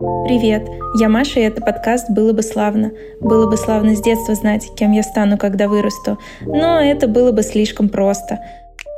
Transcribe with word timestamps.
Привет, 0.00 0.66
я 0.94 1.10
Маша, 1.10 1.40
и 1.40 1.42
это 1.42 1.60
подкаст 1.60 2.08
«Было 2.08 2.32
бы 2.32 2.42
славно». 2.42 2.90
Было 3.20 3.50
бы 3.50 3.58
славно 3.58 3.94
с 3.94 4.00
детства 4.00 4.34
знать, 4.34 4.66
кем 4.74 4.92
я 4.92 5.02
стану, 5.02 5.36
когда 5.36 5.68
вырасту, 5.68 6.18
но 6.40 6.80
это 6.80 7.06
было 7.06 7.32
бы 7.32 7.42
слишком 7.42 7.90
просто. 7.90 8.40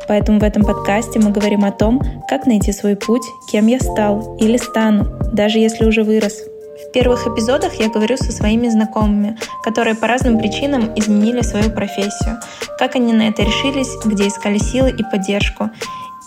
Поэтому 0.07 0.39
в 0.39 0.45
этом 0.45 0.63
подкасте 0.63 1.19
мы 1.19 1.31
говорим 1.31 1.65
о 1.65 1.73
том, 1.73 2.01
как 2.29 2.47
найти 2.47 2.71
свой 2.71 2.95
путь, 2.95 3.25
кем 3.51 3.67
я 3.67 3.81
стал 3.81 4.37
или 4.37 4.57
стану, 4.57 5.07
даже 5.33 5.59
если 5.59 5.87
уже 5.87 6.05
вырос. 6.05 6.41
В 6.87 6.93
первых 6.93 7.27
эпизодах 7.27 7.75
я 7.81 7.89
говорю 7.89 8.17
со 8.17 8.31
своими 8.31 8.69
знакомыми, 8.69 9.37
которые 9.65 9.97
по 9.97 10.07
разным 10.07 10.39
причинам 10.39 10.93
изменили 10.95 11.41
свою 11.41 11.73
профессию, 11.73 12.39
как 12.79 12.95
они 12.95 13.13
на 13.13 13.23
это 13.23 13.43
решились, 13.43 13.91
где 14.05 14.29
искали 14.29 14.59
силы 14.59 14.91
и 14.91 15.03
поддержку, 15.03 15.71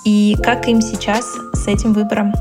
и 0.04 0.36
как 0.44 0.68
им 0.68 0.82
сейчас 0.82 1.23
с 1.54 1.66
этим 1.66 1.94
выбором. 1.94 2.34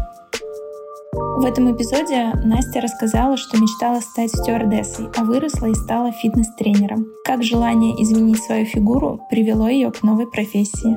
В 1.37 1.45
этом 1.45 1.75
эпизоде 1.75 2.33
Настя 2.45 2.81
рассказала, 2.81 3.37
что 3.37 3.59
мечтала 3.59 3.99
стать 3.99 4.31
стюардессой, 4.31 5.09
а 5.17 5.25
выросла 5.25 5.67
и 5.67 5.75
стала 5.75 6.13
фитнес-тренером. 6.13 7.09
Как 7.25 7.43
желание 7.43 8.01
изменить 8.01 8.41
свою 8.41 8.65
фигуру 8.67 9.21
привело 9.31 9.69
ее 9.69 9.91
к 9.91 10.05
новой 10.05 10.31
профессии. 10.31 10.97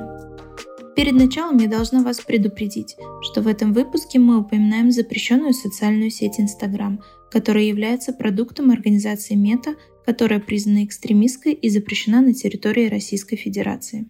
Перед 0.94 1.14
началом 1.14 1.56
я 1.58 1.68
должна 1.68 2.04
вас 2.04 2.20
предупредить, 2.20 2.96
что 3.22 3.42
в 3.42 3.48
этом 3.48 3.72
выпуске 3.72 4.20
мы 4.20 4.38
упоминаем 4.38 4.92
запрещенную 4.92 5.54
социальную 5.54 6.10
сеть 6.10 6.38
Instagram, 6.38 7.02
которая 7.32 7.64
является 7.64 8.12
продуктом 8.12 8.70
организации 8.70 9.34
Мета, 9.34 9.74
которая 10.06 10.38
признана 10.38 10.84
экстремистской 10.84 11.52
и 11.52 11.68
запрещена 11.68 12.20
на 12.20 12.32
территории 12.32 12.88
Российской 12.88 13.34
Федерации. 13.34 14.08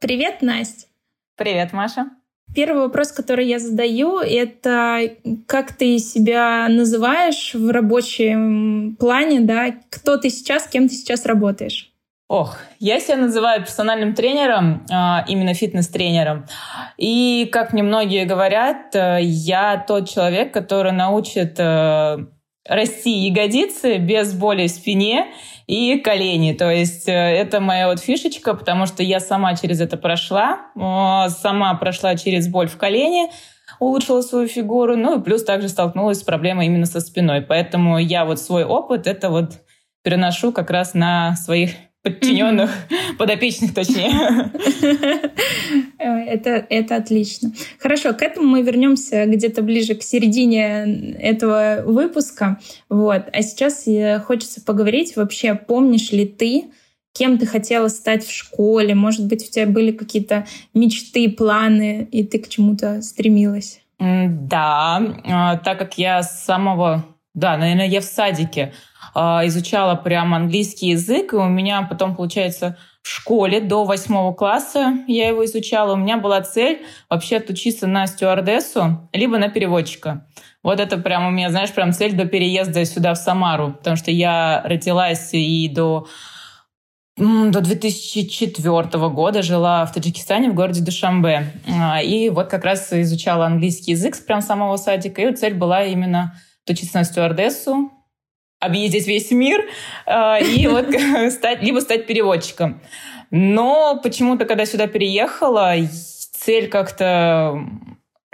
Привет, 0.00 0.42
Настя! 0.42 0.88
Привет, 1.36 1.72
Маша! 1.72 2.10
Первый 2.54 2.82
вопрос, 2.82 3.10
который 3.10 3.46
я 3.46 3.58
задаю, 3.58 4.18
это 4.18 5.00
как 5.46 5.72
ты 5.72 5.98
себя 5.98 6.68
называешь 6.68 7.54
в 7.54 7.70
рабочем 7.70 8.96
плане, 8.98 9.40
да? 9.40 9.74
Кто 9.90 10.16
ты 10.16 10.30
сейчас, 10.30 10.66
кем 10.68 10.88
ты 10.88 10.94
сейчас 10.94 11.26
работаешь? 11.26 11.94
Ох, 12.28 12.56
я 12.80 13.00
себя 13.00 13.16
называю 13.16 13.62
персональным 13.62 14.14
тренером, 14.14 14.86
а, 14.90 15.24
именно 15.28 15.52
фитнес-тренером. 15.52 16.46
И, 16.96 17.48
как 17.52 17.72
мне 17.72 17.82
многие 17.82 18.24
говорят, 18.24 18.94
э, 18.94 19.18
я 19.20 19.84
тот 19.86 20.08
человек, 20.08 20.52
который 20.52 20.92
научит 20.92 21.56
э, 21.58 22.16
расти 22.66 23.10
ягодицы 23.10 23.98
без 23.98 24.32
боли 24.32 24.68
в 24.68 24.70
спине 24.70 25.26
и 25.66 25.98
колени. 25.98 26.52
То 26.52 26.70
есть 26.70 27.08
э, 27.08 27.12
это 27.12 27.60
моя 27.60 27.88
вот 27.88 28.00
фишечка, 28.00 28.54
потому 28.54 28.86
что 28.86 29.02
я 29.02 29.20
сама 29.20 29.54
через 29.56 29.80
это 29.80 29.96
прошла, 29.96 30.66
сама 30.74 31.74
прошла 31.74 32.16
через 32.16 32.48
боль 32.48 32.68
в 32.68 32.76
колене, 32.76 33.30
улучшила 33.78 34.22
свою 34.22 34.46
фигуру, 34.48 34.96
ну 34.96 35.18
и 35.18 35.22
плюс 35.22 35.42
также 35.44 35.68
столкнулась 35.68 36.20
с 36.20 36.22
проблемой 36.22 36.66
именно 36.66 36.86
со 36.86 37.00
спиной. 37.00 37.42
Поэтому 37.42 37.98
я 37.98 38.24
вот 38.24 38.38
свой 38.38 38.64
опыт 38.64 39.06
это 39.06 39.30
вот 39.30 39.60
переношу 40.02 40.52
как 40.52 40.70
раз 40.70 40.94
на 40.94 41.34
своих 41.34 41.70
подчиненных, 42.04 42.70
подопечных 43.18 43.74
точнее. 43.74 44.52
Это, 45.98 46.64
это 46.68 46.96
отлично. 46.96 47.52
Хорошо, 47.78 48.12
к 48.12 48.22
этому 48.22 48.46
мы 48.46 48.62
вернемся 48.62 49.24
где-то 49.26 49.62
ближе 49.62 49.94
к 49.94 50.02
середине 50.02 51.14
этого 51.18 51.82
выпуска. 51.84 52.60
Вот. 52.88 53.24
А 53.32 53.42
сейчас 53.42 53.86
хочется 54.24 54.60
поговорить 54.60 55.16
вообще, 55.16 55.54
помнишь 55.54 56.12
ли 56.12 56.26
ты, 56.26 56.64
кем 57.12 57.38
ты 57.38 57.46
хотела 57.46 57.88
стать 57.88 58.24
в 58.24 58.30
школе? 58.30 58.94
Может 58.94 59.26
быть, 59.26 59.48
у 59.48 59.50
тебя 59.50 59.66
были 59.66 59.90
какие-то 59.90 60.46
мечты, 60.74 61.30
планы, 61.30 62.06
и 62.12 62.22
ты 62.24 62.38
к 62.38 62.48
чему-то 62.48 63.00
стремилась? 63.00 63.80
Да, 63.98 65.00
а, 65.24 65.56
так 65.56 65.78
как 65.78 65.96
я 65.96 66.22
с 66.22 66.44
самого... 66.44 67.06
Да, 67.34 67.56
наверное, 67.56 67.88
я 67.88 68.00
в 68.00 68.04
садике 68.04 68.72
а, 69.12 69.42
изучала 69.46 69.96
прям 69.96 70.34
английский 70.34 70.90
язык, 70.90 71.32
и 71.32 71.36
у 71.36 71.48
меня 71.48 71.82
потом, 71.82 72.14
получается, 72.14 72.78
в 73.02 73.08
школе 73.08 73.60
до 73.60 73.84
восьмого 73.84 74.32
класса 74.32 74.94
я 75.08 75.28
его 75.28 75.44
изучала. 75.44 75.92
У 75.92 75.96
меня 75.96 76.16
была 76.16 76.40
цель 76.40 76.82
вообще 77.10 77.36
отучиться 77.36 77.86
на 77.86 78.06
стюардессу, 78.06 79.10
либо 79.12 79.38
на 79.38 79.48
переводчика. 79.48 80.26
Вот 80.62 80.80
это 80.80 80.96
прям 80.96 81.26
у 81.26 81.30
меня, 81.30 81.50
знаешь, 81.50 81.72
прям 81.72 81.92
цель 81.92 82.14
до 82.14 82.24
переезда 82.24 82.84
сюда, 82.86 83.12
в 83.12 83.18
Самару. 83.18 83.72
Потому 83.72 83.96
что 83.96 84.10
я 84.10 84.62
родилась 84.64 85.30
и 85.32 85.68
до 85.68 86.06
до 87.16 87.60
2004 87.60 89.08
года 89.10 89.42
жила 89.42 89.86
в 89.86 89.92
Таджикистане, 89.92 90.50
в 90.50 90.54
городе 90.54 90.82
Душамбе. 90.82 91.52
А, 91.68 92.02
и 92.02 92.28
вот 92.28 92.48
как 92.48 92.64
раз 92.64 92.92
изучала 92.92 93.46
английский 93.46 93.92
язык 93.92 94.16
прям 94.26 94.40
с 94.40 94.46
самого 94.46 94.76
садика. 94.76 95.22
И 95.22 95.34
цель 95.36 95.54
была 95.54 95.84
именно 95.84 96.34
отучиться 96.64 96.98
на 96.98 97.04
стюардессу, 97.04 97.90
объездить 98.60 99.06
весь 99.06 99.30
мир 99.30 99.64
э, 100.06 100.44
и 100.44 100.66
вот 100.68 100.86
стать, 101.32 101.62
либо 101.62 101.80
стать 101.80 102.06
переводчиком. 102.06 102.80
Но 103.30 104.00
почему-то, 104.02 104.44
когда 104.44 104.66
сюда 104.66 104.86
переехала, 104.86 105.74
цель 106.32 106.68
как-то 106.68 107.58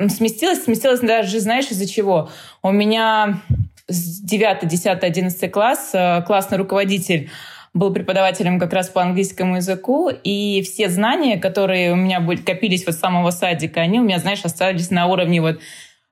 сместилась, 0.08 0.64
сместилась 0.64 1.00
даже, 1.00 1.40
знаешь, 1.40 1.70
из-за 1.70 1.88
чего? 1.88 2.30
У 2.62 2.70
меня 2.70 3.40
с 3.86 4.20
9, 4.20 4.66
10, 4.66 5.02
11 5.02 5.52
класс 5.52 5.90
э, 5.92 6.22
классный 6.26 6.58
руководитель 6.58 7.30
был 7.72 7.92
преподавателем 7.92 8.58
как 8.58 8.72
раз 8.72 8.88
по 8.88 9.00
английскому 9.00 9.56
языку, 9.56 10.08
и 10.10 10.60
все 10.62 10.88
знания, 10.88 11.38
которые 11.38 11.92
у 11.92 11.96
меня 11.96 12.18
были, 12.18 12.40
копились 12.40 12.84
вот 12.84 12.96
с 12.96 12.98
самого 12.98 13.30
садика, 13.30 13.80
они 13.80 14.00
у 14.00 14.02
меня, 14.02 14.18
знаешь, 14.18 14.44
остались 14.44 14.90
на 14.90 15.06
уровне 15.06 15.40
вот 15.40 15.60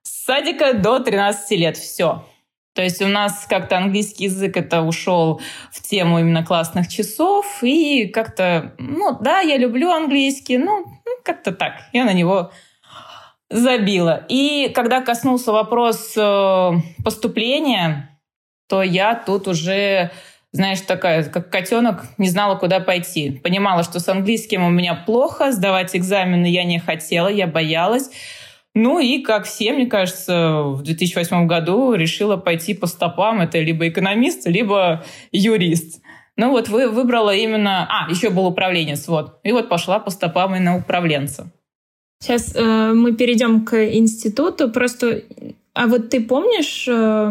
с 0.03 0.25
садика 0.25 0.75
до 0.75 0.98
13 1.00 1.50
лет. 1.59 1.76
Все. 1.76 2.25
То 2.75 2.82
есть 2.82 3.03
у 3.03 3.09
нас 3.09 3.44
как-то 3.48 3.76
английский 3.76 4.25
язык 4.25 4.56
это 4.56 4.82
ушел 4.82 5.41
в 5.72 5.82
тему 5.82 6.20
именно 6.20 6.44
классных 6.44 6.86
часов, 6.88 7.59
и 7.62 8.06
как-то, 8.06 8.75
ну 8.78 9.19
да, 9.20 9.41
я 9.41 9.56
люблю 9.56 9.91
английский, 9.91 10.58
ну, 10.58 10.84
ну 10.87 11.12
как-то 11.25 11.50
так, 11.50 11.72
я 11.92 12.04
на 12.04 12.12
него 12.12 12.53
забила. 13.50 14.25
И 14.28 14.70
когда 14.75 15.00
коснулся 15.00 15.50
вопрос 15.50 16.12
э, 16.16 16.70
поступления, 17.03 18.16
то 18.69 18.82
я 18.82 19.14
тут 19.14 19.48
уже, 19.48 20.12
знаешь, 20.53 20.81
такая, 20.82 21.25
как 21.25 21.50
котенок, 21.50 22.04
не 22.19 22.28
знала, 22.28 22.56
куда 22.56 22.81
пойти. 22.81 23.41
Понимала, 23.42 23.82
что 23.82 23.98
с 23.98 24.08
английским 24.08 24.62
у 24.62 24.70
меня 24.70 24.94
плохо, 24.94 25.50
сдавать 25.50 25.97
экзамены 25.97 26.47
я 26.47 26.64
не 26.64 26.78
хотела, 26.78 27.28
я 27.28 27.47
боялась. 27.47 28.10
Ну 28.75 28.99
и, 29.01 29.23
как 29.23 29.47
все, 29.47 29.73
мне 29.73 29.87
кажется, 29.87 30.62
в 30.62 30.83
2008 30.83 31.47
году 31.47 31.95
решила 31.95 32.37
пойти 32.37 32.75
по 32.75 32.87
стопам. 32.87 33.41
Это 33.41 33.59
либо 33.59 33.89
экономист, 33.89 34.47
либо 34.47 35.05
юрист. 35.33 36.01
Ну 36.37 36.51
вот 36.51 36.69
вы 36.69 36.89
выбрала 36.89 37.34
именно... 37.34 37.89
А, 37.91 38.09
еще 38.11 38.31
был 38.31 38.47
управленец, 38.47 39.09
вот. 39.09 39.41
И 39.43 39.51
вот 39.51 39.69
пошла 39.69 39.99
по 39.99 40.11
стопам 40.11 40.55
и 40.55 40.61
на 40.61 40.77
управленца. 40.77 41.51
Сейчас 42.21 42.55
э, 42.55 42.93
мы 42.93 43.15
перейдем 43.15 43.65
к 43.65 43.77
институту. 43.93 44.71
Просто, 44.71 45.23
а 45.75 45.87
вот 45.87 46.11
ты 46.11 46.21
помнишь, 46.21 46.87
э, 46.89 47.31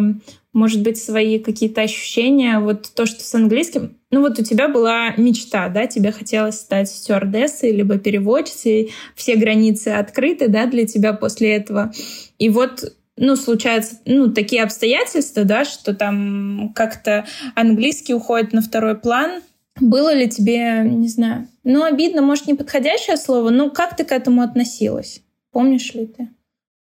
может 0.54 0.82
быть, 0.82 0.98
свои 0.98 1.40
какие-то 1.40 1.82
ощущения, 1.82 2.60
вот 2.60 2.92
то, 2.94 3.06
что 3.06 3.24
с 3.24 3.34
английским... 3.36 3.97
Ну 4.10 4.22
вот 4.22 4.40
у 4.40 4.44
тебя 4.44 4.70
была 4.70 5.12
мечта, 5.18 5.68
да, 5.68 5.86
тебе 5.86 6.12
хотелось 6.12 6.60
стать 6.60 6.90
стюардессой, 6.90 7.72
либо 7.72 7.98
переводчицей, 7.98 8.94
все 9.16 9.36
границы 9.36 9.90
открыты, 9.90 10.48
да, 10.48 10.66
для 10.66 10.88
тебя 10.88 11.12
после 11.12 11.56
этого. 11.56 11.92
И 12.38 12.50
вот 12.50 12.94
ну, 13.18 13.36
случаются, 13.36 13.98
ну, 14.06 14.32
такие 14.32 14.64
обстоятельства, 14.64 15.44
да, 15.44 15.66
что 15.66 15.94
там 15.94 16.72
как-то 16.74 17.26
английский 17.56 18.14
уходит 18.14 18.54
на 18.54 18.62
второй 18.62 18.96
план. 18.96 19.42
Было 19.80 20.14
ли 20.14 20.30
тебе, 20.30 20.84
не 20.84 21.08
знаю, 21.08 21.48
ну, 21.64 21.84
обидно, 21.84 22.22
может, 22.22 22.48
неподходящее 22.48 23.18
слово, 23.18 23.50
но 23.50 23.70
как 23.70 23.96
ты 23.96 24.06
к 24.06 24.12
этому 24.12 24.42
относилась? 24.42 25.22
Помнишь 25.52 25.94
ли 25.94 26.08
ты? 26.08 26.30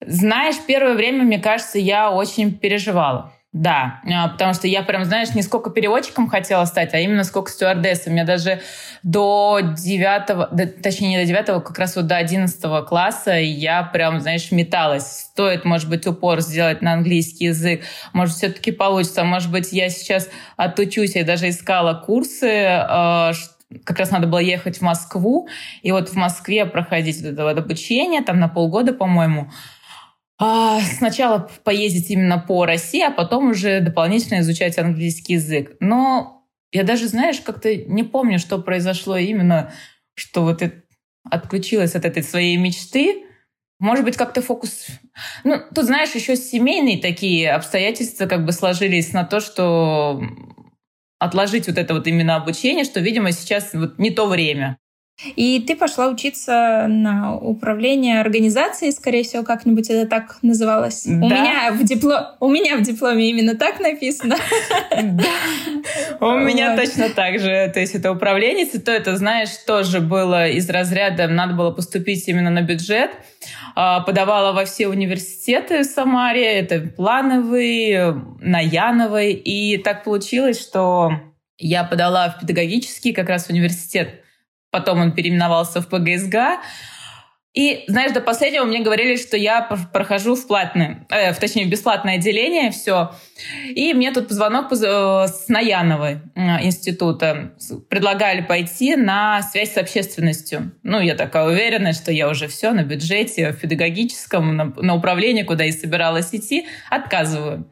Знаешь, 0.05 0.55
первое 0.67 0.93
время, 0.95 1.23
мне 1.23 1.39
кажется, 1.39 1.79
я 1.79 2.11
очень 2.11 2.53
переживала. 2.57 3.33
Да, 3.51 4.01
а, 4.05 4.27
потому 4.27 4.53
что 4.53 4.67
я 4.67 4.83
прям, 4.83 5.05
знаешь, 5.05 5.33
не 5.33 5.41
сколько 5.41 5.71
переводчиком 5.71 6.29
хотела 6.29 6.65
стать, 6.65 6.93
а 6.93 6.99
именно 6.99 7.23
сколько 7.23 7.49
стюардессом. 7.49 8.13
Я 8.15 8.23
даже 8.23 8.61
до 9.01 9.59
девятого, 9.75 10.45
точнее, 10.83 11.09
не 11.09 11.17
до 11.17 11.25
девятого, 11.25 11.59
как 11.59 11.79
раз 11.79 11.95
вот 11.95 12.05
до 12.05 12.17
одиннадцатого 12.17 12.83
класса 12.83 13.33
я 13.33 13.81
прям, 13.81 14.21
знаешь, 14.21 14.51
металась. 14.51 15.21
Стоит, 15.31 15.65
может 15.65 15.89
быть, 15.89 16.05
упор 16.05 16.41
сделать 16.41 16.83
на 16.83 16.93
английский 16.93 17.45
язык, 17.45 17.81
может, 18.13 18.35
все-таки 18.35 18.71
получится, 18.71 19.23
может 19.23 19.51
быть, 19.51 19.73
я 19.73 19.89
сейчас 19.89 20.29
отучусь. 20.55 21.15
Я 21.15 21.23
даже 21.23 21.49
искала 21.49 21.95
курсы, 21.95 22.67
а, 22.67 23.31
как 23.83 23.97
раз 23.97 24.11
надо 24.11 24.27
было 24.27 24.39
ехать 24.39 24.77
в 24.77 24.81
Москву, 24.81 25.47
и 25.81 25.91
вот 25.91 26.09
в 26.09 26.15
Москве 26.15 26.67
проходить 26.67 27.19
вот 27.23 27.33
это 27.33 27.43
вот 27.45 27.57
обучение, 27.57 28.21
там 28.21 28.39
на 28.39 28.47
полгода, 28.47 28.93
по-моему, 28.93 29.49
а, 30.39 30.79
сначала 30.81 31.49
поездить 31.63 32.09
именно 32.09 32.39
по 32.39 32.65
России, 32.65 33.01
а 33.01 33.11
потом 33.11 33.49
уже 33.49 33.81
дополнительно 33.81 34.39
изучать 34.39 34.77
английский 34.77 35.33
язык. 35.33 35.75
Но 35.81 36.47
я 36.71 36.83
даже, 36.83 37.07
знаешь, 37.07 37.41
как-то 37.41 37.75
не 37.75 38.03
помню, 38.03 38.39
что 38.39 38.57
произошло 38.59 39.17
именно, 39.17 39.73
что 40.15 40.43
вот 40.43 40.61
это 40.61 40.81
отключилась 41.29 41.95
от 41.95 42.05
этой 42.05 42.23
своей 42.23 42.55
мечты. 42.57 43.25
может 43.79 44.05
быть, 44.05 44.17
как-то 44.17 44.41
фокус... 44.41 44.87
Ну, 45.43 45.57
тут, 45.73 45.85
знаешь, 45.85 46.15
еще 46.15 46.35
семейные 46.35 46.99
такие 47.01 47.51
обстоятельства 47.51 48.25
как 48.25 48.45
бы 48.45 48.51
сложились 48.51 49.13
на 49.13 49.25
то, 49.25 49.39
что 49.41 50.21
отложить 51.19 51.67
вот 51.67 51.77
это 51.77 51.93
вот 51.93 52.07
именно 52.07 52.35
обучение, 52.37 52.85
что, 52.85 53.01
видимо, 53.01 53.31
сейчас 53.33 53.73
вот 53.73 53.99
не 53.99 54.11
то 54.11 54.27
время. 54.27 54.77
И 55.35 55.59
ты 55.59 55.75
пошла 55.75 56.07
учиться 56.07 56.85
на 56.87 57.35
управление 57.35 58.21
организацией, 58.21 58.91
скорее 58.91 59.23
всего, 59.23 59.43
как-нибудь 59.43 59.89
это 59.89 60.07
так 60.09 60.37
называлось. 60.41 61.03
Да. 61.05 61.11
У 61.11 61.29
меня 61.29 61.71
в 61.73 61.83
диплом, 61.83 62.21
у 62.39 62.49
меня 62.49 62.77
в 62.77 62.81
дипломе 62.81 63.29
именно 63.29 63.55
так 63.55 63.81
написано. 63.81 64.37
У 66.21 66.31
меня 66.37 66.75
точно 66.77 67.09
так 67.09 67.39
же. 67.39 67.69
То 67.73 67.79
есть 67.79 67.95
это 67.95 68.11
управление, 68.11 68.65
то 68.65 68.91
это, 68.91 69.17
знаешь, 69.17 69.49
тоже 69.67 69.99
было 69.99 70.47
из 70.47 70.69
разряда, 70.69 71.27
надо 71.27 71.53
было 71.53 71.71
поступить 71.71 72.27
именно 72.27 72.49
на 72.49 72.61
бюджет. 72.61 73.11
А, 73.75 74.01
подавала 74.01 74.53
во 74.53 74.65
все 74.65 74.87
университеты 74.87 75.83
в 75.83 75.85
Самаре, 75.85 76.59
это 76.59 76.79
плановый, 76.79 78.13
на 78.39 78.59
Яновой. 78.59 79.33
И 79.33 79.77
так 79.77 80.03
получилось, 80.03 80.61
что 80.61 81.11
я 81.57 81.83
подала 81.83 82.29
в 82.29 82.39
педагогический 82.39 83.11
как 83.11 83.27
раз 83.27 83.49
университет 83.49 84.23
Потом 84.71 84.99
он 84.99 85.13
переименовался 85.13 85.81
в 85.81 85.87
ПГСГ. 85.87 86.59
И, 87.55 87.83
знаешь, 87.87 88.11
до 88.11 88.21
последнего 88.21 88.63
мне 88.63 88.79
говорили, 88.79 89.17
что 89.17 89.35
я 89.35 89.61
прохожу 89.91 90.35
в 90.35 90.47
платное, 90.47 91.07
э, 91.09 91.33
в, 91.33 91.39
точнее, 91.39 91.65
в 91.65 91.69
бесплатное 91.69 92.15
отделение, 92.15 92.69
все. 92.69 93.11
И 93.67 93.93
мне 93.95 94.11
тут 94.11 94.29
звонок 94.29 94.71
э, 94.71 94.75
с 94.75 95.47
Наяновой 95.47 96.21
института. 96.35 97.53
Предлагали 97.89 98.41
пойти 98.41 98.95
на 98.95 99.41
связь 99.41 99.73
с 99.73 99.77
общественностью. 99.77 100.73
Ну, 100.83 100.99
я 100.99 101.15
такая 101.15 101.47
уверенная, 101.47 101.93
что 101.93 102.11
я 102.11 102.29
уже 102.29 102.47
все 102.47 102.71
на 102.71 102.83
бюджете, 102.83 103.51
в 103.51 103.59
педагогическом, 103.59 104.55
на, 104.55 104.65
на 104.65 104.93
управлении, 104.93 105.41
куда 105.41 105.65
и 105.65 105.71
собиралась 105.71 106.29
идти, 106.33 106.67
отказываю. 106.91 107.67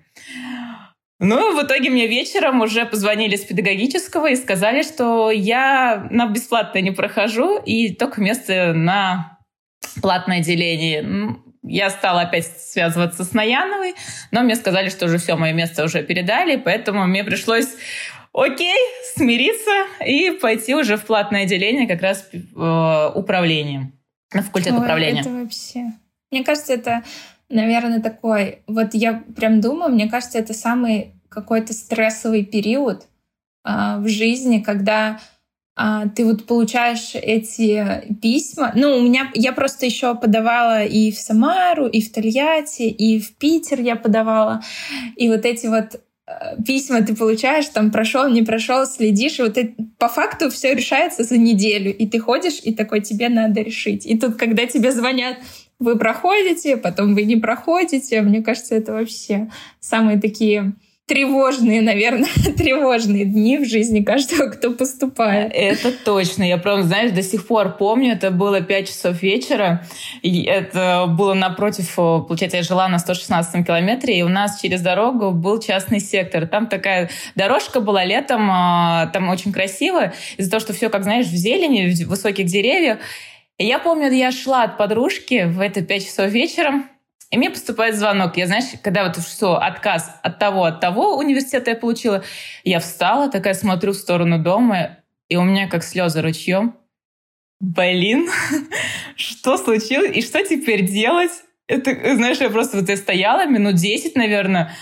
Ну, 1.19 1.59
в 1.59 1.65
итоге 1.65 1.89
мне 1.89 2.07
вечером 2.07 2.61
уже 2.61 2.85
позвонили 2.85 3.35
с 3.35 3.43
педагогического 3.43 4.29
и 4.29 4.35
сказали, 4.35 4.83
что 4.83 5.31
я 5.31 6.07
на 6.11 6.27
бесплатное 6.27 6.81
не 6.83 6.91
прохожу, 6.91 7.57
и 7.57 7.93
только 7.93 8.21
место 8.21 8.73
на 8.73 9.39
платное 10.01 10.39
отделение. 10.39 11.35
Я 11.63 11.89
стала 11.89 12.21
опять 12.21 12.45
связываться 12.45 13.23
с 13.23 13.33
Наяновой, 13.33 13.95
но 14.31 14.41
мне 14.41 14.55
сказали, 14.55 14.89
что 14.89 15.05
уже 15.05 15.17
все, 15.17 15.35
мое 15.35 15.53
место 15.53 15.83
уже 15.83 16.03
передали, 16.03 16.55
поэтому 16.55 17.05
мне 17.07 17.23
пришлось 17.23 17.67
окей, 18.31 18.77
смириться 19.15 19.87
и 20.05 20.31
пойти 20.31 20.75
уже 20.75 20.97
в 20.97 21.05
платное 21.05 21.43
отделение 21.43 21.87
как 21.87 22.01
раз 22.03 22.29
э, 22.31 23.11
управлением, 23.15 23.93
на 24.31 24.43
факультет 24.43 24.73
Ой, 24.73 24.79
управления. 24.79 25.21
Это 25.21 25.31
вообще... 25.31 25.85
Мне 26.29 26.43
кажется, 26.43 26.73
это 26.73 27.03
наверное, 27.49 28.01
такой... 28.01 28.59
Вот 28.67 28.93
я 28.93 29.23
прям 29.35 29.61
думаю, 29.61 29.93
мне 29.93 30.09
кажется, 30.09 30.39
это 30.39 30.53
самый 30.53 31.13
какой-то 31.29 31.73
стрессовый 31.73 32.45
период 32.45 33.07
а, 33.63 33.99
в 33.99 34.07
жизни, 34.07 34.59
когда 34.59 35.19
а, 35.75 36.07
ты 36.07 36.25
вот 36.25 36.47
получаешь 36.47 37.11
эти 37.13 38.03
письма. 38.21 38.71
Ну, 38.75 38.97
у 38.97 39.01
меня 39.01 39.29
я 39.35 39.51
просто 39.51 39.85
еще 39.85 40.15
подавала 40.15 40.83
и 40.83 41.11
в 41.11 41.19
Самару, 41.19 41.85
и 41.87 42.01
в 42.01 42.11
Тольятти, 42.11 42.83
и 42.83 43.19
в 43.19 43.35
Питер 43.37 43.81
я 43.81 43.95
подавала. 43.95 44.63
И 45.15 45.29
вот 45.29 45.45
эти 45.45 45.67
вот 45.67 46.01
э, 46.25 46.63
письма 46.65 47.03
ты 47.03 47.15
получаешь, 47.15 47.67
там 47.67 47.91
прошел, 47.91 48.27
не 48.27 48.41
прошел, 48.41 48.87
следишь, 48.87 49.37
и 49.37 49.43
вот 49.43 49.57
это, 49.57 49.73
по 49.99 50.07
факту 50.07 50.49
все 50.49 50.73
решается 50.73 51.23
за 51.23 51.37
неделю, 51.37 51.95
и 51.95 52.07
ты 52.07 52.19
ходишь, 52.19 52.59
и 52.63 52.73
такой 52.73 53.01
тебе 53.01 53.29
надо 53.29 53.61
решить. 53.61 54.07
И 54.07 54.17
тут, 54.17 54.35
когда 54.35 54.65
тебе 54.65 54.91
звонят, 54.91 55.37
вы 55.79 55.97
проходите, 55.97 56.77
потом 56.77 57.15
вы 57.15 57.23
не 57.23 57.35
проходите. 57.35 58.21
Мне 58.21 58.41
кажется, 58.41 58.75
это 58.75 58.93
вообще 58.93 59.49
самые 59.79 60.19
такие 60.19 60.73
тревожные, 61.07 61.81
наверное, 61.81 62.29
тревожные 62.57 63.23
дни 63.23 63.57
в 63.57 63.65
жизни 63.65 64.03
каждого, 64.03 64.49
кто 64.49 64.71
поступает. 64.71 65.51
Это 65.55 65.91
точно. 65.91 66.43
Я 66.43 66.57
прям, 66.57 66.83
знаешь, 66.83 67.11
до 67.11 67.23
сих 67.23 67.47
пор 67.47 67.77
помню, 67.77 68.11
это 68.11 68.29
было 68.29 68.59
5 68.59 68.87
часов 68.87 69.21
вечера, 69.23 69.85
и 70.21 70.43
это 70.43 71.05
было 71.07 71.33
напротив, 71.33 71.95
получается, 71.95 72.57
я 72.57 72.63
жила 72.63 72.89
на 72.89 72.99
116 72.99 73.65
километре, 73.65 74.19
и 74.19 74.23
у 74.23 74.27
нас 74.27 74.59
через 74.59 74.81
дорогу 74.81 75.31
был 75.31 75.61
частный 75.61 76.01
сектор. 76.01 76.45
Там 76.45 76.67
такая 76.67 77.09
дорожка 77.35 77.79
была 77.79 78.03
летом, 78.03 78.49
а, 78.51 79.07
там 79.13 79.29
очень 79.29 79.53
красиво, 79.53 80.13
из-за 80.35 80.51
того, 80.51 80.59
что 80.59 80.73
все, 80.73 80.89
как 80.89 81.03
знаешь, 81.03 81.27
в 81.27 81.35
зелени, 81.35 81.89
в 81.89 82.09
высоких 82.09 82.47
деревьях, 82.47 82.97
я 83.65 83.79
помню, 83.79 84.11
я 84.11 84.31
шла 84.31 84.63
от 84.63 84.77
подружки 84.77 85.45
в 85.45 85.59
это 85.59 85.81
5 85.81 86.05
часов 86.05 86.31
вечером, 86.31 86.89
и 87.29 87.37
мне 87.37 87.49
поступает 87.49 87.95
звонок. 87.95 88.37
Я, 88.37 88.47
знаешь, 88.47 88.65
когда 88.81 89.05
вот 89.05 89.17
все, 89.17 89.55
отказ 89.55 90.15
от 90.23 90.39
того, 90.39 90.63
от 90.63 90.79
того 90.79 91.17
университета 91.17 91.71
я 91.71 91.75
получила, 91.75 92.23
я 92.63 92.79
встала, 92.79 93.29
такая 93.29 93.53
смотрю 93.53 93.91
в 93.91 93.95
сторону 93.95 94.39
дома, 94.39 94.99
и 95.27 95.35
у 95.35 95.43
меня 95.43 95.67
как 95.67 95.83
слезы 95.83 96.21
ручьем. 96.21 96.75
Блин, 97.59 98.29
что 99.15 99.57
случилось? 99.57 100.15
И 100.15 100.21
что 100.21 100.43
теперь 100.43 100.85
делать? 100.85 101.31
Это, 101.67 102.15
знаешь, 102.15 102.37
я 102.37 102.49
просто 102.49 102.77
вот 102.77 102.87
я 102.87 102.95
стояла 102.95 103.45
минут 103.45 103.75
10, 103.75 104.15
наверное, 104.15 104.73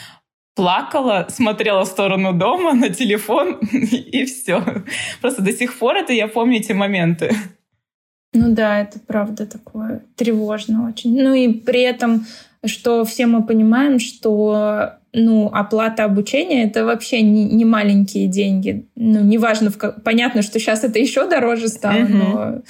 плакала, 0.55 1.27
смотрела 1.29 1.83
в 1.85 1.87
сторону 1.87 2.33
дома 2.33 2.73
на 2.73 2.89
телефон, 2.89 3.59
и 3.71 4.25
все. 4.25 4.63
Просто 5.21 5.41
до 5.41 5.51
сих 5.51 5.77
пор 5.79 5.95
это 5.95 6.13
я 6.13 6.27
помню 6.27 6.57
эти 6.57 6.73
моменты. 6.73 7.35
Ну 8.35 8.53
да, 8.53 8.81
это 8.81 8.99
правда 8.99 9.45
такое 9.45 10.03
тревожно 10.15 10.87
очень. 10.89 11.21
Ну 11.21 11.33
и 11.33 11.53
при 11.53 11.81
этом, 11.81 12.25
что 12.65 13.05
все 13.05 13.25
мы 13.25 13.43
понимаем, 13.43 13.99
что 13.99 14.95
ну, 15.13 15.47
оплата 15.47 16.03
обучения 16.03 16.65
это 16.65 16.83
вообще 16.83 17.21
не, 17.21 17.45
не 17.45 17.63
маленькие 17.63 18.27
деньги. 18.27 18.85
Ну, 18.95 19.21
неважно, 19.21 19.71
в 19.71 19.77
как... 19.77 20.03
понятно, 20.03 20.41
что 20.41 20.59
сейчас 20.59 20.83
это 20.83 20.99
еще 20.99 21.27
дороже 21.29 21.69
стало, 21.69 22.03
угу. 22.03 22.13
но 22.13 22.61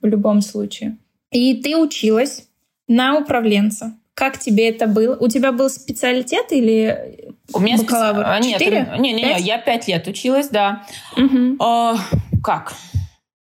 в 0.00 0.06
любом 0.06 0.40
случае. 0.40 0.96
И 1.32 1.54
ты 1.56 1.76
училась 1.76 2.48
на 2.86 3.18
управленца. 3.18 3.94
Как 4.14 4.38
тебе 4.38 4.68
это 4.68 4.86
было? 4.86 5.16
У 5.16 5.28
тебя 5.28 5.52
был 5.52 5.68
специалитет 5.68 6.46
или 6.50 7.28
у 7.52 7.60
меня 7.60 7.76
бакалавр? 7.78 8.20
Специ... 8.20 8.30
А, 8.30 8.40
нет, 8.40 8.58
Четыре? 8.58 8.92
Не, 8.98 9.12
не, 9.12 9.22
не, 9.22 9.40
я 9.40 9.58
пять 9.58 9.88
лет 9.88 10.06
училась, 10.06 10.48
да. 10.48 10.84
Угу. 11.16 11.56
О, 11.58 11.96
как? 12.42 12.74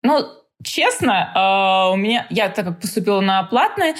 Ну, 0.03 0.25
честно, 0.63 1.31
а, 1.33 1.91
у 1.91 1.95
меня, 1.95 2.25
я 2.29 2.49
так 2.49 2.65
как 2.65 2.79
поступила 2.79 3.21
на 3.21 3.43
платное, 3.43 3.95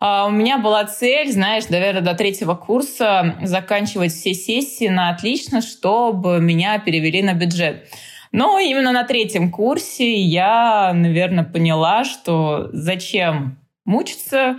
а, 0.00 0.26
у 0.26 0.30
меня 0.30 0.58
была 0.58 0.84
цель, 0.84 1.30
знаешь, 1.30 1.68
наверное, 1.68 2.02
до 2.02 2.14
третьего 2.14 2.54
курса 2.54 3.36
заканчивать 3.42 4.12
все 4.12 4.34
сессии 4.34 4.88
на 4.88 5.10
отлично, 5.10 5.60
чтобы 5.60 6.40
меня 6.40 6.78
перевели 6.78 7.22
на 7.22 7.34
бюджет. 7.34 7.88
Но 8.32 8.58
именно 8.58 8.92
на 8.92 9.04
третьем 9.04 9.50
курсе 9.50 10.14
я, 10.14 10.92
наверное, 10.94 11.44
поняла, 11.44 12.04
что 12.04 12.70
зачем 12.72 13.58
мучиться, 13.84 14.58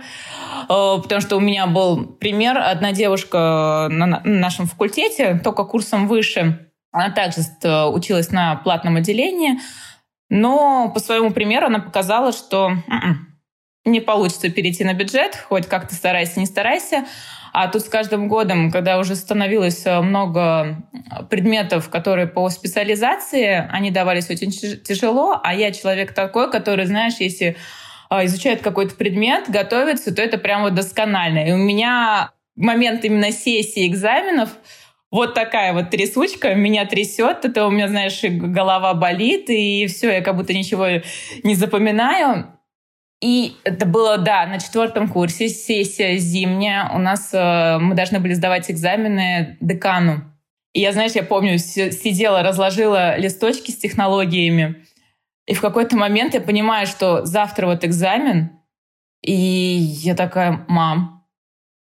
а, 0.68 0.98
потому 0.98 1.20
что 1.20 1.36
у 1.36 1.40
меня 1.40 1.66
был 1.66 2.06
пример. 2.06 2.56
Одна 2.56 2.92
девушка 2.92 3.88
на 3.90 4.22
нашем 4.24 4.66
факультете, 4.66 5.40
только 5.42 5.64
курсом 5.64 6.08
выше, 6.08 6.70
она 6.90 7.10
также 7.10 7.40
училась 7.92 8.30
на 8.30 8.54
платном 8.56 8.96
отделении, 8.96 9.58
но 10.28 10.90
по 10.92 11.00
своему 11.00 11.30
примеру 11.30 11.66
она 11.66 11.78
показала, 11.78 12.32
что 12.32 12.72
м-м, 12.88 13.34
не 13.84 14.00
получится 14.00 14.50
перейти 14.50 14.84
на 14.84 14.94
бюджет, 14.94 15.36
хоть 15.48 15.66
как-то 15.66 15.94
старайся, 15.94 16.40
не 16.40 16.46
старайся. 16.46 17.04
А 17.52 17.68
тут 17.68 17.82
с 17.82 17.88
каждым 17.88 18.26
годом, 18.26 18.72
когда 18.72 18.98
уже 18.98 19.14
становилось 19.14 19.86
э, 19.86 20.00
много 20.00 20.82
предметов, 21.30 21.88
которые 21.88 22.26
по 22.26 22.48
специализации, 22.50 23.68
они 23.70 23.92
давались 23.92 24.28
очень 24.28 24.50
тяжело, 24.50 25.38
а 25.40 25.54
я 25.54 25.70
человек 25.70 26.14
такой, 26.14 26.50
который, 26.50 26.86
знаешь, 26.86 27.14
если 27.20 27.56
э, 28.10 28.24
изучает 28.24 28.60
какой-то 28.60 28.96
предмет, 28.96 29.48
готовится, 29.48 30.12
то 30.12 30.20
это 30.20 30.38
прям 30.38 30.62
вот 30.62 30.74
досконально. 30.74 31.46
И 31.46 31.52
у 31.52 31.56
меня 31.56 32.32
момент 32.56 33.04
именно 33.04 33.30
сессии 33.30 33.86
экзаменов— 33.86 34.50
вот 35.14 35.32
такая 35.32 35.72
вот 35.72 35.90
трясучка, 35.90 36.56
меня 36.56 36.86
трясет, 36.86 37.44
это 37.44 37.66
у 37.66 37.70
меня, 37.70 37.86
знаешь, 37.86 38.20
голова 38.24 38.94
болит, 38.94 39.48
и 39.48 39.86
все, 39.86 40.10
я 40.10 40.22
как 40.22 40.34
будто 40.34 40.52
ничего 40.52 40.88
не 41.44 41.54
запоминаю. 41.54 42.58
И 43.22 43.54
это 43.62 43.86
было, 43.86 44.18
да, 44.18 44.44
на 44.44 44.58
четвертом 44.58 45.06
курсе, 45.06 45.48
сессия 45.48 46.16
зимняя. 46.16 46.90
У 46.92 46.98
нас 46.98 47.30
э, 47.32 47.78
мы 47.78 47.94
должны 47.94 48.18
были 48.18 48.32
сдавать 48.32 48.68
экзамены 48.68 49.56
декану. 49.60 50.24
И 50.72 50.80
я, 50.80 50.90
знаешь, 50.90 51.12
я 51.12 51.22
помню, 51.22 51.58
сидела, 51.58 52.42
разложила 52.42 53.16
листочки 53.16 53.70
с 53.70 53.78
технологиями. 53.78 54.84
И 55.46 55.54
в 55.54 55.60
какой-то 55.60 55.96
момент 55.96 56.34
я 56.34 56.40
понимаю, 56.40 56.88
что 56.88 57.24
завтра 57.24 57.66
вот 57.66 57.84
экзамен. 57.84 58.50
И 59.22 59.32
я 59.32 60.16
такая, 60.16 60.64
мам, 60.66 61.24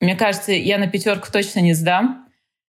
мне 0.00 0.16
кажется, 0.16 0.50
я 0.50 0.78
на 0.78 0.88
пятерку 0.88 1.28
точно 1.30 1.60
не 1.60 1.75
сдам. 1.75 2.26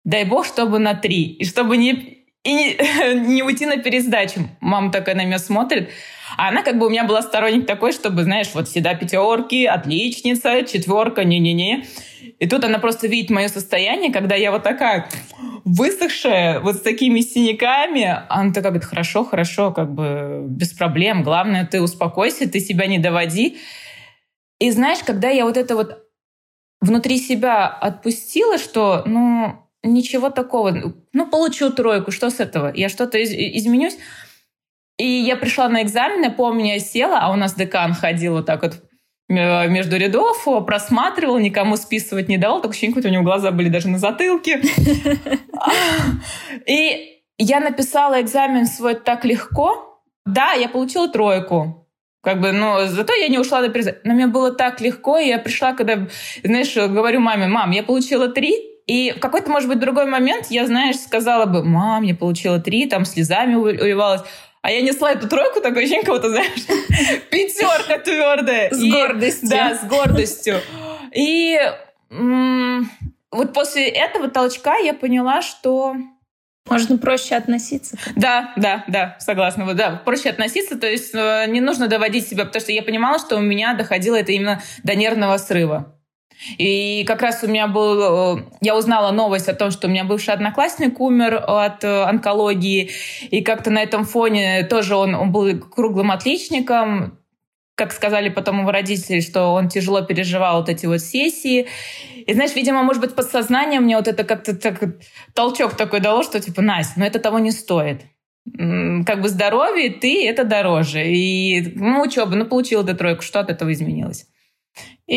Дай 0.03 0.25
бог, 0.25 0.45
чтобы 0.45 0.79
на 0.79 0.95
три. 0.95 1.23
И 1.23 1.45
чтобы 1.45 1.77
не, 1.77 2.25
и 2.43 2.53
не, 2.53 2.77
не 3.27 3.43
уйти 3.43 3.65
на 3.65 3.77
пересдачу. 3.77 4.49
Мама 4.59 4.91
такая 4.91 5.15
на 5.15 5.25
меня 5.25 5.39
смотрит. 5.39 5.89
А 6.37 6.49
она 6.49 6.63
как 6.63 6.77
бы 6.77 6.87
у 6.87 6.89
меня 6.89 7.03
была 7.03 7.21
сторонник 7.21 7.65
такой, 7.65 7.93
чтобы, 7.93 8.23
знаешь, 8.23 8.49
вот 8.53 8.67
всегда 8.67 8.95
пятерки, 8.95 9.65
отличница, 9.65 10.63
четверка, 10.63 11.23
не-не-не. 11.23 11.85
И 12.39 12.47
тут 12.47 12.63
она 12.63 12.79
просто 12.79 13.07
видит 13.07 13.29
мое 13.29 13.47
состояние, 13.47 14.11
когда 14.11 14.35
я 14.35 14.51
вот 14.51 14.63
такая 14.63 15.09
высохшая, 15.63 16.59
вот 16.59 16.75
с 16.75 16.81
такими 16.81 17.21
синяками. 17.21 18.23
Она 18.29 18.51
такая 18.51 18.71
говорит, 18.71 18.85
хорошо, 18.85 19.23
хорошо, 19.23 19.71
как 19.71 19.93
бы 19.93 20.43
без 20.47 20.73
проблем. 20.73 21.23
Главное, 21.23 21.65
ты 21.65 21.81
успокойся, 21.81 22.49
ты 22.49 22.59
себя 22.59 22.87
не 22.87 22.99
доводи. 22.99 23.57
И 24.59 24.71
знаешь, 24.71 24.99
когда 25.05 25.29
я 25.29 25.45
вот 25.45 25.57
это 25.57 25.75
вот 25.75 25.99
внутри 26.81 27.17
себя 27.17 27.67
отпустила, 27.67 28.57
что, 28.57 29.03
ну, 29.05 29.62
ничего 29.83 30.29
такого. 30.29 30.93
Ну, 31.13 31.27
получил 31.27 31.73
тройку, 31.73 32.11
что 32.11 32.29
с 32.29 32.39
этого? 32.39 32.71
Я 32.73 32.89
что-то 32.89 33.17
из- 33.17 33.33
изменюсь. 33.33 33.97
И 34.97 35.05
я 35.05 35.35
пришла 35.35 35.69
на 35.69 35.81
экзамены, 35.81 36.31
помню, 36.31 36.73
я 36.73 36.79
села, 36.79 37.19
а 37.21 37.31
у 37.31 37.35
нас 37.35 37.55
декан 37.55 37.93
ходил 37.93 38.33
вот 38.33 38.45
так 38.45 38.61
вот 38.61 38.73
э, 39.29 39.67
между 39.67 39.97
рядов, 39.97 40.47
просматривал, 40.65 41.39
никому 41.39 41.77
списывать 41.77 42.29
не 42.29 42.37
давал, 42.37 42.61
так 42.61 42.71
ощущение, 42.71 43.01
у 43.03 43.09
него 43.09 43.23
глаза 43.23 43.51
были 43.51 43.69
даже 43.69 43.89
на 43.89 43.97
затылке. 43.97 44.61
И 46.67 47.19
я 47.37 47.59
написала 47.59 48.21
экзамен 48.21 48.65
свой 48.65 48.95
так 48.95 49.25
легко. 49.25 50.01
Да, 50.25 50.53
я 50.53 50.69
получила 50.69 51.09
тройку. 51.09 51.87
Как 52.21 52.39
бы, 52.39 52.53
но 52.53 52.85
зато 52.85 53.13
я 53.15 53.27
не 53.27 53.37
ушла 53.37 53.61
до 53.61 53.69
приза. 53.69 53.97
Но 54.05 54.13
мне 54.13 54.27
было 54.27 54.51
так 54.51 54.79
легко, 54.79 55.17
и 55.17 55.27
я 55.27 55.39
пришла, 55.39 55.73
когда, 55.73 56.07
знаешь, 56.43 56.73
говорю 56.75 57.19
маме, 57.19 57.47
мам, 57.47 57.71
я 57.71 57.83
получила 57.83 58.29
три, 58.29 58.72
и 58.85 59.13
в 59.13 59.19
какой-то, 59.19 59.49
может 59.49 59.69
быть, 59.69 59.79
другой 59.79 60.05
момент 60.05 60.47
я, 60.49 60.65
знаешь, 60.65 60.97
сказала 60.97 61.45
бы, 61.45 61.63
мам, 61.63 62.03
я 62.03 62.15
получила 62.15 62.59
три, 62.59 62.85
там 62.87 63.05
слезами 63.05 63.55
уливалась. 63.55 64.21
А 64.61 64.71
я 64.71 64.81
несла 64.81 65.11
эту 65.11 65.27
тройку, 65.27 65.59
такой 65.59 65.83
ощущение, 65.83 66.05
кого-то, 66.05 66.29
знаешь, 66.29 66.49
пятерка 67.29 67.99
твердая. 67.99 68.71
С 68.71 68.81
гордостью. 68.81 69.49
Да, 69.49 69.75
с 69.75 69.83
гордостью. 69.87 70.61
И 71.13 71.59
вот 72.09 73.53
после 73.53 73.89
этого 73.89 74.29
толчка 74.29 74.77
я 74.77 74.93
поняла, 74.93 75.41
что 75.41 75.95
можно 76.69 76.97
проще 76.97 77.35
относиться. 77.35 77.97
Да, 78.15 78.53
да, 78.55 78.85
да, 78.87 79.17
согласна. 79.19 79.65
Вот, 79.65 79.75
да, 79.75 80.01
проще 80.05 80.29
относиться, 80.29 80.77
то 80.77 80.87
есть 80.87 81.13
э, 81.13 81.45
не 81.49 81.59
нужно 81.59 81.87
доводить 81.87 82.27
себя, 82.27 82.45
потому 82.45 82.61
что 82.61 82.71
я 82.71 82.83
понимала, 82.83 83.19
что 83.19 83.35
у 83.35 83.41
меня 83.41 83.73
доходило 83.73 84.15
это 84.15 84.31
именно 84.31 84.61
до 84.83 84.95
нервного 84.95 85.37
срыва. 85.37 85.99
И 86.57 87.03
как 87.07 87.21
раз 87.21 87.43
у 87.43 87.47
меня 87.47 87.67
был... 87.67 88.37
Э, 88.37 88.43
я 88.61 88.75
узнала 88.75 89.11
новость 89.11 89.47
о 89.49 89.53
том, 89.53 89.71
что 89.71 89.87
у 89.87 89.89
меня 89.89 90.03
бывший 90.03 90.33
одноклассник 90.33 90.99
умер 90.99 91.43
от 91.47 91.83
э, 91.83 92.03
онкологии. 92.03 92.91
И 93.29 93.41
как-то 93.41 93.71
на 93.71 93.81
этом 93.81 94.05
фоне 94.05 94.63
тоже 94.63 94.95
он, 94.95 95.15
он 95.15 95.31
был 95.31 95.59
круглым 95.59 96.11
отличником. 96.11 97.19
Как 97.75 97.91
сказали 97.91 98.29
потом 98.29 98.59
его 98.61 98.71
родители, 98.71 99.19
что 99.19 99.53
он 99.53 99.67
тяжело 99.67 100.01
переживал 100.01 100.59
вот 100.59 100.69
эти 100.69 100.85
вот 100.85 100.99
сессии. 100.99 101.67
И 102.25 102.33
знаешь, 102.33 102.55
видимо, 102.55 102.83
может 102.83 103.01
быть, 103.01 103.15
подсознание 103.15 103.79
мне 103.79 103.97
вот 103.97 104.07
это 104.07 104.23
как-то 104.23 104.55
так, 104.55 104.79
толчок 105.33 105.75
такой 105.75 105.99
дало, 105.99 106.23
что 106.23 106.39
типа, 106.39 106.61
Настя, 106.61 106.93
ну 106.97 107.05
это 107.05 107.19
того 107.19 107.39
не 107.39 107.51
стоит 107.51 108.01
как 108.45 109.21
бы 109.21 109.29
здоровье, 109.29 109.89
ты 109.89 110.27
это 110.27 110.43
дороже. 110.43 111.03
И 111.07 111.73
ну, 111.75 112.01
учеба, 112.01 112.35
ну, 112.35 112.45
получила 112.45 112.83
эту 112.83 112.95
тройку, 112.95 113.21
что 113.21 113.39
от 113.39 113.49
этого 113.49 113.71
изменилось? 113.71 114.27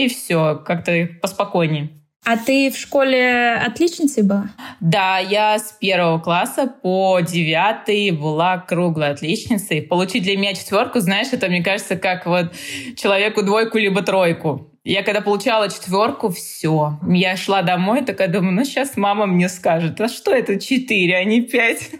И 0.04 0.08
все, 0.08 0.62
как-то 0.64 1.08
поспокойнее. 1.22 1.90
А 2.24 2.36
ты 2.36 2.72
в 2.72 2.76
школе 2.76 3.52
отличницей 3.54 4.24
была? 4.24 4.50
Да, 4.80 5.18
я 5.18 5.60
с 5.60 5.76
первого 5.80 6.18
класса 6.18 6.66
по 6.66 7.20
девятый 7.20 8.10
была 8.10 8.58
круглой 8.58 9.10
отличницей. 9.10 9.80
Получить 9.80 10.24
для 10.24 10.36
меня 10.36 10.52
четверку, 10.52 10.98
знаешь, 10.98 11.28
это, 11.30 11.48
мне 11.48 11.62
кажется, 11.62 11.94
как 11.94 12.26
вот 12.26 12.52
человеку 12.96 13.42
двойку 13.42 13.78
либо 13.78 14.02
тройку. 14.02 14.72
Я 14.82 15.04
когда 15.04 15.20
получала 15.20 15.68
четверку, 15.70 16.28
все. 16.28 16.98
Я 17.08 17.36
шла 17.36 17.62
домой, 17.62 18.04
такая 18.04 18.26
думаю, 18.26 18.54
ну 18.54 18.64
сейчас 18.64 18.96
мама 18.96 19.26
мне 19.26 19.48
скажет, 19.48 20.00
а 20.00 20.08
что 20.08 20.32
это 20.32 20.58
четыре, 20.58 21.16
а 21.16 21.24
не 21.24 21.42
пять? 21.42 21.90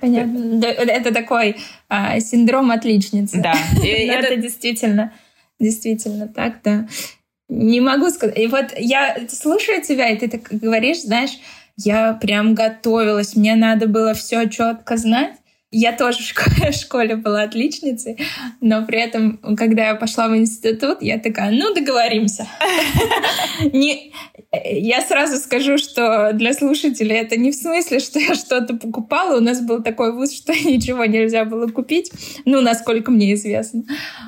Понятно. 0.00 0.64
Это 0.64 1.14
такой 1.14 1.56
а, 1.88 2.18
синдром 2.18 2.72
отличницы. 2.72 3.40
Да. 3.40 3.54
Это 3.82 4.36
действительно, 4.36 5.12
действительно 5.58 6.28
так, 6.28 6.60
да. 6.62 6.88
Не 7.48 7.80
могу 7.80 8.10
сказать. 8.10 8.38
И 8.38 8.46
вот 8.46 8.66
я 8.76 9.16
слушаю 9.28 9.82
тебя, 9.82 10.10
и 10.10 10.18
ты 10.18 10.28
так 10.28 10.48
говоришь, 10.50 11.02
знаешь, 11.02 11.38
я 11.76 12.14
прям 12.14 12.54
готовилась, 12.54 13.36
мне 13.36 13.54
надо 13.54 13.86
было 13.86 14.14
все 14.14 14.48
четко 14.48 14.96
знать. 14.96 15.36
Я 15.72 15.92
тоже 15.92 16.18
в 16.18 16.22
школе, 16.22 16.70
в 16.72 16.74
школе 16.74 17.16
была 17.16 17.42
отличницей, 17.42 18.18
но 18.60 18.86
при 18.86 19.00
этом, 19.00 19.38
когда 19.56 19.88
я 19.88 19.94
пошла 19.96 20.28
в 20.28 20.36
институт, 20.36 20.98
я 21.02 21.18
такая, 21.18 21.50
ну, 21.50 21.74
договоримся. 21.74 22.46
Не, 23.72 24.12
я 24.64 25.00
сразу 25.02 25.38
скажу, 25.38 25.76
что 25.76 26.30
для 26.32 26.52
слушателей 26.52 27.16
это 27.16 27.36
не 27.36 27.50
в 27.50 27.54
смысле, 27.54 27.98
что 27.98 28.18
я 28.20 28.34
что-то 28.34 28.76
покупала. 28.76 29.38
У 29.38 29.40
нас 29.40 29.60
был 29.60 29.82
такой 29.82 30.12
вуз, 30.12 30.32
что 30.32 30.52
ничего 30.64 31.04
нельзя 31.04 31.44
было 31.44 31.66
купить, 31.66 32.12
ну, 32.44 32.60
насколько 32.60 33.10
мне 33.10 33.34
известно. 33.34 33.82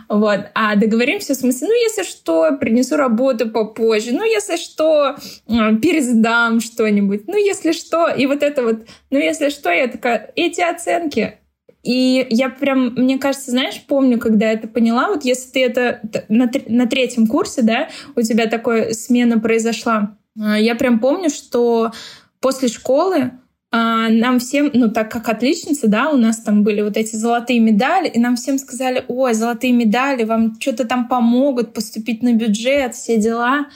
Вот. 0.09 0.40
А 0.54 0.75
договоримся 0.75 1.35
в 1.35 1.37
смысле, 1.37 1.68
ну, 1.68 1.75
если 1.75 2.02
что, 2.02 2.57
принесу 2.59 2.97
работу 2.97 3.49
попозже, 3.49 4.12
ну, 4.12 4.25
если 4.25 4.57
что, 4.57 5.16
пересдам 5.47 6.61
что-нибудь, 6.61 7.28
ну, 7.28 7.37
если 7.37 7.73
что. 7.73 8.09
И 8.09 8.26
вот 8.26 8.42
это 8.42 8.64
вот, 8.64 8.87
ну, 9.11 9.18
если 9.18 9.50
что, 9.50 9.71
я 9.71 9.87
такая, 9.87 10.33
эти 10.35 10.61
оценки, 10.61 11.38
и 11.82 12.26
я 12.30 12.49
прям, 12.49 12.94
мне 12.94 13.18
кажется, 13.18 13.50
знаешь, 13.50 13.82
помню, 13.87 14.18
когда 14.18 14.47
я 14.47 14.52
это 14.52 14.68
поняла, 14.68 15.08
вот 15.08 15.25
если 15.25 15.50
ты 15.50 15.64
это 15.64 16.00
на, 16.28 16.50
на 16.66 16.87
третьем 16.87 17.26
курсе, 17.26 17.62
да, 17.62 17.88
у 18.16 18.23
тебя 18.23 18.47
такая 18.47 18.92
смена 18.92 19.38
произошла, 19.38 20.16
а, 20.40 20.58
я 20.58 20.75
прям 20.75 20.99
помню, 20.99 21.30
что 21.30 21.92
после 22.40 22.68
школы 22.68 23.32
а, 23.70 24.08
нам 24.08 24.38
всем, 24.38 24.70
ну 24.73 24.90
так 24.90 25.11
как 25.11 25.28
отличница, 25.28 25.88
да, 25.88 26.11
у 26.11 26.16
нас 26.16 26.38
там 26.38 26.62
были 26.64 26.80
вот 26.80 26.97
эти 26.97 27.14
золотые 27.16 27.61
медали, 27.61 28.08
и 28.08 28.18
нам 28.18 28.37
всем 28.37 28.58
сказали, 28.58 29.04
ой, 29.08 29.35
золотые 29.35 29.73
медали, 29.73 30.25
вам 30.25 30.61
что-то 30.61 30.85
там 30.85 31.06
помогут 31.06 31.75
поступить 31.75 32.23
на 32.23 32.32
бюджет, 32.32 32.94
все 32.94 33.18
дела. 33.18 33.66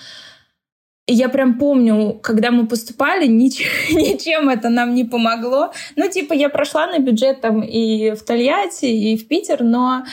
И 1.13 1.15
я 1.15 1.29
прям 1.29 1.59
помню, 1.59 2.19
когда 2.23 2.51
мы 2.51 2.67
поступали, 2.67 3.27
ничем, 3.27 3.69
ничем 3.91 4.49
это 4.49 4.71
нам 4.71 4.95
не 4.95 5.05
помогло. 5.05 5.71
Ну, 5.95 6.09
типа, 6.09 6.33
я 6.33 6.49
прошла 6.49 6.87
на 6.87 7.01
бюджет 7.01 7.43
там 7.43 7.61
и 7.61 8.13
в 8.13 8.23
Тольятти, 8.23 8.87
и 8.87 9.19
в 9.19 9.29
Питер, 9.29 9.63
но 9.63 10.05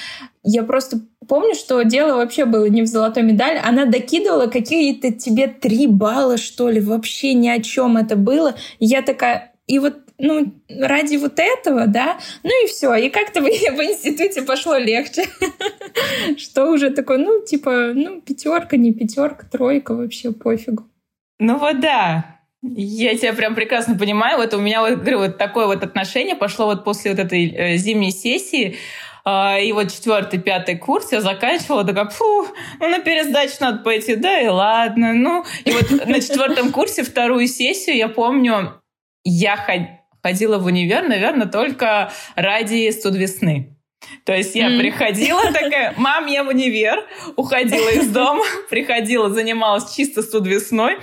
я 0.43 0.63
просто 0.63 0.99
помню, 1.25 1.55
что 1.55 1.83
дело 1.83 2.17
вообще 2.17 2.43
было 2.43 2.65
не 2.65 2.81
в 2.81 2.87
золотой 2.87 3.23
медали. 3.23 3.61
Она 3.63 3.85
докидывала 3.85 4.47
какие-то 4.47 5.13
тебе 5.13 5.47
три 5.47 5.87
балла, 5.87 6.35
что 6.35 6.69
ли. 6.69 6.81
Вообще 6.81 7.33
ни 7.33 7.47
о 7.47 7.61
чем 7.61 7.95
это 7.95 8.17
было. 8.17 8.55
И 8.79 8.85
я 8.85 9.01
такая... 9.01 9.53
И 9.67 9.79
вот 9.79 9.95
ну, 10.19 10.53
ради 10.69 11.15
вот 11.15 11.39
этого, 11.39 11.87
да, 11.87 12.19
ну 12.43 12.65
и 12.65 12.67
все. 12.67 12.93
И 12.95 13.09
как-то 13.09 13.41
в, 13.41 13.45
в 13.45 13.47
институте 13.47 14.43
пошло 14.43 14.77
легче. 14.77 15.25
Что 16.37 16.69
уже 16.69 16.91
такое, 16.91 17.17
ну, 17.17 17.43
типа, 17.43 17.91
ну, 17.93 18.21
пятерка, 18.21 18.77
не 18.77 18.93
пятерка, 18.93 19.47
тройка, 19.47 19.95
вообще 19.95 20.31
пофигу. 20.31 20.83
Ну 21.39 21.57
вот 21.57 21.79
да, 21.79 22.39
я 22.61 23.17
тебя 23.17 23.33
прям 23.33 23.55
прекрасно 23.55 23.97
понимаю. 23.97 24.37
Вот 24.37 24.53
у 24.53 24.59
меня 24.59 24.81
вот, 24.81 24.99
говорю, 24.99 25.19
вот 25.19 25.37
такое 25.37 25.67
вот 25.67 25.83
отношение 25.83 26.35
пошло 26.35 26.65
вот 26.65 26.83
после 26.83 27.11
вот 27.11 27.19
этой 27.19 27.47
э, 27.47 27.77
зимней 27.77 28.11
сессии. 28.11 28.75
Э, 29.25 29.63
и 29.63 29.71
вот 29.71 29.89
четвертый, 29.93 30.39
пятый 30.39 30.77
курс 30.77 31.13
я 31.13 31.21
заканчивала, 31.21 31.85
такая, 31.85 32.09
фу, 32.09 32.47
ну 32.81 32.89
на 32.89 32.99
пересдачу 32.99 33.55
надо 33.61 33.83
пойти, 33.83 34.15
да 34.15 34.41
и 34.41 34.47
ладно. 34.47 35.13
Ну, 35.13 35.45
и 35.63 35.71
вот 35.71 36.07
на 36.07 36.19
четвертом 36.19 36.73
курсе 36.73 37.03
вторую 37.03 37.47
сессию, 37.47 37.95
я 37.95 38.09
помню, 38.09 38.81
я 39.23 39.55
ходила 39.55 39.98
в 40.23 40.65
универ, 40.65 41.07
наверное, 41.07 41.47
только 41.47 42.11
ради 42.35 42.89
студ 42.91 43.15
весны. 43.15 43.75
То 44.23 44.33
есть 44.33 44.55
я 44.55 44.69
mm. 44.69 44.79
приходила 44.79 45.51
такая, 45.51 45.93
мам, 45.97 46.27
я 46.27 46.43
в 46.43 46.47
универ, 46.47 47.05
уходила 47.35 47.89
из 47.89 48.09
дома, 48.09 48.43
приходила, 48.69 49.29
занималась 49.29 49.93
чисто 49.93 50.21
студ 50.21 50.47
весной. 50.47 50.97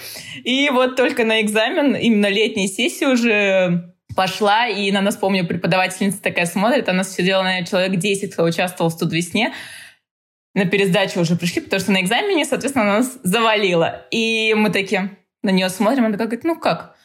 И 0.45 0.71
вот 0.71 0.97
только 0.97 1.25
на 1.25 1.43
экзамен, 1.43 1.95
именно 1.95 2.29
летней 2.29 2.69
сессии 2.69 3.05
уже 3.05 3.95
пошла, 4.17 4.67
и 4.67 4.91
на 4.93 5.03
нас, 5.03 5.17
помню, 5.17 5.47
преподавательница 5.47 6.23
такая 6.23 6.47
смотрит, 6.47 6.89
она 6.89 7.05
сидела, 7.05 7.43
наверное, 7.43 7.67
человек 7.67 7.99
10, 7.99 8.33
кто 8.33 8.45
участвовал 8.45 8.91
в 8.91 8.95
студ 8.95 9.13
весне, 9.13 9.53
на 10.55 10.65
пересдачу 10.65 11.21
уже 11.21 11.37
пришли, 11.37 11.61
потому 11.61 11.81
что 11.81 11.93
на 11.93 12.01
экзамене, 12.01 12.47
соответственно, 12.47 12.99
нас 12.99 13.19
завалило. 13.23 14.07
И 14.11 14.55
мы 14.57 14.71
такие 14.71 15.19
на 15.43 15.51
нее 15.51 15.69
смотрим, 15.69 16.07
она 16.07 16.13
такая 16.13 16.29
говорит, 16.29 16.45
ну 16.45 16.59
как? 16.59 16.96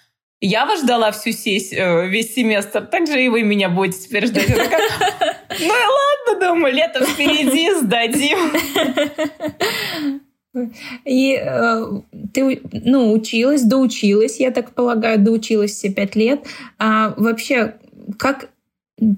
Я 0.43 0.65
вас 0.65 0.81
ждала 0.81 1.11
всю 1.11 1.31
сессию, 1.31 2.09
весь 2.09 2.33
семестр, 2.33 2.87
так 2.87 3.05
же 3.05 3.23
и 3.23 3.29
вы 3.29 3.43
меня 3.43 3.69
будете 3.69 3.99
теперь 4.07 4.25
ждать. 4.25 4.49
Ну 4.49 5.67
и 5.67 5.69
ладно, 5.69 6.47
думаю, 6.47 6.73
лето 6.73 7.05
впереди, 7.05 7.71
сдадим. 7.75 8.39
И 11.05 11.39
э, 11.39 11.85
ты, 12.33 12.61
ну, 12.71 13.13
училась, 13.13 13.61
доучилась, 13.63 14.39
я 14.39 14.51
так 14.51 14.73
полагаю, 14.73 15.19
доучилась 15.19 15.71
все 15.71 15.93
пять 15.93 16.15
лет. 16.15 16.45
А 16.79 17.13
вообще, 17.17 17.75
как 18.17 18.49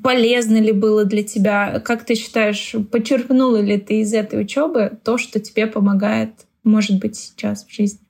полезно 0.04 0.58
ли 0.58 0.74
было 0.74 1.06
для 1.06 1.24
тебя? 1.24 1.80
Как 1.80 2.06
ты 2.06 2.16
считаешь, 2.16 2.76
подчеркнула 2.92 3.62
ли 3.62 3.80
ты 3.80 4.02
из 4.02 4.14
этой 4.14 4.42
учебы 4.42 4.92
то, 5.04 5.18
что 5.18 5.40
тебе 5.40 5.68
помогает, 5.68 6.32
может 6.64 7.00
быть, 7.00 7.16
сейчас 7.16 7.66
в 7.66 7.74
жизни? 7.74 8.03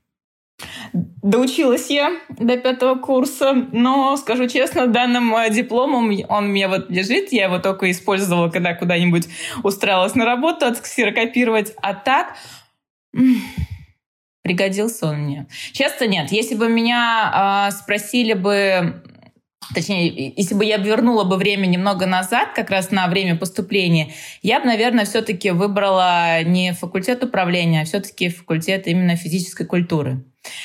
Доучилась 0.94 1.90
я 1.90 2.12
до 2.30 2.58
пятого 2.58 2.96
курса, 2.96 3.54
но, 3.72 4.16
скажу 4.18 4.48
честно, 4.48 4.88
данным 4.88 5.36
э, 5.36 5.50
дипломом 5.50 6.12
он 6.30 6.52
меня 6.52 6.70
вот 6.70 6.90
лежит, 6.90 7.32
я 7.32 7.46
его 7.46 7.60
только 7.60 7.90
использовала, 7.90 8.50
когда 8.50 8.76
куда-нибудь 8.76 9.28
устраивалась 9.64 10.16
на 10.16 10.26
работу 10.26 10.66
отксерокопировать, 10.66 11.74
а 11.82 11.94
так 11.96 12.36
пригодился 14.44 15.08
он 15.08 15.20
мне. 15.20 15.48
Часто 15.72 16.06
нет. 16.06 16.32
Если 16.32 16.56
бы 16.56 16.70
меня 16.70 17.70
э, 17.70 17.72
спросили 17.72 18.34
бы, 18.34 19.02
точнее, 19.74 20.34
если 20.36 20.54
бы 20.54 20.66
я 20.66 20.78
вернула 20.78 21.24
бы 21.24 21.38
время 21.38 21.66
немного 21.66 22.06
назад, 22.06 22.50
как 22.54 22.70
раз 22.70 22.92
на 22.92 23.08
время 23.08 23.36
поступления, 23.36 24.12
я 24.42 24.60
бы, 24.60 24.68
наверное, 24.68 25.06
все-таки 25.06 25.52
выбрала 25.52 26.44
не 26.44 26.74
факультет 26.74 27.24
управления, 27.24 27.82
а 27.82 27.86
все-таки 27.86 28.30
факультет 28.30 28.88
именно 28.88 29.16
физической 29.16 29.66
культуры. 29.66 30.24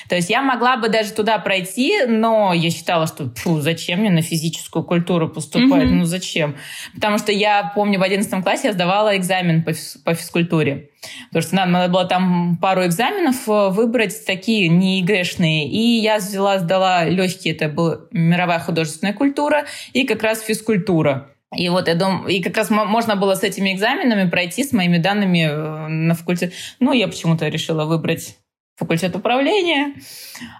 То 0.08 0.16
есть 0.16 0.30
я 0.30 0.42
могла 0.42 0.76
бы 0.76 0.88
даже 0.88 1.12
туда 1.12 1.38
пройти, 1.38 2.04
но 2.06 2.52
я 2.52 2.70
считала, 2.70 3.06
что 3.06 3.30
фу, 3.34 3.60
зачем 3.60 4.00
мне 4.00 4.10
на 4.10 4.22
физическую 4.22 4.84
культуру 4.84 5.28
поступать? 5.28 5.84
Mm-hmm. 5.84 5.94
Ну 5.94 6.04
зачем? 6.04 6.56
Потому 6.94 7.18
что 7.18 7.32
я 7.32 7.72
помню, 7.74 7.98
в 7.98 8.02
11 8.02 8.42
классе 8.42 8.68
я 8.68 8.72
сдавала 8.72 9.16
экзамен 9.16 9.62
по, 9.62 9.70
физ- 9.70 9.98
по 10.04 10.14
физкультуре. 10.14 10.90
Потому 11.28 11.42
что 11.42 11.54
нам 11.56 11.72
надо 11.72 11.92
было 11.92 12.04
там 12.06 12.58
пару 12.60 12.84
экзаменов 12.86 13.48
э, 13.48 13.68
выбрать, 13.68 14.24
такие 14.26 14.68
не 14.68 15.00
ЕГЭшные. 15.00 15.68
И 15.68 16.00
я 16.00 16.18
взяла, 16.18 16.58
сдала 16.58 17.04
легкие, 17.04 17.54
это 17.54 17.68
была 17.68 18.00
мировая 18.10 18.58
художественная 18.58 19.14
культура 19.14 19.66
и 19.92 20.04
как 20.04 20.22
раз 20.22 20.42
физкультура. 20.42 21.30
И 21.56 21.68
вот 21.68 21.88
я 21.88 21.94
думаю, 21.94 22.26
и 22.28 22.42
как 22.42 22.56
раз 22.56 22.68
можно 22.68 23.16
было 23.16 23.34
с 23.34 23.42
этими 23.42 23.72
экзаменами 23.72 24.28
пройти 24.28 24.64
с 24.64 24.72
моими 24.72 24.98
данными 24.98 25.48
э, 25.48 25.88
на 25.88 26.14
факультет. 26.14 26.52
Ну, 26.80 26.92
я 26.92 27.08
почему-то 27.08 27.48
решила 27.48 27.84
выбрать 27.84 28.36
факультет 28.78 29.14
управления. 29.16 29.94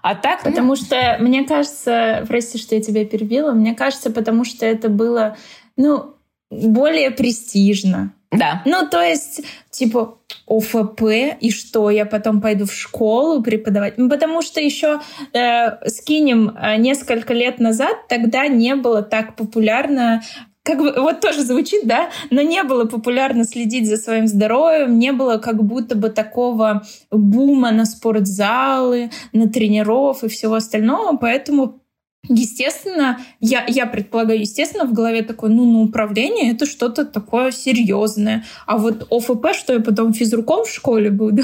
А 0.03 0.13
так... 0.13 0.43
Ну, 0.43 0.51
потому 0.51 0.69
ну... 0.69 0.75
что, 0.75 1.17
мне 1.19 1.45
кажется, 1.45 2.25
прости, 2.27 2.57
что 2.57 2.75
я 2.75 2.81
тебя 2.81 3.05
перебила, 3.05 3.53
мне 3.53 3.73
кажется, 3.73 4.11
потому 4.11 4.43
что 4.43 4.65
это 4.65 4.89
было, 4.89 5.37
ну, 5.77 6.15
более 6.51 7.11
престижно. 7.11 8.13
Да. 8.31 8.61
Ну, 8.65 8.87
то 8.87 9.01
есть, 9.01 9.41
типа, 9.71 10.19
ОФП, 10.45 11.01
и 11.39 11.49
что, 11.49 11.89
я 11.89 12.05
потом 12.05 12.41
пойду 12.41 12.65
в 12.65 12.73
школу 12.73 13.41
преподавать? 13.41 13.97
Ну, 13.97 14.07
потому 14.07 14.43
что 14.43 14.61
еще 14.61 14.99
э, 15.33 15.87
скинем 15.89 16.55
э, 16.55 16.75
несколько 16.77 17.33
лет 17.33 17.59
назад, 17.59 18.07
тогда 18.07 18.47
не 18.47 18.75
было 18.75 19.01
так 19.01 19.35
популярно 19.35 20.21
как 20.69 20.79
бы 20.79 20.93
вот 21.01 21.21
тоже 21.21 21.41
звучит, 21.41 21.81
да, 21.85 22.09
но 22.29 22.41
не 22.41 22.63
было 22.63 22.85
популярно 22.85 23.43
следить 23.43 23.87
за 23.87 23.97
своим 23.97 24.27
здоровьем, 24.27 24.99
не 24.99 25.11
было 25.11 25.37
как 25.37 25.63
будто 25.63 25.95
бы 25.95 26.09
такого 26.09 26.83
бума 27.11 27.71
на 27.71 27.85
спортзалы, 27.85 29.09
на 29.33 29.49
тренеров 29.49 30.23
и 30.23 30.27
всего 30.27 30.55
остального, 30.55 31.17
поэтому 31.17 31.79
Естественно, 32.27 33.17
я, 33.39 33.65
я 33.67 33.85
предполагаю, 33.85 34.41
естественно, 34.41 34.85
в 34.85 34.93
голове 34.93 35.23
такое, 35.23 35.49
ну, 35.49 35.71
на 35.71 35.81
управление 35.81 36.51
это 36.51 36.65
что-то 36.65 37.05
такое 37.05 37.51
серьезное. 37.51 38.43
А 38.67 38.77
вот 38.77 39.07
ОФП, 39.09 39.47
что 39.53 39.73
я 39.73 39.79
потом 39.79 40.13
физруком 40.13 40.65
в 40.65 40.69
школе 40.69 41.11
буду, 41.11 41.43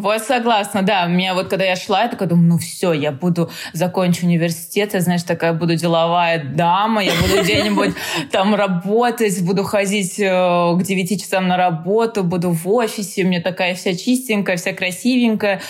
Вот 0.00 0.22
согласна, 0.22 0.80
да. 0.80 1.04
У 1.04 1.10
меня 1.10 1.34
вот 1.34 1.48
когда 1.48 1.64
я 1.66 1.76
шла, 1.76 2.04
я 2.04 2.08
такая 2.08 2.26
думаю, 2.26 2.48
ну 2.48 2.58
все, 2.58 2.94
я 2.94 3.12
буду 3.12 3.50
закончу 3.74 4.24
университет, 4.24 4.94
я, 4.94 5.00
знаешь, 5.00 5.24
такая 5.24 5.52
буду 5.52 5.74
деловая 5.74 6.42
дама, 6.42 7.04
я 7.04 7.12
буду 7.20 7.42
где-нибудь 7.42 7.94
там 8.32 8.54
работать, 8.54 9.42
буду 9.42 9.62
ходить 9.62 10.18
э, 10.18 10.24
к 10.24 10.82
9 10.82 11.22
часам 11.22 11.48
на 11.48 11.58
работу, 11.58 12.24
буду 12.24 12.50
в 12.50 12.66
офисе, 12.68 13.24
у 13.24 13.26
меня 13.26 13.42
такая 13.42 13.74
вся 13.74 13.94
чистенькая, 13.94 14.56
вся 14.56 14.72
красивенькая. 14.72 15.60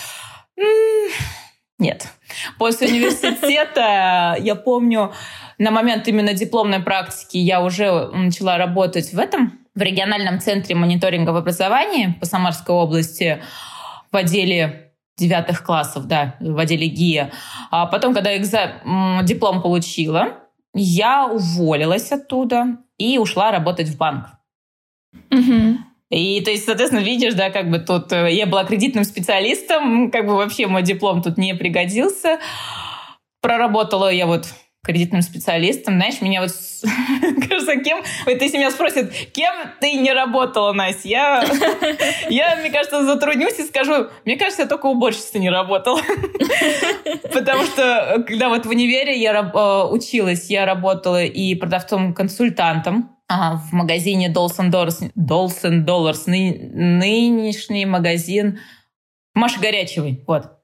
Нет. 1.81 2.07
После 2.57 2.87
университета, 2.87 4.37
я 4.38 4.55
помню, 4.55 5.12
на 5.59 5.73
момент 5.73 6.07
именно 6.07 6.35
дипломной 6.35 6.79
практики 6.79 7.37
я 7.37 7.61
уже 7.61 8.07
начала 8.12 8.59
работать 8.59 9.12
в 9.12 9.19
этом, 9.19 9.59
в 9.75 9.83
региональном 9.83 10.38
центре 10.38 10.77
мониторинга 10.77 11.31
в 11.31 11.37
образовании 11.37 12.14
по 12.21 12.27
Самарской 12.27 12.77
области 12.77 13.43
в 14.11 14.16
отделе 14.16 14.92
девятых 15.16 15.62
классов, 15.62 16.07
да, 16.07 16.37
в 16.40 16.59
отделе 16.59 16.88
ГИА. 16.88 17.31
А 17.70 17.87
потом, 17.87 18.14
когда 18.14 18.37
экза... 18.37 18.81
диплом 19.23 19.62
получила, 19.62 20.40
я 20.75 21.27
уволилась 21.27 22.11
оттуда 22.12 22.79
и 22.99 23.18
ушла 23.18 23.51
работать 23.51 23.88
в 23.88 23.96
банк. 23.96 24.27
Угу. 25.31 25.79
И, 26.11 26.40
то 26.42 26.51
есть, 26.51 26.64
соответственно, 26.64 27.03
видишь, 27.03 27.35
да, 27.35 27.51
как 27.51 27.70
бы 27.70 27.79
тут 27.79 28.12
э, 28.12 28.33
я 28.33 28.46
была 28.46 28.64
кредитным 28.64 29.05
специалистом, 29.05 30.11
как 30.11 30.27
бы 30.27 30.35
вообще 30.35 30.66
мой 30.66 30.83
диплом 30.83 31.23
тут 31.23 31.38
не 31.38 31.55
пригодился. 31.55 32.40
Проработала 33.40 34.12
я 34.12 34.27
вот 34.27 34.46
кредитным 34.83 35.23
специалистом. 35.23 35.95
Знаешь, 35.95 36.21
меня 36.21 36.40
вот 36.40 36.51
кажется, 37.49 37.77
кем... 37.77 38.03
Вот 38.25 38.40
если 38.40 38.57
меня 38.57 38.71
спросят, 38.71 39.12
кем 39.33 39.55
ты 39.81 39.93
не 39.95 40.12
работала, 40.12 40.73
Настя, 40.73 41.09
я, 41.09 41.45
я, 42.31 42.57
мне 42.57 42.71
кажется, 42.71 43.05
затруднюсь 43.05 43.59
и 43.59 43.64
скажу, 43.64 44.09
мне 44.25 44.37
кажется, 44.37 44.62
я 44.62 44.69
только 44.69 44.87
уборщицей 44.87 45.40
не 45.40 45.51
работала. 45.51 46.01
Потому 47.33 47.64
что, 47.64 48.25
когда 48.27 48.49
вот 48.49 48.64
в 48.64 48.71
универе 48.71 49.21
я 49.21 49.33
э, 49.33 49.93
училась, 49.93 50.49
я 50.49 50.64
работала 50.64 51.23
и 51.25 51.55
продавцом-консультантом 51.55 53.16
в 53.29 53.73
магазине 53.73 54.33
Dolls 54.33 54.59
Dollars, 54.59 55.12
Dolls 55.16 55.62
Dollars, 55.62 56.23
нынешний 56.27 57.87
магазин 57.87 58.59
Маша 59.35 59.61
Горячевой, 59.61 60.25
вот. 60.27 60.60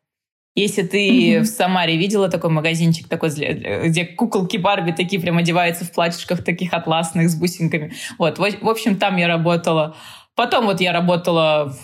Если 0.56 0.82
ты 0.82 1.08
mm-hmm. 1.08 1.40
в 1.42 1.46
Самаре 1.46 1.98
видела 1.98 2.30
такой 2.30 2.48
магазинчик, 2.48 3.08
такой, 3.08 3.28
где 3.28 4.06
куколки 4.06 4.56
Барби 4.56 4.92
такие 4.92 5.20
прям 5.20 5.36
одеваются 5.36 5.84
в 5.84 5.92
платьишках 5.92 6.42
таких 6.42 6.72
атласных 6.72 7.28
с 7.28 7.34
бусинками. 7.34 7.92
Вот, 8.18 8.38
в, 8.38 8.62
в 8.62 8.68
общем, 8.68 8.96
там 8.96 9.18
я 9.18 9.28
работала. 9.28 9.94
Потом 10.34 10.64
вот 10.64 10.80
я 10.80 10.92
работала 10.92 11.76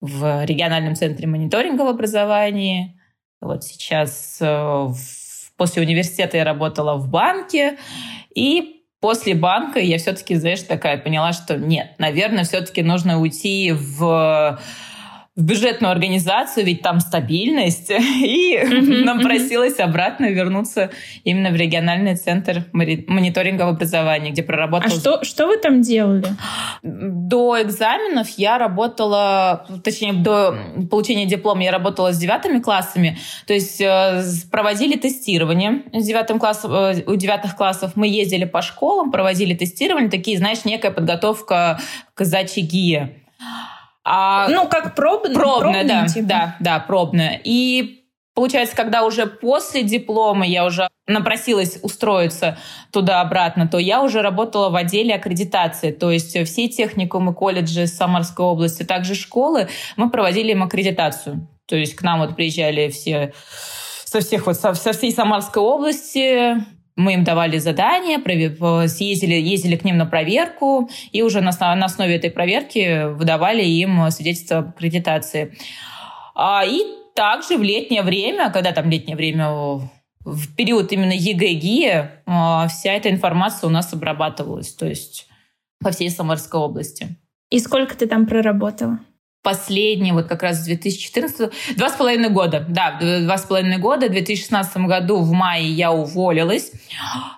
в, 0.00 0.06
в 0.06 0.44
региональном 0.44 0.96
центре 0.96 1.26
мониторинга 1.26 1.82
в 1.82 1.88
образовании. 1.88 3.00
Вот 3.40 3.64
сейчас 3.64 4.36
э, 4.42 4.46
в, 4.46 5.56
после 5.56 5.82
университета 5.82 6.36
я 6.36 6.44
работала 6.44 6.96
в 6.96 7.08
банке. 7.08 7.78
И 8.34 8.84
после 9.00 9.34
банка 9.34 9.78
я 9.78 9.96
все-таки, 9.96 10.34
знаешь, 10.34 10.60
такая 10.60 10.98
поняла, 10.98 11.32
что 11.32 11.56
нет, 11.56 11.94
наверное, 11.98 12.44
все-таки 12.44 12.82
нужно 12.82 13.18
уйти 13.18 13.72
в 13.72 14.60
в 15.34 15.44
бюджетную 15.44 15.90
организацию, 15.90 16.66
ведь 16.66 16.82
там 16.82 17.00
стабильность, 17.00 17.90
и 17.90 18.58
mm-hmm, 18.62 19.04
нам 19.04 19.18
mm-hmm. 19.18 19.22
просилось 19.22 19.80
обратно 19.80 20.26
вернуться 20.26 20.90
именно 21.24 21.50
в 21.50 21.56
региональный 21.56 22.16
центр 22.16 22.66
мониторинга 22.72 23.62
в 23.62 23.68
образовании, 23.68 24.30
где 24.30 24.42
проработала... 24.42 24.94
А 24.94 25.00
что, 25.00 25.24
что 25.24 25.46
вы 25.46 25.56
там 25.56 25.80
делали? 25.80 26.26
До 26.82 27.62
экзаменов 27.62 28.28
я 28.36 28.58
работала, 28.58 29.66
точнее, 29.82 30.12
до 30.12 30.54
получения 30.90 31.24
диплома 31.24 31.62
я 31.62 31.72
работала 31.72 32.12
с 32.12 32.18
девятыми 32.18 32.58
классами, 32.58 33.16
то 33.46 33.54
есть 33.54 33.80
э, 33.80 34.22
проводили 34.50 34.98
тестирование 34.98 35.82
с 35.94 36.06
девятым 36.06 36.38
классом, 36.38 36.72
э, 36.74 37.04
у 37.06 37.16
девятых 37.16 37.56
классов. 37.56 37.92
Мы 37.94 38.06
ездили 38.06 38.44
по 38.44 38.60
школам, 38.60 39.10
проводили 39.10 39.54
тестирование, 39.54 40.10
такие, 40.10 40.36
знаешь, 40.36 40.66
некая 40.66 40.90
подготовка 40.90 41.80
к 42.14 42.24
сдаче 42.24 42.60
ГИА. 42.60 43.10
А, 44.04 44.48
ну, 44.48 44.68
как 44.68 44.94
пробная. 44.94 45.34
Пробная, 45.34 45.84
да, 45.84 46.06
типа. 46.06 46.28
да, 46.28 46.56
да, 46.60 46.78
пробная. 46.80 47.40
И 47.44 48.02
Получается, 48.34 48.74
когда 48.74 49.04
уже 49.04 49.26
после 49.26 49.82
диплома 49.82 50.46
я 50.46 50.64
уже 50.64 50.88
напросилась 51.06 51.78
устроиться 51.82 52.56
туда-обратно, 52.90 53.68
то 53.68 53.78
я 53.78 54.02
уже 54.02 54.22
работала 54.22 54.70
в 54.70 54.76
отделе 54.76 55.14
аккредитации. 55.14 55.90
То 55.92 56.10
есть 56.10 56.30
все 56.46 56.68
техникумы, 56.68 57.34
колледжи 57.34 57.86
Самарской 57.86 58.46
области, 58.46 58.84
также 58.84 59.14
школы, 59.14 59.68
мы 59.96 60.08
проводили 60.08 60.52
им 60.52 60.62
аккредитацию. 60.62 61.46
То 61.66 61.76
есть 61.76 61.94
к 61.94 62.02
нам 62.02 62.20
вот 62.20 62.34
приезжали 62.34 62.88
все 62.88 63.34
со 64.04 64.20
всех 64.20 64.46
вот 64.46 64.56
со, 64.56 64.72
со 64.72 64.92
всей 64.92 65.12
Самарской 65.12 65.62
области, 65.62 66.56
мы 66.96 67.14
им 67.14 67.24
давали 67.24 67.58
задания, 67.58 68.18
съездили, 68.88 69.34
ездили 69.34 69.76
к 69.76 69.84
ним 69.84 69.96
на 69.96 70.06
проверку, 70.06 70.90
и 71.10 71.22
уже 71.22 71.40
на, 71.40 71.50
основе 71.50 72.16
этой 72.16 72.30
проверки 72.30 73.12
выдавали 73.12 73.62
им 73.62 74.10
свидетельство 74.10 74.58
об 74.58 74.68
аккредитации. 74.70 75.56
А, 76.34 76.64
и 76.64 76.80
также 77.14 77.56
в 77.56 77.62
летнее 77.62 78.02
время, 78.02 78.50
когда 78.50 78.72
там 78.72 78.90
летнее 78.90 79.16
время 79.16 79.50
в 80.24 80.54
период 80.56 80.92
именно 80.92 81.12
ЕГЭ 81.12 82.22
а, 82.26 82.68
вся 82.68 82.92
эта 82.92 83.10
информация 83.10 83.66
у 83.68 83.70
нас 83.70 83.92
обрабатывалась, 83.92 84.72
то 84.72 84.86
есть 84.86 85.26
по 85.80 85.90
всей 85.90 86.10
Самарской 86.10 86.60
области. 86.60 87.16
И 87.50 87.58
сколько 87.58 87.96
ты 87.96 88.06
там 88.06 88.26
проработала? 88.26 89.00
Последний, 89.42 90.12
вот 90.12 90.26
как 90.26 90.42
раз 90.42 90.58
с 90.60 90.64
2014, 90.64 91.76
два 91.76 91.88
с 91.88 91.92
половиной 91.92 92.30
года, 92.30 92.64
да, 92.68 92.98
два 93.00 93.36
с 93.36 93.42
половиной 93.42 93.78
года, 93.78 94.06
в 94.06 94.10
2016 94.10 94.76
году 94.78 95.18
в 95.18 95.32
мае 95.32 95.68
я 95.68 95.92
уволилась. 95.92 96.72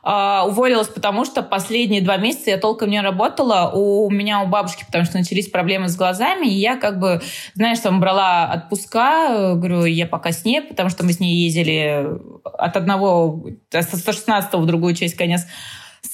Uh, 0.02 0.46
уволилась, 0.48 0.88
потому 0.88 1.24
что 1.24 1.42
последние 1.42 2.02
два 2.02 2.18
месяца 2.18 2.50
я 2.50 2.58
толком 2.58 2.90
не 2.90 3.00
работала. 3.00 3.70
У 3.72 4.10
меня 4.10 4.42
у 4.42 4.46
бабушки, 4.46 4.84
потому 4.84 5.04
что 5.04 5.16
начались 5.16 5.48
проблемы 5.48 5.88
с 5.88 5.96
глазами, 5.96 6.46
и 6.46 6.54
я 6.54 6.76
как 6.76 6.98
бы, 6.98 7.22
знаешь, 7.54 7.78
там 7.80 8.00
брала 8.00 8.52
отпуска, 8.52 9.54
говорю, 9.54 9.84
я 9.84 10.06
пока 10.06 10.32
с 10.32 10.44
ней, 10.44 10.60
потому 10.60 10.90
что 10.90 11.04
мы 11.04 11.12
с 11.12 11.20
ней 11.20 11.34
ездили 11.34 12.06
от 12.44 12.76
одного, 12.76 13.46
со 13.70 13.96
116 13.96 14.52
в 14.52 14.66
другую 14.66 14.94
часть 14.94 15.16
конец 15.16 15.46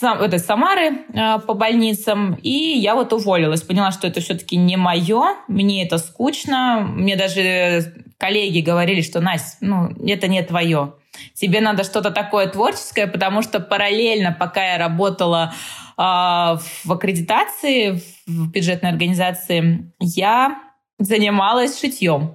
сам, 0.01 0.23
это, 0.23 0.39
Самары 0.39 1.05
э, 1.13 1.39
по 1.47 1.55
больницам, 1.55 2.35
и 2.43 2.51
я 2.51 2.95
вот 2.95 3.13
уволилась. 3.13 3.63
Поняла, 3.63 3.93
что 3.93 4.07
это 4.07 4.21
все-таки 4.21 4.57
не 4.57 4.77
мое, 4.77 5.37
мне 5.47 5.85
это 5.85 5.99
скучно. 5.99 6.81
Мне 6.81 7.17
даже 7.17 7.93
коллеги 8.17 8.61
говорили, 8.61 9.03
что, 9.03 9.21
Настя, 9.21 9.59
ну, 9.61 9.91
это 10.07 10.27
не 10.27 10.43
твое. 10.43 10.95
Тебе 11.35 11.61
надо 11.61 11.85
что-то 11.85 12.11
такое 12.11 12.47
творческое, 12.47 13.07
потому 13.07 13.43
что 13.43 13.61
параллельно, 13.61 14.35
пока 14.39 14.73
я 14.73 14.79
работала 14.79 15.53
э, 15.99 16.01
в 16.01 16.93
аккредитации, 16.93 18.01
в 18.27 18.51
бюджетной 18.51 18.91
организации, 18.91 19.93
я 19.99 20.63
занималась 20.99 21.79
шитьем. 21.79 22.35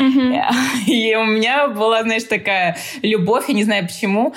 Mm-hmm. 0.00 0.42
И 0.86 1.14
у 1.14 1.24
меня 1.24 1.68
была, 1.68 2.02
знаешь, 2.02 2.24
такая 2.24 2.76
любовь, 3.02 3.44
я 3.48 3.54
не 3.54 3.64
знаю 3.64 3.86
почему, 3.86 4.34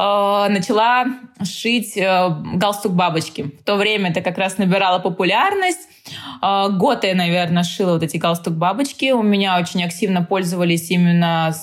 Э, 0.00 0.48
начала 0.48 1.04
шить 1.44 1.96
э, 1.96 2.30
галстук 2.54 2.92
бабочки. 2.92 3.42
В 3.42 3.64
то 3.64 3.76
время 3.76 4.10
это 4.10 4.22
как 4.22 4.38
раз 4.38 4.56
набирала 4.56 4.98
популярность. 4.98 5.80
Э, 6.42 6.68
год 6.70 7.04
я, 7.04 7.14
наверное, 7.14 7.64
шила 7.64 7.92
вот 7.92 8.02
эти 8.02 8.16
галстук 8.16 8.54
бабочки. 8.54 9.12
У 9.12 9.22
меня 9.22 9.58
очень 9.58 9.84
активно 9.84 10.22
пользовались 10.22 10.90
именно 10.90 11.54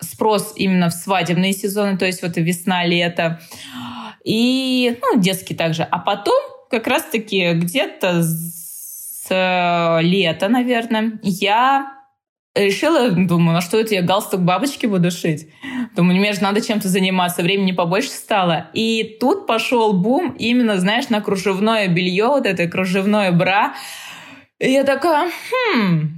спрос 0.00 0.54
именно 0.56 0.88
в 0.88 0.92
свадебные 0.92 1.52
сезоны, 1.52 1.98
то 1.98 2.06
есть 2.06 2.22
вот 2.22 2.36
весна, 2.36 2.86
лето. 2.86 3.40
И 4.24 4.98
ну, 5.02 5.20
детский 5.20 5.54
также. 5.54 5.82
А 5.82 5.98
потом 5.98 6.40
как 6.70 6.86
раз-таки 6.86 7.52
где-то 7.52 8.22
с 8.22 9.28
лета, 9.28 10.48
наверное, 10.48 11.18
я 11.22 11.95
решила, 12.56 13.10
думаю, 13.10 13.54
на 13.54 13.60
что 13.60 13.78
это 13.78 13.94
я 13.94 14.02
галстук 14.02 14.40
бабочки 14.40 14.86
буду 14.86 15.10
шить? 15.10 15.48
Думаю, 15.94 16.18
мне 16.18 16.32
же 16.32 16.42
надо 16.42 16.60
чем-то 16.60 16.88
заниматься, 16.88 17.42
времени 17.42 17.72
побольше 17.72 18.10
стало. 18.10 18.70
И 18.72 19.16
тут 19.20 19.46
пошел 19.46 19.92
бум 19.92 20.34
именно, 20.38 20.78
знаешь, 20.78 21.08
на 21.08 21.20
кружевное 21.20 21.88
белье, 21.88 22.26
вот 22.26 22.46
это 22.46 22.66
кружевное 22.66 23.32
бра. 23.32 23.74
И 24.58 24.70
я 24.70 24.84
такая, 24.84 25.30
хм, 25.50 26.16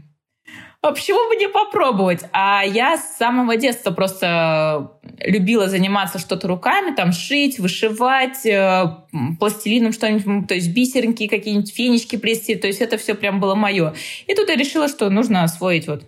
а 0.80 0.92
почему 0.92 1.28
бы 1.28 1.34
не 1.36 1.48
попробовать? 1.48 2.22
А 2.32 2.62
я 2.64 2.96
с 2.96 3.16
самого 3.16 3.56
детства 3.56 3.90
просто 3.90 4.92
любила 5.18 5.68
заниматься 5.68 6.20
что-то 6.20 6.46
руками, 6.46 6.94
там 6.94 7.12
шить, 7.12 7.58
вышивать, 7.58 8.46
э, 8.46 8.84
пластилином 9.40 9.92
что-нибудь, 9.92 10.46
то 10.46 10.54
есть 10.54 10.72
бисеринки, 10.72 11.26
какие-нибудь 11.26 11.74
фенечки 11.74 12.14
плести, 12.16 12.54
то 12.54 12.68
есть 12.68 12.80
это 12.80 12.96
все 12.96 13.14
прям 13.14 13.40
было 13.40 13.56
мое. 13.56 13.94
И 14.28 14.34
тут 14.34 14.48
я 14.48 14.54
решила, 14.54 14.86
что 14.86 15.10
нужно 15.10 15.42
освоить 15.42 15.88
вот 15.88 16.04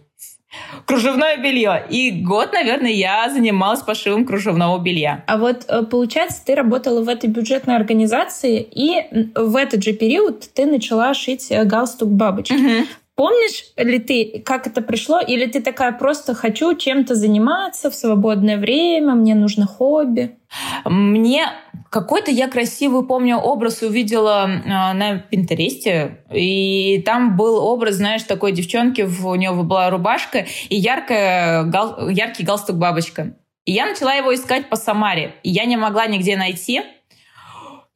кружевное 0.87 1.37
белье. 1.37 1.85
И 1.89 2.11
год, 2.11 2.53
наверное, 2.53 2.91
я 2.91 3.31
занималась 3.31 3.81
пошивом 3.81 4.25
кружевного 4.25 4.79
белья. 4.79 5.25
А 5.27 5.39
вот 5.39 5.65
э, 5.69 5.83
получается, 5.83 6.43
ты 6.45 6.55
работала 6.55 7.03
в 7.03 7.09
этой 7.09 7.29
бюджетной 7.29 7.77
организации, 7.77 8.61
и 8.61 9.31
в 9.35 9.57
этот 9.57 9.83
же 9.83 9.93
период 9.93 10.49
ты 10.55 10.67
начала 10.67 11.15
шить 11.15 11.51
э, 11.51 11.65
галстук 11.65 12.11
бабочки. 12.11 12.53
Угу. 12.55 12.87
Помнишь 13.21 13.65
ли 13.77 13.99
ты, 13.99 14.43
как 14.43 14.67
это 14.67 14.81
пришло? 14.81 15.21
Или 15.21 15.45
ты 15.45 15.61
такая 15.61 15.93
просто 15.93 16.33
хочу 16.33 16.75
чем-то 16.75 17.15
заниматься 17.15 17.91
в 17.91 17.95
свободное 17.95 18.57
время, 18.57 19.15
мне 19.15 19.35
нужно 19.35 19.67
хобби? 19.67 20.39
Мне 20.87 21.49
какой-то 21.91 22.31
я 22.31 22.49
красивый, 22.49 23.07
помню, 23.07 23.37
образ 23.37 23.83
увидела 23.83 24.49
э, 24.49 24.69
на 24.95 25.19
Пинтересте, 25.19 26.25
и 26.33 27.03
там 27.05 27.37
был 27.37 27.63
образ, 27.63 27.97
знаешь, 27.97 28.23
такой 28.23 28.53
девчонки, 28.53 29.03
у 29.03 29.35
нее 29.35 29.53
была 29.53 29.91
рубашка 29.91 30.47
и 30.71 30.77
яркая, 30.77 31.65
гал, 31.65 32.09
яркий 32.09 32.43
галстук 32.43 32.77
бабочка. 32.77 33.37
И 33.67 33.73
я 33.73 33.85
начала 33.85 34.15
его 34.15 34.35
искать 34.35 34.71
по 34.71 34.77
Самаре, 34.77 35.35
и 35.43 35.51
я 35.51 35.67
не 35.67 35.77
могла 35.77 36.07
нигде 36.07 36.39
найти. 36.39 36.81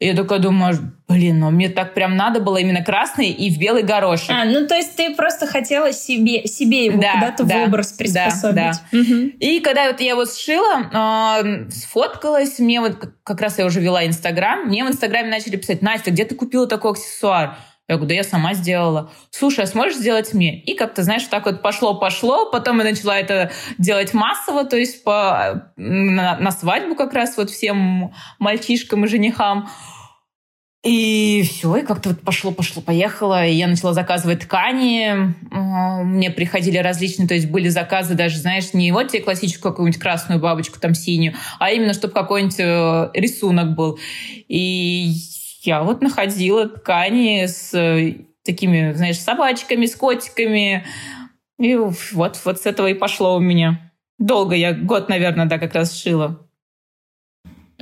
И 0.04 0.08
я 0.08 0.14
такая 0.14 0.38
думаю, 0.38 0.92
блин, 1.08 1.40
ну 1.40 1.50
мне 1.50 1.70
так 1.70 1.94
прям 1.94 2.14
надо 2.14 2.38
было 2.38 2.58
именно 2.58 2.84
красный 2.84 3.30
и 3.30 3.48
в 3.48 3.58
белый 3.58 3.82
горошек. 3.84 4.28
А, 4.28 4.44
ну 4.44 4.66
то 4.66 4.74
есть 4.74 4.94
ты 4.96 5.14
просто 5.14 5.46
хотела 5.46 5.94
себе, 5.94 6.46
себе 6.46 6.84
его 6.84 7.00
да, 7.00 7.14
куда-то 7.14 7.44
да, 7.44 7.54
в 7.60 7.68
образ 7.68 7.92
приспособить. 7.92 8.54
Да, 8.54 8.72
да. 8.92 8.98
Угу. 8.98 9.14
И 9.40 9.60
когда 9.60 9.86
вот 9.86 10.00
я 10.00 10.10
его 10.10 10.26
сшила, 10.26 11.40
э, 11.42 11.70
сфоткалась, 11.70 12.58
мне 12.58 12.82
вот 12.82 12.98
как 13.22 13.40
раз 13.40 13.58
я 13.58 13.64
уже 13.64 13.80
вела 13.80 14.04
Инстаграм, 14.04 14.66
мне 14.66 14.84
в 14.84 14.88
Инстаграме 14.88 15.30
начали 15.30 15.56
писать, 15.56 15.80
Настя, 15.80 16.10
где 16.10 16.26
ты 16.26 16.34
купила 16.34 16.66
такой 16.66 16.90
аксессуар? 16.90 17.56
Я 17.86 17.96
говорю, 17.96 18.08
да 18.08 18.14
я 18.14 18.24
сама 18.24 18.54
сделала. 18.54 19.10
Слушай, 19.30 19.64
а 19.64 19.66
сможешь 19.66 19.98
сделать 19.98 20.32
мне? 20.32 20.58
И 20.58 20.74
как-то, 20.74 21.02
знаешь, 21.02 21.24
так 21.24 21.44
вот 21.44 21.60
пошло-пошло. 21.60 22.50
Потом 22.50 22.78
я 22.78 22.84
начала 22.84 23.18
это 23.18 23.52
делать 23.76 24.14
массово, 24.14 24.64
то 24.64 24.76
есть 24.76 25.04
по, 25.04 25.70
на, 25.76 26.38
на 26.38 26.50
свадьбу 26.50 26.94
как 26.94 27.12
раз 27.12 27.36
вот 27.36 27.50
всем 27.50 28.14
мальчишкам 28.38 29.04
и 29.04 29.08
женихам. 29.08 29.68
И 30.84 31.42
все, 31.48 31.76
и 31.76 31.82
как-то 31.82 32.10
вот 32.10 32.20
пошло, 32.20 32.52
пошло, 32.52 32.82
поехало. 32.82 33.46
И 33.46 33.54
я 33.54 33.66
начала 33.66 33.94
заказывать 33.94 34.40
ткани. 34.40 35.34
Мне 35.50 36.30
приходили 36.30 36.76
различные, 36.76 37.26
то 37.26 37.32
есть 37.32 37.48
были 37.48 37.68
заказы 37.70 38.14
даже, 38.14 38.36
знаешь, 38.36 38.74
не 38.74 38.92
вот 38.92 39.08
тебе 39.08 39.22
классическую 39.22 39.72
какую-нибудь 39.72 39.98
красную 39.98 40.40
бабочку, 40.40 40.78
там 40.78 40.94
синюю, 40.94 41.34
а 41.58 41.70
именно, 41.70 41.94
чтобы 41.94 42.12
какой-нибудь 42.12 42.60
э, 42.60 43.10
рисунок 43.14 43.74
был. 43.74 43.98
И 44.48 45.14
я 45.62 45.82
вот 45.82 46.02
находила 46.02 46.68
ткани 46.68 47.46
с 47.46 47.72
э, 47.72 48.16
такими, 48.44 48.92
знаешь, 48.92 49.18
собачками, 49.18 49.86
с 49.86 49.96
котиками. 49.96 50.84
И 51.58 51.76
вот, 51.76 52.38
вот 52.44 52.58
с 52.58 52.66
этого 52.66 52.88
и 52.88 52.94
пошло 52.94 53.36
у 53.36 53.40
меня. 53.40 53.90
Долго 54.18 54.54
я, 54.54 54.74
год, 54.74 55.08
наверное, 55.08 55.46
да, 55.46 55.58
как 55.58 55.74
раз 55.74 55.96
шила. 55.96 56.46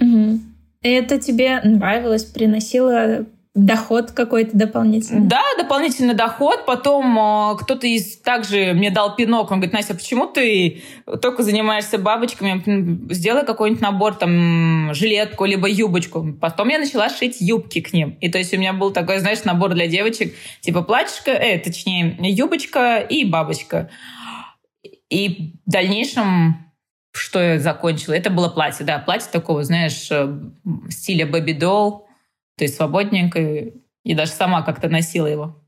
Угу. 0.00 0.51
Это 0.82 1.18
тебе 1.18 1.60
нравилось, 1.62 2.24
приносило 2.24 3.26
доход 3.54 4.12
какой-то 4.12 4.56
дополнительный? 4.56 5.28
Да, 5.28 5.42
дополнительный 5.58 6.14
доход. 6.14 6.64
Потом 6.64 7.18
э, 7.18 7.56
кто-то 7.60 7.86
из 7.86 8.16
также 8.18 8.72
мне 8.72 8.90
дал 8.90 9.14
пинок. 9.14 9.50
Он 9.50 9.58
говорит, 9.58 9.74
Настя, 9.74 9.94
почему 9.94 10.26
ты 10.26 10.82
только 11.20 11.42
занимаешься 11.42 11.98
бабочками? 11.98 13.12
Сделай 13.12 13.44
какой-нибудь 13.44 13.82
набор, 13.82 14.14
там, 14.14 14.94
жилетку, 14.94 15.44
либо 15.44 15.68
юбочку. 15.68 16.32
Потом 16.40 16.68
я 16.68 16.78
начала 16.78 17.10
шить 17.10 17.40
юбки 17.40 17.82
к 17.82 17.92
ним. 17.92 18.16
И 18.20 18.30
то 18.30 18.38
есть 18.38 18.54
у 18.54 18.56
меня 18.56 18.72
был 18.72 18.90
такой, 18.90 19.18
знаешь, 19.18 19.44
набор 19.44 19.74
для 19.74 19.86
девочек, 19.86 20.34
типа 20.60 20.82
платьишко, 20.82 21.30
э, 21.30 21.58
точнее, 21.58 22.16
юбочка 22.20 22.98
и 22.98 23.24
бабочка. 23.24 23.90
И 25.10 25.52
в 25.66 25.70
дальнейшем 25.70 26.71
что 27.12 27.40
я 27.40 27.58
закончила. 27.58 28.14
Это 28.14 28.30
было 28.30 28.48
платье, 28.48 28.84
да, 28.84 28.98
платье 28.98 29.28
такого, 29.30 29.62
знаешь, 29.64 30.08
э, 30.10 30.34
стиля 30.88 31.26
бэби-долл, 31.26 32.06
то 32.56 32.64
есть 32.64 32.76
свободненькое, 32.76 33.74
и 34.04 34.14
даже 34.14 34.32
сама 34.32 34.62
как-то 34.62 34.88
носила 34.88 35.26
его. 35.26 35.62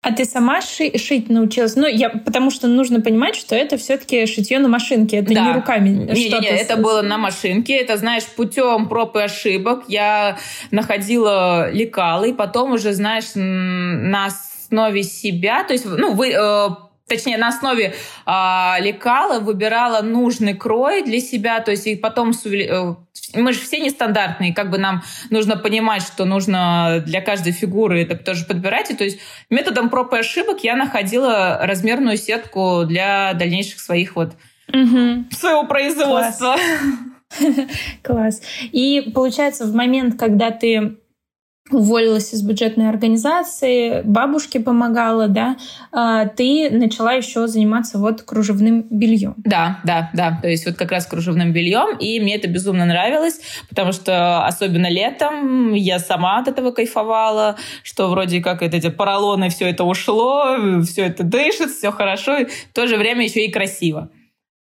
А 0.00 0.12
ты 0.12 0.24
сама 0.24 0.60
ши- 0.60 0.96
шить 0.96 1.28
научилась? 1.28 1.74
Ну, 1.74 1.86
я, 1.86 2.08
потому 2.08 2.50
что 2.50 2.68
нужно 2.68 3.00
понимать, 3.00 3.34
что 3.34 3.56
это 3.56 3.76
все-таки 3.76 4.26
шитье 4.26 4.60
на 4.60 4.68
машинке, 4.68 5.16
это 5.18 5.34
да. 5.34 5.46
не 5.46 5.52
руками. 5.52 5.88
Не, 5.88 6.28
не, 6.28 6.40
не, 6.40 6.48
это 6.48 6.76
было 6.76 7.02
на 7.02 7.18
машинке. 7.18 7.76
Это, 7.76 7.96
знаешь, 7.96 8.24
путем 8.24 8.88
проб 8.88 9.16
и 9.16 9.20
ошибок 9.20 9.84
я 9.88 10.38
находила 10.70 11.70
лекалы, 11.72 12.30
и 12.30 12.32
потом 12.32 12.72
уже, 12.72 12.92
знаешь, 12.92 13.32
на 13.34 14.26
основе 14.26 15.02
себя, 15.02 15.64
то 15.64 15.72
есть, 15.72 15.84
ну, 15.84 16.14
вы, 16.14 16.30
э, 16.30 16.68
точнее, 17.08 17.38
на 17.38 17.48
основе 17.48 17.94
э, 18.26 18.74
лекала 18.80 19.40
выбирала 19.40 20.02
нужный 20.02 20.54
крой 20.54 21.02
для 21.02 21.20
себя, 21.20 21.60
то 21.60 21.70
есть 21.70 21.86
и 21.86 21.96
потом 21.96 22.32
э, 22.44 22.94
мы 23.34 23.52
же 23.52 23.60
все 23.60 23.80
нестандартные, 23.80 24.54
как 24.54 24.70
бы 24.70 24.78
нам 24.78 25.02
нужно 25.30 25.56
понимать, 25.56 26.02
что 26.02 26.24
нужно 26.24 27.02
для 27.06 27.20
каждой 27.20 27.52
фигуры 27.52 28.02
это 28.02 28.16
тоже 28.16 28.44
подбирать. 28.44 28.90
И 28.90 28.94
то 28.94 29.04
есть 29.04 29.18
методом 29.50 29.90
проб 29.90 30.12
и 30.14 30.18
ошибок 30.18 30.62
я 30.62 30.76
находила 30.76 31.58
размерную 31.62 32.16
сетку 32.16 32.84
для 32.86 33.34
дальнейших 33.34 33.80
своих 33.80 34.16
вот 34.16 34.34
угу. 34.68 35.24
своего 35.30 35.64
производства. 35.64 36.56
Класс. 36.56 37.56
Класс. 38.02 38.42
И 38.72 39.10
получается, 39.14 39.66
в 39.66 39.74
момент, 39.74 40.18
когда 40.18 40.50
ты 40.50 40.96
уволилась 41.70 42.32
из 42.32 42.42
бюджетной 42.42 42.88
организации, 42.88 44.02
бабушке 44.02 44.60
помогала, 44.60 45.28
да, 45.28 45.56
а, 45.92 46.26
ты 46.26 46.70
начала 46.70 47.12
еще 47.12 47.46
заниматься 47.46 47.98
вот 47.98 48.22
кружевным 48.22 48.86
бельем. 48.90 49.34
Да, 49.38 49.80
да, 49.84 50.10
да. 50.14 50.38
То 50.40 50.48
есть 50.48 50.66
вот 50.66 50.76
как 50.76 50.90
раз 50.90 51.06
кружевным 51.06 51.52
бельем, 51.52 51.96
и 51.98 52.20
мне 52.20 52.36
это 52.36 52.48
безумно 52.48 52.84
нравилось, 52.84 53.40
потому 53.68 53.92
что 53.92 54.46
особенно 54.46 54.88
летом 54.88 55.74
я 55.74 55.98
сама 55.98 56.38
от 56.38 56.48
этого 56.48 56.70
кайфовала, 56.70 57.56
что 57.82 58.08
вроде 58.08 58.40
как 58.40 58.62
это, 58.62 58.76
эти 58.76 58.90
поролоны, 58.90 59.50
все 59.50 59.68
это 59.68 59.84
ушло, 59.84 60.56
все 60.82 61.06
это 61.06 61.22
дышит, 61.22 61.70
все 61.70 61.90
хорошо, 61.90 62.38
и 62.38 62.44
в 62.46 62.72
то 62.72 62.86
же 62.86 62.96
время 62.96 63.24
еще 63.24 63.44
и 63.44 63.52
красиво. 63.52 64.10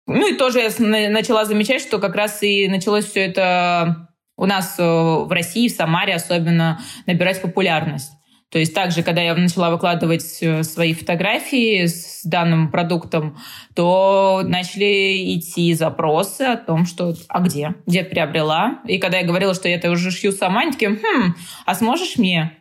Ну 0.07 0.33
и 0.33 0.37
тоже 0.37 0.61
я 0.61 0.71
начала 1.09 1.45
замечать, 1.45 1.81
что 1.81 1.99
как 1.99 2.15
раз 2.15 2.43
и 2.43 2.69
началось 2.69 3.07
все 3.07 3.21
это 3.21 4.09
у 4.37 4.47
нас 4.47 4.77
э, 4.79 4.83
в 4.83 5.31
России, 5.31 5.69
в 5.69 5.73
Самаре 5.73 6.15
особенно, 6.15 6.81
набирать 7.07 7.41
популярность. 7.41 8.13
То 8.51 8.61
есть 8.61 8.73
также, 8.73 9.03
когда 9.03 9.21
я 9.21 9.35
начала 9.35 9.71
выкладывать 9.71 10.39
э, 10.41 10.63
свои 10.63 10.95
фотографии 10.95 11.87
с 11.87 12.23
данным 12.25 12.71
продуктом, 12.71 13.37
то 13.75 14.43
начали 14.45 15.37
идти 15.37 15.75
запросы 15.75 16.43
о 16.43 16.57
том, 16.57 16.87
что 16.87 17.15
«а 17.29 17.41
где? 17.41 17.75
Где 17.87 18.05
приобрела?» 18.05 18.81
И 18.87 18.99
когда 18.99 19.19
я 19.19 19.27
говорила, 19.27 19.55
что 19.55 19.69
я 19.69 19.75
это 19.75 19.91
уже 19.91 20.13
шью 20.13 20.31
сама, 20.31 20.61
они 20.61 20.71
такие 20.73 20.93
«хм, 20.93 21.35
а 21.67 21.75
сможешь 21.75 22.17
мне?» 22.17 22.57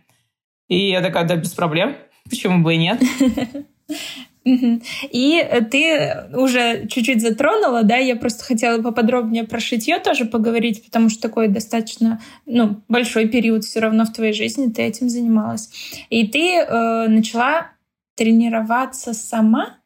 И 0.68 0.90
я 0.90 1.02
такая 1.02 1.26
«да, 1.26 1.36
без 1.36 1.52
проблем, 1.54 1.96
почему 2.28 2.64
бы 2.64 2.74
и 2.74 2.78
нет?» 2.78 3.00
И 4.46 5.62
ты 5.72 6.28
уже 6.34 6.88
чуть-чуть 6.88 7.22
затронула, 7.22 7.84
да, 7.84 7.96
я 7.98 8.16
просто 8.16 8.44
хотела 8.44 8.82
поподробнее 8.82 9.46
про 9.46 9.60
шитье 9.60 10.00
тоже 10.00 10.26
поговорить, 10.26 10.84
потому 10.86 11.10
что 11.10 11.22
такой 11.22 11.48
достаточно, 11.48 12.20
ну, 12.46 12.82
большой 12.90 13.28
период 13.28 13.64
все 13.64 13.80
равно 13.80 14.06
в 14.06 14.12
твоей 14.12 14.34
жизни 14.34 14.72
ты 14.72 14.82
этим 14.82 15.10
занималась. 15.10 15.70
И 16.10 16.28
ты 16.28 16.58
э, 16.58 17.08
начала 17.08 17.68
тренироваться 18.16 19.14
сама 19.14 19.78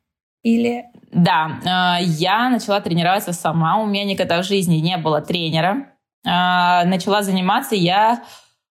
или... 0.44 0.86
Да, 1.12 2.00
э, 2.02 2.04
я 2.04 2.50
начала 2.50 2.82
тренироваться 2.82 3.34
сама, 3.34 3.78
у 3.78 3.86
меня 3.86 4.06
никогда 4.06 4.42
в 4.42 4.46
жизни 4.46 4.78
не 4.78 4.98
было 4.98 5.22
тренера. 5.22 5.88
Э, 6.26 6.84
начала 6.86 7.22
заниматься 7.22 7.76
я 7.76 8.24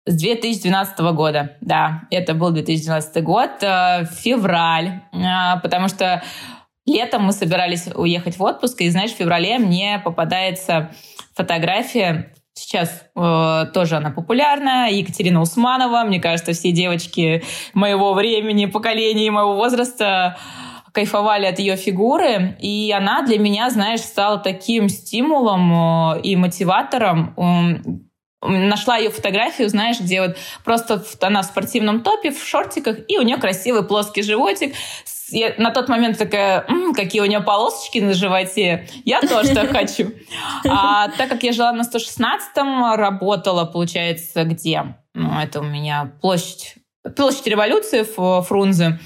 с 0.06 0.16
2012 0.16 0.98
года, 1.14 1.56
да, 1.60 2.02
это 2.10 2.34
был 2.34 2.50
2012 2.50 3.22
год, 3.22 3.50
э, 3.62 4.06
февраль, 4.06 5.02
э, 5.12 5.60
потому 5.62 5.88
что 5.88 6.22
летом 6.86 7.24
мы 7.24 7.32
собирались 7.32 7.88
уехать 7.94 8.38
в 8.38 8.42
отпуск, 8.42 8.80
и, 8.80 8.90
знаешь, 8.90 9.12
в 9.12 9.16
феврале 9.16 9.58
мне 9.58 10.00
попадается 10.04 10.90
фотография 11.34 12.32
Сейчас 12.60 13.04
э, 13.16 13.66
тоже 13.72 13.96
она 13.96 14.10
популярна. 14.10 14.90
Екатерина 14.90 15.40
Усманова. 15.40 16.02
Мне 16.04 16.20
кажется, 16.20 16.52
все 16.52 16.72
девочки 16.72 17.42
моего 17.72 18.12
времени, 18.12 18.66
поколения 18.66 19.30
моего 19.30 19.54
возраста 19.54 20.36
кайфовали 20.92 21.46
от 21.46 21.58
ее 21.58 21.76
фигуры. 21.76 22.58
И 22.60 22.92
она 22.92 23.22
для 23.22 23.38
меня, 23.38 23.70
знаешь, 23.70 24.00
стала 24.00 24.38
таким 24.38 24.88
стимулом 24.90 25.72
э, 26.16 26.20
и 26.22 26.36
мотиватором 26.36 28.09
нашла 28.42 28.96
ее 28.96 29.11
фотографию, 29.11 29.68
знаешь, 29.68 30.00
где 30.00 30.20
вот 30.20 30.37
просто 30.64 31.05
она 31.20 31.42
в 31.42 31.46
спортивном 31.46 32.03
топе, 32.03 32.31
в 32.31 32.42
шортиках, 32.42 32.96
и 33.09 33.18
у 33.18 33.22
нее 33.22 33.37
красивый 33.37 33.85
плоский 33.85 34.22
животик. 34.22 34.74
Я 35.31 35.55
на 35.59 35.70
тот 35.70 35.88
момент 35.88 36.18
такая, 36.18 36.64
М, 36.68 36.92
какие 36.94 37.20
у 37.20 37.26
нее 37.26 37.40
полосочки 37.40 37.98
на 37.98 38.14
животе, 38.14 38.88
я 39.05 39.20
тоже 39.20 39.55
так 39.55 39.70
хочу. 39.70 40.12
А 40.68 41.09
так 41.09 41.29
как 41.29 41.42
я 41.42 41.53
жила 41.53 41.72
на 41.72 41.83
116-м, 41.83 42.94
работала, 42.94 43.64
получается, 43.64 44.44
где? 44.44 44.96
Ну, 45.14 45.38
это 45.38 45.61
у 45.61 45.64
меня 45.64 46.12
площадь, 46.20 46.74
площадь 47.16 47.46
революции 47.46 48.07
в 48.16 48.42
Фрунзе. 48.42 48.98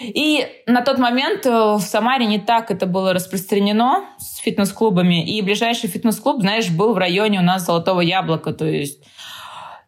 И 0.00 0.46
на 0.66 0.82
тот 0.82 0.98
момент 0.98 1.46
э, 1.46 1.50
в 1.50 1.80
Самаре 1.80 2.26
не 2.26 2.38
так 2.38 2.70
это 2.70 2.86
было 2.86 3.12
распространено 3.12 4.04
с 4.18 4.38
фитнес-клубами. 4.38 5.24
И 5.24 5.40
ближайший 5.42 5.88
фитнес-клуб, 5.88 6.40
знаешь, 6.40 6.70
был 6.70 6.94
в 6.94 6.98
районе 6.98 7.38
у 7.38 7.42
нас 7.42 7.64
Золотого 7.64 8.00
Яблока. 8.00 8.52
То 8.52 8.64
есть 8.64 9.02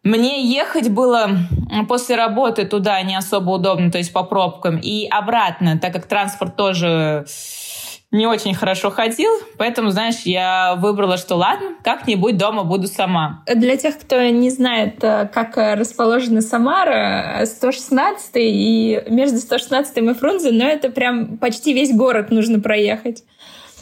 мне 0.03 0.49
ехать 0.49 0.89
было 0.89 1.31
после 1.89 2.15
работы 2.15 2.65
туда 2.65 3.01
не 3.01 3.15
особо 3.15 3.51
удобно, 3.51 3.91
то 3.91 3.97
есть 3.97 4.13
по 4.13 4.23
пробкам. 4.23 4.77
И 4.77 5.07
обратно, 5.07 5.77
так 5.77 5.93
как 5.93 6.07
транспорт 6.07 6.55
тоже 6.55 7.25
не 8.11 8.25
очень 8.25 8.53
хорошо 8.53 8.89
ходил, 8.89 9.29
поэтому, 9.57 9.89
знаешь, 9.89 10.21
я 10.23 10.75
выбрала, 10.75 11.17
что 11.17 11.35
ладно, 11.35 11.75
как-нибудь 11.83 12.37
дома 12.37 12.63
буду 12.63 12.87
сама. 12.87 13.43
Для 13.53 13.75
тех, 13.75 13.99
кто 13.99 14.21
не 14.29 14.49
знает, 14.49 15.03
э, 15.03 15.29
как 15.33 15.57
расположена 15.57 16.41
Самара, 16.41 17.43
116 17.45 18.31
и 18.35 19.03
между 19.07 19.39
116 19.39 19.97
и 19.97 20.13
Фрунзе, 20.13 20.51
но 20.51 20.65
это 20.65 20.89
прям 20.89 21.37
почти 21.37 21.73
весь 21.73 21.93
город 21.93 22.31
нужно 22.31 22.61
проехать 22.61 23.23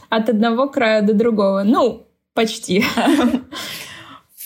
от 0.10 0.30
одного 0.30 0.70
края 0.70 1.02
до 1.04 1.14
другого. 1.14 1.64
Ну, 1.64 2.08
почти. 2.34 2.84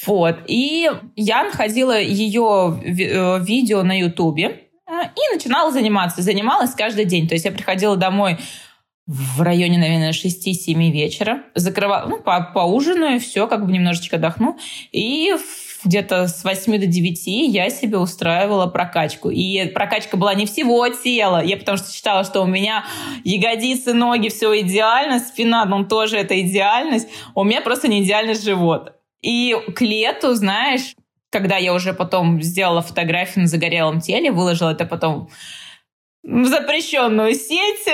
Вот. 0.06 0.38
И 0.48 0.90
я 1.18 1.44
находила 1.44 2.00
ее 2.00 2.80
э, 2.84 3.40
видео 3.44 3.84
на 3.84 4.00
Ютубе 4.00 4.46
э, 4.88 4.92
и 5.04 5.36
начинала 5.36 5.72
заниматься. 5.72 6.22
Занималась 6.22 6.74
каждый 6.74 7.04
день. 7.04 7.28
То 7.28 7.36
есть 7.36 7.44
я 7.44 7.52
приходила 7.52 7.98
домой 7.98 8.38
в 9.10 9.42
районе, 9.42 9.80
наверное, 9.80 10.12
6-7 10.12 10.92
вечера. 10.92 11.42
Закрывала, 11.56 12.08
ну, 12.08 12.22
по 12.22 12.52
поужинаю, 12.54 13.20
все, 13.20 13.48
как 13.48 13.66
бы 13.66 13.72
немножечко 13.72 14.18
отдохну. 14.18 14.56
И 14.92 15.34
где-то 15.84 16.28
с 16.28 16.44
8 16.44 16.78
до 16.78 16.86
9 16.86 17.26
я 17.52 17.72
себе 17.72 17.98
устраивала 17.98 18.68
прокачку. 18.68 19.32
И 19.32 19.66
прокачка 19.70 20.16
была 20.16 20.36
не 20.36 20.46
всего 20.46 20.88
тела. 20.90 21.44
Я 21.44 21.58
потому 21.58 21.80
что 21.80 21.92
считала, 21.92 22.24
что 22.24 22.42
у 22.42 22.46
меня 22.46 22.86
ягодицы, 23.24 23.94
ноги, 23.94 24.30
все 24.30 24.60
идеально, 24.62 25.18
спина, 25.18 25.66
ну, 25.66 25.86
тоже 25.86 26.18
это 26.18 26.40
идеальность. 26.40 27.08
У 27.34 27.44
меня 27.44 27.62
просто 27.62 27.88
не 27.88 28.04
идеальный 28.04 28.36
живот. 28.36 28.94
И 29.24 29.56
к 29.76 29.82
лету, 29.82 30.36
знаешь, 30.36 30.94
когда 31.32 31.58
я 31.58 31.74
уже 31.74 31.94
потом 31.94 32.44
сделала 32.44 32.84
фотографию 32.84 33.42
на 33.42 33.48
загорелом 33.48 34.02
теле, 34.02 34.32
выложила 34.32 34.70
это 34.70 34.86
потом 34.86 35.30
в 36.24 36.46
запрещенную 36.46 37.34
сеть, 37.34 37.88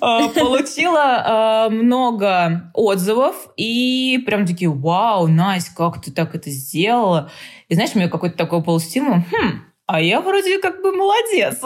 а, 0.00 0.28
получила 0.28 1.22
а, 1.24 1.68
много 1.70 2.70
отзывов 2.72 3.48
и 3.56 4.22
прям 4.24 4.46
такие, 4.46 4.70
вау, 4.70 5.26
Настя, 5.26 5.70
как 5.76 6.02
ты 6.02 6.10
так 6.10 6.34
это 6.34 6.50
сделала? 6.50 7.30
И 7.68 7.74
знаешь, 7.74 7.90
у 7.94 7.98
меня 7.98 8.08
какой-то 8.08 8.36
такой 8.36 8.60
был 8.62 8.80
стимул, 8.80 9.16
хм, 9.16 9.64
а 9.86 10.00
я 10.00 10.20
вроде 10.22 10.58
как 10.58 10.80
бы 10.82 10.92
молодец. 10.92 11.60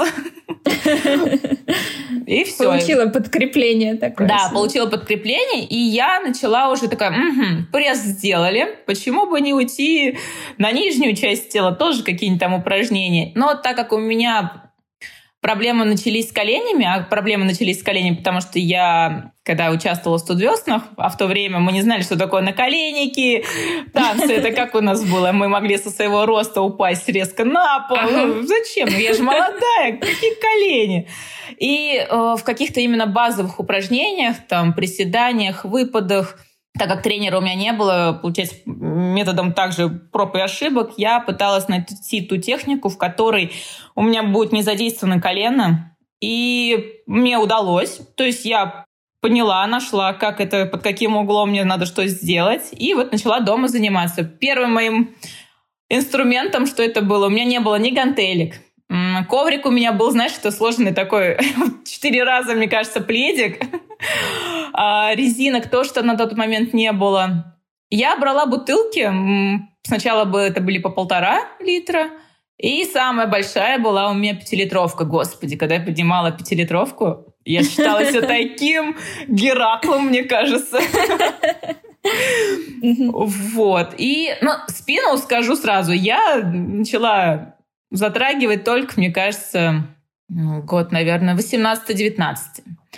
И 2.26 2.44
все. 2.44 2.64
Получила 2.64 3.06
подкрепление 3.06 3.94
такое. 3.94 4.28
Да, 4.28 4.50
получила 4.52 4.86
подкрепление, 4.86 5.64
и 5.64 5.76
я 5.76 6.20
начала 6.20 6.70
уже 6.70 6.88
такая, 6.88 7.10
угу, 7.10 7.66
пресс 7.72 8.00
сделали, 8.00 8.76
почему 8.86 9.26
бы 9.30 9.40
не 9.40 9.54
уйти 9.54 10.18
на 10.58 10.72
нижнюю 10.72 11.16
часть 11.16 11.48
тела, 11.48 11.72
тоже 11.72 12.02
какие-нибудь 12.02 12.40
там 12.40 12.54
упражнения. 12.54 13.32
Но 13.34 13.54
так 13.54 13.76
как 13.76 13.92
у 13.92 13.98
меня 13.98 14.67
Проблемы 15.40 15.84
начались 15.84 16.30
с 16.30 16.32
коленями, 16.32 16.84
а 16.84 17.02
проблемы 17.02 17.44
начались 17.44 17.78
с 17.78 17.82
коленями, 17.84 18.16
потому 18.16 18.40
что 18.40 18.58
я, 18.58 19.32
когда 19.44 19.70
участвовала 19.70 20.18
в 20.18 20.20
студвеснах, 20.20 20.82
а 20.96 21.08
в 21.08 21.16
то 21.16 21.26
время 21.28 21.60
мы 21.60 21.70
не 21.70 21.82
знали, 21.82 22.02
что 22.02 22.18
такое 22.18 22.42
наколенники, 22.42 23.44
танцы, 23.92 24.32
это 24.32 24.50
как 24.50 24.74
у 24.74 24.80
нас 24.80 25.04
было, 25.04 25.30
мы 25.30 25.48
могли 25.48 25.78
со 25.78 25.90
своего 25.90 26.26
роста 26.26 26.60
упасть 26.60 27.08
резко 27.08 27.44
на 27.44 27.86
пол. 27.88 27.98
Ага. 27.98 28.26
Ну, 28.26 28.42
зачем? 28.42 28.88
Ну, 28.90 28.98
я 28.98 29.14
же 29.14 29.22
молодая, 29.22 29.98
какие 30.00 30.34
колени? 30.40 31.08
И 31.56 32.04
э, 32.08 32.34
в 32.36 32.42
каких-то 32.42 32.80
именно 32.80 33.06
базовых 33.06 33.60
упражнениях, 33.60 34.36
там, 34.48 34.72
приседаниях, 34.72 35.64
выпадах, 35.64 36.36
так 36.78 36.88
как 36.88 37.02
тренера 37.02 37.38
у 37.38 37.40
меня 37.40 37.54
не 37.54 37.72
было, 37.72 38.18
получается, 38.20 38.56
методом 38.64 39.52
также 39.52 39.88
проб 39.88 40.34
и 40.36 40.40
ошибок, 40.40 40.92
я 40.96 41.20
пыталась 41.20 41.68
найти 41.68 42.20
ту 42.22 42.36
технику, 42.36 42.88
в 42.88 42.98
которой 42.98 43.52
у 43.94 44.02
меня 44.02 44.22
будет 44.22 44.52
не 44.52 44.62
задействовано 44.62 45.20
колено. 45.20 45.96
И 46.20 47.02
мне 47.06 47.38
удалось. 47.38 48.00
То 48.16 48.24
есть 48.24 48.44
я 48.44 48.84
поняла, 49.20 49.66
нашла, 49.66 50.12
как 50.12 50.40
это, 50.40 50.66
под 50.66 50.82
каким 50.82 51.16
углом 51.16 51.50
мне 51.50 51.64
надо 51.64 51.86
что 51.86 52.06
сделать. 52.06 52.68
И 52.72 52.94
вот 52.94 53.12
начала 53.12 53.40
дома 53.40 53.68
заниматься. 53.68 54.24
Первым 54.24 54.72
моим 54.72 55.14
инструментом, 55.88 56.66
что 56.66 56.82
это 56.82 57.02
было, 57.02 57.26
у 57.26 57.30
меня 57.30 57.44
не 57.44 57.60
было 57.60 57.76
ни 57.76 57.90
гантелек, 57.90 58.56
Коврик 59.28 59.66
у 59.66 59.70
меня 59.70 59.92
был, 59.92 60.10
знаешь, 60.10 60.32
это 60.38 60.50
сложный 60.50 60.94
такой, 60.94 61.36
четыре 61.84 62.24
раза, 62.24 62.54
мне 62.54 62.68
кажется, 62.68 63.00
пледик. 63.00 63.60
А 64.72 65.14
резинок 65.14 65.68
то, 65.68 65.84
что 65.84 66.02
на 66.02 66.16
тот 66.16 66.36
момент 66.36 66.72
не 66.72 66.92
было. 66.92 67.56
Я 67.90 68.16
брала 68.16 68.46
бутылки, 68.46 69.10
сначала 69.82 70.24
бы 70.24 70.38
это 70.40 70.60
были 70.60 70.78
по 70.78 70.90
полтора 70.90 71.40
литра, 71.60 72.10
и 72.58 72.84
самая 72.84 73.26
большая 73.26 73.78
была 73.78 74.10
у 74.10 74.14
меня 74.14 74.34
пятилитровка. 74.34 75.04
Господи, 75.04 75.56
когда 75.56 75.76
я 75.76 75.80
поднимала 75.80 76.32
пятилитровку, 76.32 77.34
я 77.44 77.62
считала 77.62 78.04
себя 78.04 78.22
таким 78.26 78.96
Гераклом, 79.28 80.06
мне 80.06 80.24
кажется. 80.24 80.80
Вот. 82.82 83.94
И, 83.98 84.34
ну, 84.40 84.50
спину 84.68 85.16
скажу 85.18 85.56
сразу, 85.56 85.92
я 85.92 86.40
начала 86.42 87.57
затрагивать 87.90 88.64
только, 88.64 88.94
мне 88.96 89.10
кажется, 89.10 89.86
год, 90.28 90.92
наверное, 90.92 91.34
18-19. 91.34 92.36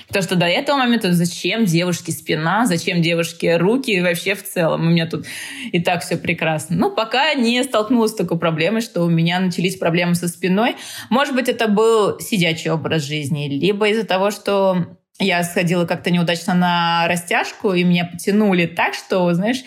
Потому 0.06 0.22
что 0.22 0.36
до 0.36 0.46
этого 0.46 0.78
момента 0.78 1.12
зачем 1.12 1.64
девушке 1.64 2.12
спина, 2.12 2.66
зачем 2.66 3.02
девушке 3.02 3.56
руки 3.56 4.00
вообще 4.00 4.34
в 4.34 4.42
целом. 4.42 4.82
У 4.82 4.90
меня 4.90 5.06
тут 5.06 5.26
и 5.72 5.80
так 5.80 6.02
все 6.02 6.16
прекрасно. 6.16 6.76
Ну, 6.76 6.90
пока 6.90 7.34
не 7.34 7.62
столкнулась 7.62 8.12
с 8.12 8.16
такой 8.16 8.38
проблемой, 8.38 8.80
что 8.80 9.02
у 9.02 9.08
меня 9.08 9.40
начались 9.40 9.76
проблемы 9.76 10.14
со 10.14 10.28
спиной. 10.28 10.76
Может 11.10 11.34
быть, 11.34 11.48
это 11.48 11.68
был 11.68 12.18
сидячий 12.20 12.70
образ 12.70 13.02
жизни, 13.04 13.48
либо 13.48 13.88
из-за 13.88 14.04
того, 14.04 14.30
что 14.30 14.96
я 15.18 15.42
сходила 15.44 15.84
как-то 15.86 16.10
неудачно 16.10 16.54
на 16.54 17.06
растяжку, 17.06 17.74
и 17.74 17.84
меня 17.84 18.06
потянули 18.06 18.66
так, 18.66 18.94
что, 18.94 19.32
знаешь, 19.34 19.62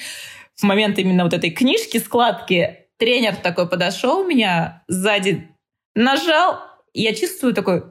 в 0.55 0.63
момент 0.63 0.97
именно 0.99 1.23
вот 1.23 1.33
этой 1.33 1.51
книжки, 1.51 1.97
складки, 1.97 2.82
тренер 3.03 3.35
такой 3.35 3.67
подошел 3.67 4.25
меня 4.25 4.81
сзади, 4.87 5.49
нажал, 5.93 6.61
и 6.93 7.01
я 7.01 7.13
чувствую 7.13 7.53
такой 7.53 7.83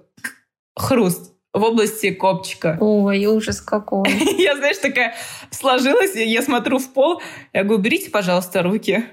хруст 0.75 1.35
в 1.53 1.63
области 1.63 2.13
копчика. 2.13 2.79
Ой, 2.81 3.27
ужас 3.27 3.61
какой. 3.61 4.11
Я, 4.39 4.57
знаешь, 4.57 4.79
такая 4.79 5.15
сложилась, 5.51 6.17
я 6.17 6.41
смотрю 6.41 6.79
в 6.79 6.95
пол, 6.95 7.21
я 7.53 7.63
говорю, 7.63 7.81
уберите, 7.81 8.11
пожалуйста, 8.11 8.63
руки. 8.63 9.05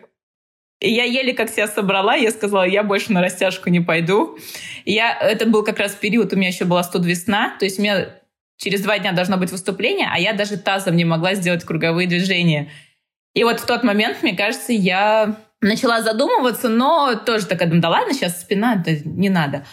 И 0.80 0.90
я 0.90 1.04
еле 1.04 1.34
как 1.34 1.50
себя 1.50 1.68
собрала, 1.68 2.16
я 2.16 2.32
сказала, 2.32 2.64
я 2.64 2.84
больше 2.84 3.12
на 3.12 3.22
растяжку 3.22 3.70
не 3.70 3.82
пойду. 3.82 4.38
я, 4.86 5.14
это 5.20 5.46
был 5.46 5.66
как 5.66 5.80
раз 5.80 5.92
период, 5.96 6.32
у 6.32 6.38
меня 6.38 6.48
еще 6.48 6.64
была 6.64 6.82
студ 6.84 7.06
весна, 7.06 7.58
то 7.60 7.66
есть 7.66 7.78
у 7.78 7.82
меня 7.82 8.22
через 8.56 8.82
два 8.82 8.98
дня 9.00 9.12
должно 9.12 9.36
быть 9.36 9.52
выступление, 9.52 10.08
а 10.10 10.18
я 10.18 10.32
даже 10.32 10.56
тазом 10.56 10.96
не 10.96 11.04
могла 11.04 11.34
сделать 11.34 11.66
круговые 11.66 12.08
движения. 12.08 12.72
И 13.34 13.44
вот 13.44 13.60
в 13.60 13.66
тот 13.66 13.84
момент, 13.84 14.24
мне 14.24 14.34
кажется, 14.34 14.72
я 14.72 15.36
начала 15.62 16.02
задумываться, 16.02 16.70
но 16.70 17.16
тоже 17.16 17.46
такая, 17.46 17.70
да 17.70 17.90
ладно, 17.90 18.14
сейчас 18.14 18.42
спина, 18.42 18.76
да 18.76 18.92
не 19.04 19.30
надо. 19.30 19.66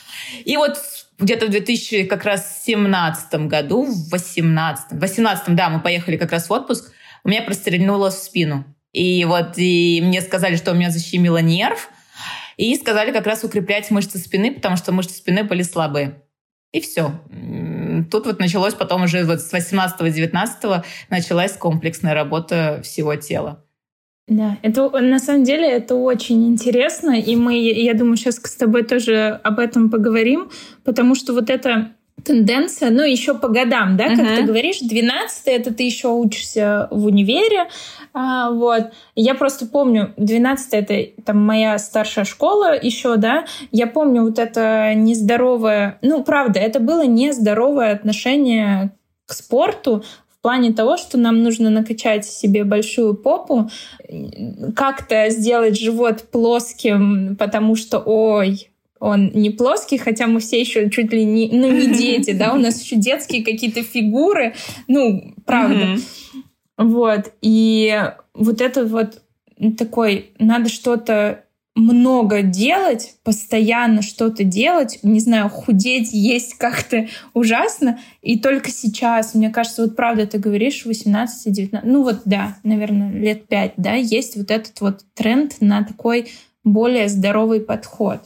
И 0.44 0.56
вот 0.56 0.78
где-то 1.18 1.46
в 1.46 1.50
2000 1.50 2.04
как 2.04 2.24
раз 2.24 2.62
17 2.64 3.46
году, 3.46 3.84
в 3.84 4.10
18 4.10 4.92
в 4.92 4.98
18 5.00 5.54
да, 5.54 5.68
мы 5.68 5.80
поехали 5.80 6.16
как 6.16 6.32
раз 6.32 6.48
в 6.48 6.52
отпуск, 6.52 6.92
у 7.24 7.28
меня 7.28 7.42
прострельнуло 7.42 8.10
в 8.10 8.14
спину. 8.14 8.64
И 8.92 9.24
вот 9.24 9.54
и 9.56 10.00
мне 10.02 10.20
сказали, 10.20 10.56
что 10.56 10.72
у 10.72 10.74
меня 10.74 10.90
защемило 10.90 11.38
нерв, 11.38 11.90
и 12.56 12.74
сказали 12.76 13.12
как 13.12 13.26
раз 13.26 13.44
укреплять 13.44 13.90
мышцы 13.90 14.18
спины, 14.18 14.54
потому 14.54 14.76
что 14.76 14.92
мышцы 14.92 15.14
спины 15.14 15.44
были 15.44 15.62
слабые. 15.62 16.22
И 16.72 16.80
все. 16.80 17.20
Тут 18.10 18.26
вот 18.26 18.38
началось 18.38 18.74
потом 18.74 19.04
уже 19.04 19.24
вот 19.24 19.40
с 19.40 19.52
18-19 19.52 20.84
началась 21.10 21.52
комплексная 21.52 22.14
работа 22.14 22.80
всего 22.82 23.14
тела. 23.16 23.65
Да, 24.28 24.58
это 24.62 24.90
на 24.90 25.20
самом 25.20 25.44
деле 25.44 25.68
это 25.70 25.94
очень 25.94 26.48
интересно, 26.48 27.12
и 27.12 27.36
мы, 27.36 27.58
я 27.58 27.94
думаю, 27.94 28.16
сейчас 28.16 28.36
с 28.36 28.56
тобой 28.56 28.82
тоже 28.82 29.40
об 29.44 29.60
этом 29.60 29.88
поговорим, 29.88 30.50
потому 30.82 31.14
что 31.14 31.32
вот 31.32 31.48
эта 31.48 31.92
тенденция, 32.24 32.90
ну, 32.90 33.04
еще 33.04 33.34
по 33.34 33.46
годам, 33.46 33.96
да, 33.96 34.06
uh-huh. 34.06 34.16
как 34.16 34.36
ты 34.36 34.42
говоришь, 34.42 34.80
12 34.80 35.46
это 35.46 35.72
ты 35.72 35.84
еще 35.84 36.08
учишься 36.08 36.88
в 36.90 37.04
универе, 37.06 37.68
а, 38.12 38.50
вот. 38.50 38.92
Я 39.14 39.34
просто 39.34 39.66
помню, 39.66 40.12
12 40.16 40.74
это 40.74 41.22
там 41.22 41.44
моя 41.44 41.78
старшая 41.78 42.24
школа 42.24 42.76
еще, 42.76 43.16
да, 43.16 43.44
я 43.70 43.86
помню 43.86 44.22
вот 44.22 44.40
это 44.40 44.92
нездоровое, 44.94 45.98
ну, 46.02 46.24
правда, 46.24 46.58
это 46.58 46.80
было 46.80 47.06
нездоровое 47.06 47.92
отношение 47.92 48.90
к 49.26 49.32
спорту, 49.32 50.02
плане 50.46 50.72
того, 50.72 50.96
что 50.96 51.18
нам 51.18 51.42
нужно 51.42 51.70
накачать 51.70 52.24
себе 52.24 52.62
большую 52.62 53.14
попу, 53.14 53.68
как-то 54.76 55.28
сделать 55.30 55.76
живот 55.76 56.22
плоским, 56.30 57.34
потому 57.36 57.74
что, 57.74 57.98
ой, 57.98 58.70
он 59.00 59.32
не 59.34 59.50
плоский, 59.50 59.98
хотя 59.98 60.28
мы 60.28 60.38
все 60.38 60.60
еще 60.60 60.88
чуть 60.88 61.12
ли 61.12 61.24
не, 61.24 61.50
ну, 61.52 61.68
не 61.72 61.86
дети, 61.98 62.30
да, 62.30 62.52
у 62.52 62.58
нас 62.58 62.80
еще 62.80 62.94
детские 62.94 63.44
какие-то 63.44 63.82
фигуры, 63.82 64.54
ну, 64.86 65.34
правда. 65.44 65.96
Вот, 66.78 67.32
и 67.42 68.04
вот 68.32 68.60
это 68.60 68.84
вот 68.84 69.22
такой, 69.76 70.30
надо 70.38 70.68
что-то 70.68 71.42
много 71.76 72.40
делать, 72.40 73.16
постоянно 73.22 74.00
что-то 74.00 74.44
делать, 74.44 74.98
не 75.02 75.20
знаю, 75.20 75.50
худеть, 75.50 76.10
есть 76.12 76.54
как-то 76.54 77.06
ужасно. 77.34 78.00
И 78.22 78.38
только 78.38 78.70
сейчас, 78.70 79.34
мне 79.34 79.50
кажется, 79.50 79.82
вот 79.82 79.94
правда 79.94 80.26
ты 80.26 80.38
говоришь, 80.38 80.86
18-19, 80.86 81.80
ну 81.84 82.02
вот 82.02 82.22
да, 82.24 82.56
наверное, 82.64 83.12
лет 83.12 83.46
5, 83.46 83.74
да, 83.76 83.92
есть 83.92 84.36
вот 84.36 84.50
этот 84.50 84.80
вот 84.80 85.00
тренд 85.14 85.60
на 85.60 85.84
такой 85.84 86.30
более 86.64 87.08
здоровый 87.08 87.60
подход. 87.60 88.20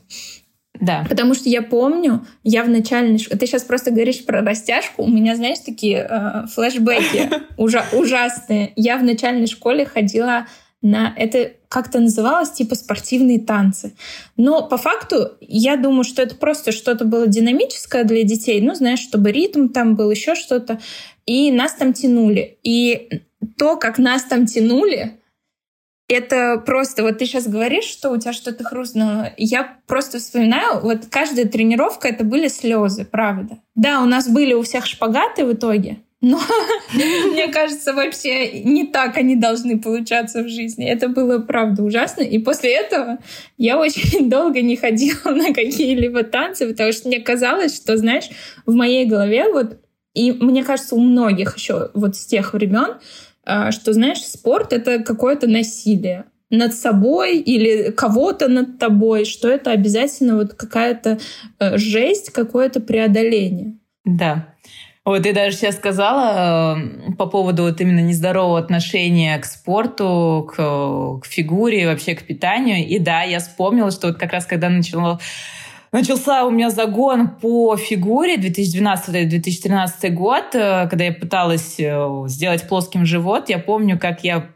Да. 0.81 1.05
Потому 1.09 1.35
что 1.35 1.49
я 1.49 1.61
помню, 1.61 2.25
я 2.45 2.63
в 2.63 2.71
начальной 2.71 3.19
школе... 3.19 3.39
Ты 3.39 3.47
сейчас 3.47 3.65
просто 3.65 3.91
говоришь 3.91 4.25
про 4.25 4.41
растяжку. 4.41 5.03
У 5.03 5.09
меня, 5.09 5.37
знаешь, 5.37 5.59
такие 5.59 6.07
э, 6.09 6.47
флешбеки 6.47 7.29
ужа- 7.59 7.85
ужасные. 7.93 8.73
Я 8.77 8.97
в 8.97 9.05
начальной 9.05 9.47
школе 9.47 9.85
ходила 9.85 10.47
на 10.81 11.13
это 11.17 11.53
как-то 11.71 12.01
называлось 12.01 12.51
типа 12.51 12.75
спортивные 12.75 13.39
танцы. 13.39 13.95
Но 14.37 14.67
по 14.67 14.77
факту 14.77 15.37
я 15.41 15.77
думаю, 15.77 16.03
что 16.03 16.21
это 16.21 16.35
просто 16.35 16.73
что-то 16.73 17.05
было 17.05 17.29
динамическое 17.29 18.03
для 18.03 18.25
детей, 18.25 18.61
ну, 18.61 18.75
знаешь, 18.75 18.99
чтобы 18.99 19.31
ритм 19.31 19.69
там 19.69 19.95
был, 19.95 20.11
еще 20.11 20.35
что-то. 20.35 20.81
И 21.27 21.53
нас 21.53 21.75
там 21.75 21.93
тянули. 21.93 22.59
И 22.65 23.23
то, 23.57 23.77
как 23.77 23.99
нас 23.99 24.25
там 24.25 24.47
тянули, 24.47 25.21
это 26.09 26.61
просто, 26.67 27.05
вот 27.05 27.19
ты 27.19 27.27
сейчас 27.27 27.47
говоришь, 27.47 27.85
что 27.85 28.11
у 28.11 28.17
тебя 28.17 28.33
что-то 28.33 28.65
хрустнуло. 28.65 29.33
Я 29.37 29.77
просто 29.87 30.19
вспоминаю, 30.19 30.81
вот 30.81 31.07
каждая 31.09 31.47
тренировка 31.47 32.09
это 32.09 32.25
были 32.25 32.49
слезы, 32.49 33.05
правда. 33.05 33.59
Да, 33.77 34.03
у 34.03 34.07
нас 34.07 34.29
были 34.29 34.55
у 34.55 34.63
всех 34.63 34.87
шпагаты 34.87 35.45
в 35.45 35.53
итоге, 35.53 35.99
но 36.21 36.41
мне 36.93 37.49
кажется, 37.49 37.93
вообще 37.93 38.63
не 38.63 38.87
так 38.87 39.17
они 39.17 39.37
должны 39.37 39.81
получаться 39.81 40.43
в 40.43 40.49
жизни. 40.49 40.87
Это 40.87 41.09
было, 41.09 41.39
правда, 41.39 41.83
ужасно. 41.83 42.23
И 42.23 42.39
после 42.39 42.75
этого 42.75 43.19
я 43.57 43.79
очень 43.79 44.29
долго 44.31 44.61
не 44.61 44.77
ходила 44.77 45.31
на 45.31 45.55
какие-либо 45.55 46.23
танцы, 46.25 46.69
потому 46.69 46.93
что 46.93 47.09
мне 47.09 47.21
казалось, 47.21 47.77
что, 47.77 47.97
знаешь, 47.97 48.29
в 48.67 48.75
моей 48.75 49.07
голове 49.07 49.51
вот 49.53 49.79
и 50.13 50.33
мне 50.33 50.65
кажется, 50.65 50.97
у 50.97 51.01
многих 51.01 51.57
еще 51.57 51.91
вот 51.95 52.17
с 52.17 52.27
тех 52.27 52.53
времен, 52.53 52.99
а, 53.45 53.71
что, 53.71 53.93
знаешь, 53.93 54.25
спорт— 54.25 54.73
это 54.73 54.99
какое-то 55.03 55.47
насилие 55.47 56.25
над 56.51 56.75
собой 56.75 57.39
или 57.39 57.93
кого-то 57.93 58.49
над 58.49 58.79
тобой, 58.79 59.25
что 59.25 59.49
это 59.49 59.71
обязательно 59.71 60.37
вот 60.37 60.55
какая-то 60.55 61.21
э, 61.61 61.79
жесть, 61.79 62.31
какое-то 62.31 62.81
преодоление. 62.81 63.79
Да. 64.05 64.55
Вот 65.11 65.25
ты 65.25 65.33
даже 65.33 65.57
сейчас 65.57 65.75
сказала 65.75 66.79
э, 66.79 67.13
по 67.19 67.27
поводу 67.27 67.65
вот 67.65 67.81
именно 67.81 67.99
нездорового 67.99 68.61
отношения 68.61 69.37
к 69.39 69.45
спорту, 69.45 70.49
к, 70.49 70.55
к 70.55 71.27
фигуре, 71.27 71.89
вообще 71.89 72.15
к 72.15 72.23
питанию. 72.23 72.87
И 72.87 73.01
да, 73.01 73.25
я 73.25 73.41
вспомнила, 73.41 73.91
что 73.91 74.07
вот 74.07 74.19
как 74.19 74.33
раз 74.33 74.47
когда 74.47 74.69
начала 74.69 75.19
начался 75.91 76.45
у 76.45 76.51
меня 76.53 76.71
загон 76.71 77.27
по 77.27 77.77
фигуре 77.77 78.37
2012-2013 78.37 80.11
год, 80.11 80.55
э, 80.55 80.87
когда 80.89 81.07
я 81.07 81.13
пыталась 81.13 81.81
э, 81.81 82.25
сделать 82.29 82.69
плоским 82.69 83.05
живот. 83.05 83.49
Я 83.49 83.59
помню, 83.59 83.99
как 83.99 84.23
я 84.23 84.53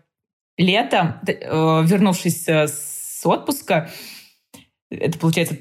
летом, 0.56 1.14
вернувшись 1.24 2.46
с 2.46 3.22
отпуска, 3.24 3.90
это 4.88 5.18
получается 5.18 5.56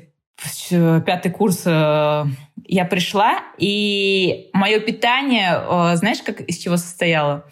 пятый 1.06 1.32
курс 1.32 1.66
я 1.66 2.86
пришла, 2.90 3.40
и 3.58 4.50
мое 4.54 4.80
питание, 4.80 5.96
знаешь, 5.96 6.22
как 6.24 6.42
из 6.42 6.58
чего 6.58 6.78
состояло? 6.78 7.46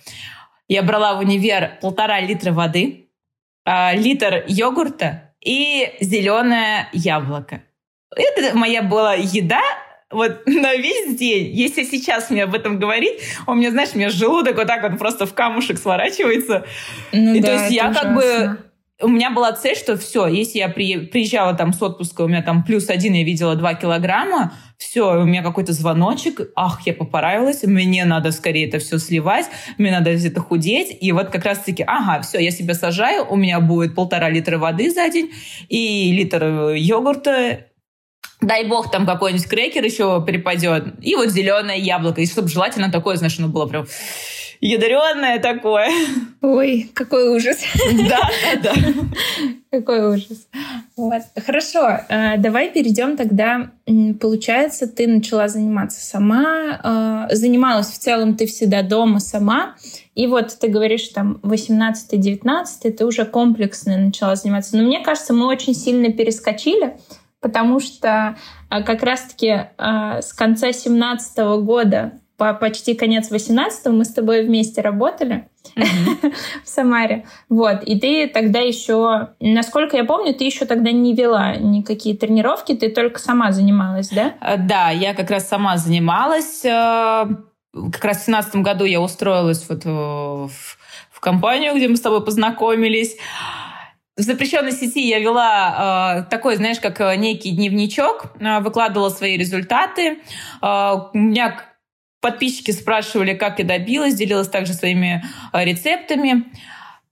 Я 0.68 0.84
брала 0.84 1.16
в 1.16 1.20
универ 1.20 1.78
полтора 1.82 2.22
литра 2.22 2.52
воды, 2.52 3.10
литр 3.66 4.46
йогурта 4.48 5.34
и 5.42 5.94
зеленое 6.00 6.88
яблоко. 6.94 7.64
Это 8.16 8.56
моя 8.58 8.82
была 8.82 9.16
еда 9.16 9.62
вот 10.12 10.42
на 10.46 10.76
весь 10.76 11.18
день. 11.18 11.54
Если 11.56 11.84
сейчас 11.84 12.30
мне 12.30 12.44
об 12.44 12.54
этом 12.54 12.80
говорить, 12.80 13.20
у 13.48 13.54
меня, 13.54 13.72
знаешь, 13.72 13.90
у 13.94 13.98
меня 13.98 14.10
желудок 14.10 14.58
вот 14.58 14.68
так 14.68 14.84
вот 14.84 15.00
просто 15.00 15.26
в 15.26 15.34
камушек 15.34 15.78
сворачивается. 15.78 16.66
Ну, 17.12 17.34
и 17.34 17.40
да, 17.40 17.48
то 17.48 17.54
есть 17.54 17.72
я 17.72 17.90
ужасно. 17.90 18.02
как 18.02 18.16
бы 18.16 18.58
у 19.02 19.08
меня 19.08 19.32
была 19.32 19.52
цель, 19.54 19.76
что 19.76 19.98
все, 19.98 20.28
если 20.28 20.60
я 20.60 20.70
при, 20.70 21.06
приезжала 21.06 21.54
там 21.54 21.74
с 21.74 21.82
отпуска, 21.82 22.22
у 22.22 22.28
меня 22.28 22.42
там 22.42 22.64
плюс 22.64 22.90
один, 22.90 23.14
я 23.14 23.24
видела 23.24 23.56
2 23.56 23.74
килограмма, 23.76 24.54
все, 24.78 25.22
у 25.22 25.26
меня 25.26 25.44
какой-то 25.44 25.74
звоночек, 25.74 26.42
ах, 26.56 26.82
я 26.86 26.94
поправилась, 26.94 27.64
мне 27.64 28.06
надо 28.06 28.32
скорее 28.32 28.68
это 28.68 28.80
все 28.80 28.98
сливать, 28.98 29.46
мне 29.78 29.92
надо 29.92 30.14
где-то 30.14 30.42
худеть, 30.42 30.98
и 31.00 31.12
вот 31.12 31.30
как 31.30 31.46
раз-таки, 31.46 31.84
ага, 31.86 32.22
все, 32.22 32.40
я 32.40 32.52
себя 32.52 32.74
сажаю, 32.74 33.26
у 33.30 33.36
меня 33.36 33.60
будет 33.60 33.96
полтора 33.96 34.30
литра 34.30 34.58
воды 34.58 34.92
за 34.92 35.10
день 35.10 35.32
и 35.70 36.12
литр 36.14 36.44
э, 36.44 36.80
йогурта, 36.80 37.68
дай 38.42 38.68
бог 38.68 38.92
там 38.92 39.06
какой-нибудь 39.06 39.48
крекер 39.48 39.84
еще 39.84 40.24
перепадет, 40.26 40.96
и 41.02 41.16
вот 41.16 41.30
зеленое 41.30 41.80
яблоко, 41.80 42.22
и 42.22 42.26
чтобы 42.26 42.48
желательно 42.48 42.92
такое, 42.92 43.16
знаешь, 43.18 43.38
оно 43.38 43.48
было 43.48 43.68
прям 43.68 43.86
ядреное 44.62 45.40
такое. 45.40 45.90
Ой, 46.42 46.90
какой 46.94 47.36
ужас. 47.36 47.58
Да, 48.08 48.30
да. 48.64 48.74
Какой 49.72 50.16
ужас. 50.16 50.48
Вот. 50.98 51.22
Хорошо, 51.46 52.00
э, 52.10 52.38
давай 52.38 52.72
перейдем 52.72 53.16
тогда. 53.16 53.72
Получается, 54.20 54.88
ты 54.88 55.08
начала 55.08 55.48
заниматься 55.48 56.04
сама, 56.04 57.28
э, 57.30 57.36
занималась 57.36 57.88
в 57.88 57.98
целом 57.98 58.36
ты 58.36 58.46
всегда 58.46 58.84
дома 58.84 59.20
сама, 59.20 59.76
и 60.14 60.28
вот 60.28 60.58
ты 60.60 60.68
говоришь, 60.68 61.08
там, 61.08 61.40
18-19, 61.44 62.92
ты 62.92 63.06
уже 63.06 63.26
комплексно 63.26 63.98
начала 63.98 64.36
заниматься. 64.36 64.76
Но 64.78 64.84
мне 64.84 65.00
кажется, 65.00 65.34
мы 65.34 65.48
очень 65.48 65.74
сильно 65.74 66.12
перескочили, 66.12 66.98
потому 67.40 67.80
что 67.80 68.36
э, 68.70 68.84
как 68.84 69.04
раз-таки 69.04 69.68
с 69.78 70.34
конца 70.34 70.72
17 70.74 71.38
года 71.64 72.21
по 72.42 72.56
почти 72.56 72.96
конец 72.96 73.30
18 73.30 73.86
мы 73.94 74.04
с 74.04 74.14
тобой 74.14 74.44
вместе 74.44 74.82
работали 74.82 75.48
mm-hmm. 75.76 76.34
в 76.64 76.68
Самаре. 76.68 77.28
Вот. 77.50 77.84
И 77.84 78.00
ты 78.00 78.28
тогда 78.28 78.58
еще, 78.58 79.30
насколько 79.40 79.96
я 79.96 80.06
помню, 80.06 80.34
ты 80.34 80.46
еще 80.46 80.66
тогда 80.66 80.92
не 80.92 81.14
вела 81.14 81.56
никакие 81.58 82.18
тренировки, 82.18 82.74
ты 82.74 82.90
только 82.90 83.20
сама 83.20 83.52
занималась, 83.52 84.10
да? 84.10 84.34
Э, 84.42 84.58
да, 84.58 84.90
я 84.90 85.14
как 85.14 85.30
раз 85.30 85.48
сама 85.48 85.78
занималась. 85.78 86.66
Э, 86.66 87.28
как 87.92 88.04
раз 88.04 88.22
в 88.22 88.26
17 88.26 88.56
году 88.56 88.86
я 88.86 89.00
устроилась 89.02 89.64
вот 89.70 89.86
в, 89.86 90.50
в 91.12 91.20
компанию, 91.20 91.76
где 91.76 91.88
мы 91.88 91.96
с 91.96 92.02
тобой 92.02 92.26
познакомились. 92.26 93.18
В 94.18 94.24
запрещенной 94.24 94.72
сети 94.72 95.08
я 95.08 95.20
вела 95.20 96.24
э, 96.26 96.30
такой, 96.32 96.56
знаешь, 96.56 96.80
как 96.80 97.00
некий 97.18 97.52
дневничок, 97.52 98.34
э, 98.40 98.62
выкладывала 98.62 99.10
свои 99.10 99.38
результаты. 99.38 100.18
Э, 100.64 100.94
у 101.14 101.18
меня 101.20 101.71
Подписчики 102.22 102.72
спрашивали, 102.72 103.34
как 103.34 103.60
я 103.60 103.66
добилась, 103.66 104.16
делилась 104.16 104.48
также 104.48 104.74
своими 104.74 105.22
э, 105.54 105.66
рецептами. 105.66 106.46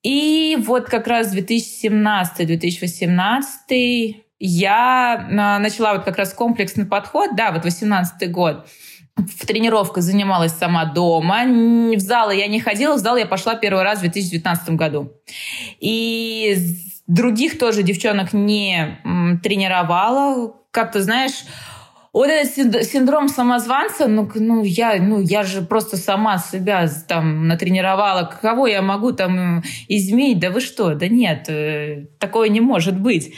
И 0.03 0.55
вот 0.60 0.86
как 0.86 1.07
раз 1.07 1.36
2017-2018 1.36 4.16
я 4.39 5.28
э, 5.30 5.34
начала 5.34 5.95
вот 5.95 6.05
как 6.05 6.18
раз 6.18 6.34
комплексный 6.34 6.86
подход, 6.86 7.36
да, 7.36 7.51
вот 7.51 7.66
18 7.66 8.32
год. 8.32 8.68
В 9.18 9.45
тренировках 9.45 10.03
занималась 10.03 10.53
сама 10.53 10.86
дома. 10.86 11.43
В 11.43 11.99
зал 11.99 12.32
я 12.32 12.47
не 12.47 12.62
ходила, 12.62 12.95
в 12.95 12.99
зал 12.99 13.18
я 13.18 13.26
пошла 13.26 13.55
первый 13.55 13.84
раз 13.84 13.97
в 13.97 14.01
2019 14.01 14.70
году. 14.76 15.12
И 15.80 16.55
других 17.07 17.60
тоже 17.60 17.84
девчонок 17.84 18.32
не 18.32 19.01
тренировала. 19.43 20.55
Как-то, 20.72 21.01
знаешь, 21.01 21.43
вот 22.14 22.28
этот 22.28 22.84
синдром 22.84 23.28
самозванца, 23.28 24.07
ну, 24.07 24.30
ну, 24.36 24.64
я, 24.64 25.01
ну, 25.01 25.20
я 25.22 25.43
же 25.43 25.62
просто 25.62 25.97
сама 25.97 26.38
себя 26.38 26.88
там 27.07 27.47
натренировала. 27.47 28.32
Кого 28.41 28.68
я 28.68 28.82
могу 28.82 29.12
там 29.12 29.64
изменить? 29.88 30.39
Да 30.39 30.49
вы 30.49 30.62
что? 30.62 30.95
Да 30.95 31.07
нет, 31.07 31.49
э, 31.49 32.07
такое 32.20 32.49
не 32.49 32.62
может 32.62 32.99
быть. 32.99 33.34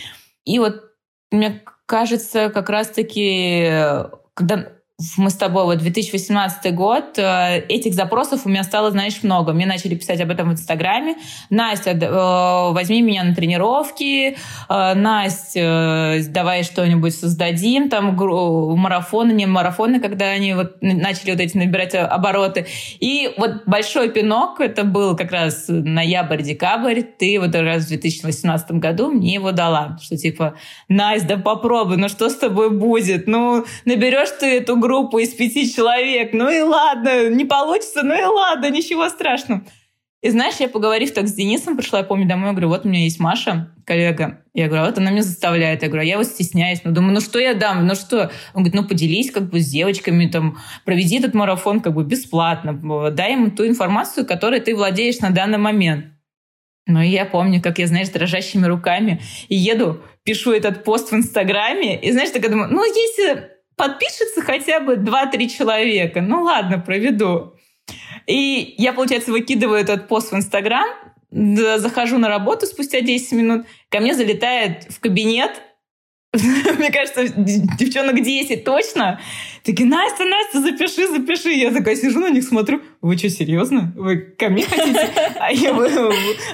И 0.45 0.59
вот 0.59 0.84
мне 1.32 1.61
кажется, 1.86 2.49
как 2.49 2.69
раз-таки, 2.69 3.63
э, 3.63 4.05
когда 4.34 4.80
мы 5.18 5.30
с 5.30 5.36
тобой, 5.36 5.66
вот 5.66 5.80
2018 5.80 6.74
год, 6.74 7.18
э, 7.18 7.60
этих 7.70 7.93
запросов 7.93 8.41
у 8.45 8.49
меня 8.49 8.64
стало, 8.64 8.91
знаешь, 8.91 9.24
много. 9.24 9.54
Мне 9.54 9.66
начали 9.66 9.95
писать 9.95 10.22
об 10.22 10.30
этом 10.30 10.49
в 10.49 10.54
Инстаграме. 10.54 11.16
Настя, 11.49 11.91
э, 11.91 12.74
возьми 12.74 13.02
меня 13.02 13.24
на 13.24 13.36
тренировки. 13.36 14.38
Э, 14.70 14.93
Настя, 14.93 16.22
давай 16.30 16.64
что-нибудь 16.64 17.16
создадим. 17.16 17.89
Там 17.89 18.16
марафоны, 18.16 19.32
не 19.32 19.45
марафоны, 19.45 19.99
когда 19.99 20.26
они 20.26 20.54
вот 20.54 20.78
начали 20.82 21.32
вот 21.32 21.39
эти 21.39 21.58
набирать 21.58 21.95
обороты. 21.95 22.68
И 22.99 23.34
вот 23.38 23.66
большой 23.66 24.10
пинок, 24.10 24.60
это 24.60 24.84
был 24.84 25.16
как 25.16 25.32
раз 25.32 25.66
ноябрь-декабрь. 25.68 27.02
Ты 27.02 27.39
вот 27.39 27.56
раз 27.56 27.86
в 27.86 27.88
2018 27.89 28.72
году 28.72 29.12
мне 29.12 29.34
его 29.34 29.52
дала. 29.52 29.97
Что 30.02 30.18
типа, 30.18 30.56
Настя, 30.88 31.30
да 31.30 31.38
попробуй, 31.38 31.97
ну 31.97 32.10
что 32.10 32.30
с 32.30 32.36
тобой 32.36 32.70
будет? 32.70 33.28
Ну, 33.28 33.66
наберешь 33.86 34.32
ты 34.39 34.58
эту 34.58 34.78
группу 34.78 34.91
группу 34.92 35.20
из 35.20 35.30
пяти 35.30 35.72
человек. 35.74 36.34
Ну 36.34 36.50
и 36.50 36.60
ладно, 36.60 37.30
не 37.30 37.46
получится, 37.46 38.04
ну 38.04 38.14
и 38.14 38.24
ладно, 38.24 38.70
ничего 38.70 39.08
страшного. 39.10 39.64
И 40.22 40.30
знаешь, 40.30 40.56
я 40.60 40.68
поговорив 40.68 41.14
так 41.14 41.28
с 41.28 41.34
Денисом, 41.34 41.76
пришла, 41.76 42.00
я 42.00 42.06
помню, 42.06 42.28
домой, 42.28 42.48
я 42.48 42.52
говорю, 42.52 42.68
вот 42.68 42.86
у 42.86 42.89
меня 42.89 43.04
есть 43.06 43.20
Маша, 43.20 43.74
коллега. 43.86 44.44
Я 44.54 44.68
говорю, 44.68 44.84
«А 44.84 44.86
вот 44.88 44.98
она 45.00 45.10
меня 45.10 45.24
заставляет. 45.24 45.82
Я 45.82 45.88
говорю, 45.88 46.04
«А 46.04 46.06
я 46.06 46.18
вот 46.18 46.28
стесняюсь. 46.28 46.82
Ну, 46.84 46.92
думаю, 46.92 47.14
ну 47.14 47.22
что 47.22 47.39
я 47.39 47.56
дам? 47.56 47.88
Ну 47.88 47.96
что? 47.96 48.30
Он 48.54 48.64
говорит, 48.64 48.76
ну 48.76 48.88
поделись 48.88 49.32
как 49.32 49.50
бы 49.50 49.60
с 49.60 49.68
девочками, 49.68 50.28
там, 50.28 50.60
проведи 50.86 51.18
этот 51.18 51.34
марафон 51.34 51.80
как 51.80 51.94
бы 51.94 52.04
бесплатно. 52.04 52.74
Дай 53.12 53.34
им 53.34 53.50
ту 53.52 53.66
информацию, 53.66 54.28
которой 54.28 54.60
ты 54.60 54.76
владеешь 54.76 55.20
на 55.20 55.32
данный 55.32 55.58
момент. 55.58 56.06
Ну, 56.86 57.02
и 57.02 57.08
я 57.08 57.26
помню, 57.26 57.62
как 57.62 57.80
я, 57.80 57.88
знаешь, 57.88 58.10
дрожащими 58.10 58.68
руками 58.68 59.22
еду, 59.50 60.02
пишу 60.24 60.52
этот 60.52 60.84
пост 60.84 61.12
в 61.12 61.16
Инстаграме, 61.16 62.00
и, 62.00 62.12
знаешь, 62.12 62.32
так 62.32 62.44
я 62.44 62.50
думаю, 62.50 62.72
ну, 62.72 62.84
если 62.84 63.50
подпишется 63.82 64.43
хотя 64.43 64.79
бы 64.79 64.93
2-3 64.93 65.47
человека. 65.47 66.21
Ну 66.21 66.43
ладно, 66.43 66.77
проведу. 66.77 67.55
И 68.27 68.75
я, 68.77 68.93
получается, 68.93 69.32
выкидываю 69.32 69.79
этот 69.79 70.07
пост 70.07 70.32
в 70.32 70.36
Инстаграм, 70.36 70.88
захожу 71.32 72.19
на 72.19 72.27
работу 72.27 72.67
спустя 72.67 73.01
10 73.01 73.32
минут, 73.32 73.65
ко 73.89 73.99
мне 73.99 74.13
залетает 74.13 74.84
в 74.91 74.99
кабинет 74.99 75.63
мне 76.77 76.91
кажется, 76.91 77.27
девчонок 77.27 78.21
10 78.21 78.63
точно. 78.63 79.19
Такие, 79.64 79.88
Настя, 79.88 80.26
Настя, 80.26 80.62
запиши, 80.62 81.07
запиши. 81.07 81.51
Я 81.51 81.72
такая 81.72 81.95
сижу 81.95 82.20
на 82.20 82.30
них, 82.30 82.43
смотрю. 82.43 82.82
Вы 83.01 83.18
что, 83.18 83.30
серьезно? 83.30 83.93
Вы 83.95 84.18
ко 84.18 84.49
мне 84.49 84.64
хотите? 84.64 85.09
А 85.39 85.51
я 85.51 85.74
вы, 85.74 85.88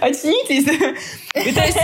очнитесь. 0.01 0.67
И 1.45 1.51
то 1.51 1.61
есть 1.61 1.77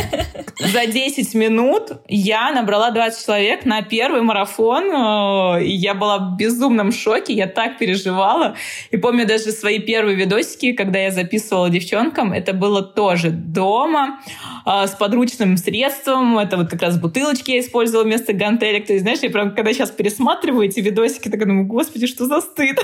за 0.73 0.85
10 0.85 1.33
минут 1.35 1.91
я 2.07 2.51
набрала 2.51 2.91
20 2.91 3.25
человек 3.25 3.65
на 3.65 3.81
первый 3.81 4.21
марафон. 4.21 5.61
И 5.61 5.69
я 5.69 5.93
была 5.93 6.17
в 6.17 6.37
безумном 6.37 6.91
шоке. 6.91 7.33
Я 7.33 7.47
так 7.47 7.77
переживала. 7.77 8.55
И 8.91 8.97
помню 8.97 9.25
даже 9.25 9.51
свои 9.51 9.79
первые 9.79 10.15
видосики, 10.15 10.73
когда 10.73 10.99
я 10.99 11.11
записывала 11.11 11.69
девчонкам. 11.69 12.33
Это 12.33 12.53
было 12.53 12.81
тоже 12.81 13.31
дома 13.31 14.19
а, 14.65 14.87
с 14.87 14.91
подручным 14.91 15.57
средством. 15.57 16.37
Это 16.37 16.57
вот 16.57 16.69
как 16.69 16.81
раз 16.81 16.97
бутылочки 16.97 17.51
я 17.51 17.59
использовала 17.59 18.05
вместо 18.05 18.33
гантелек. 18.33 18.87
То 18.87 18.93
есть, 18.93 19.03
знаешь, 19.03 19.19
я 19.21 19.29
прям, 19.29 19.53
когда 19.55 19.73
сейчас 19.73 19.91
пересматриваю 19.91 20.67
эти 20.67 20.79
видосики, 20.79 21.12
так 21.19 21.39
думаю, 21.39 21.65
господи, 21.65 22.07
что 22.07 22.25
за 22.25 22.41
стыд. 22.41 22.77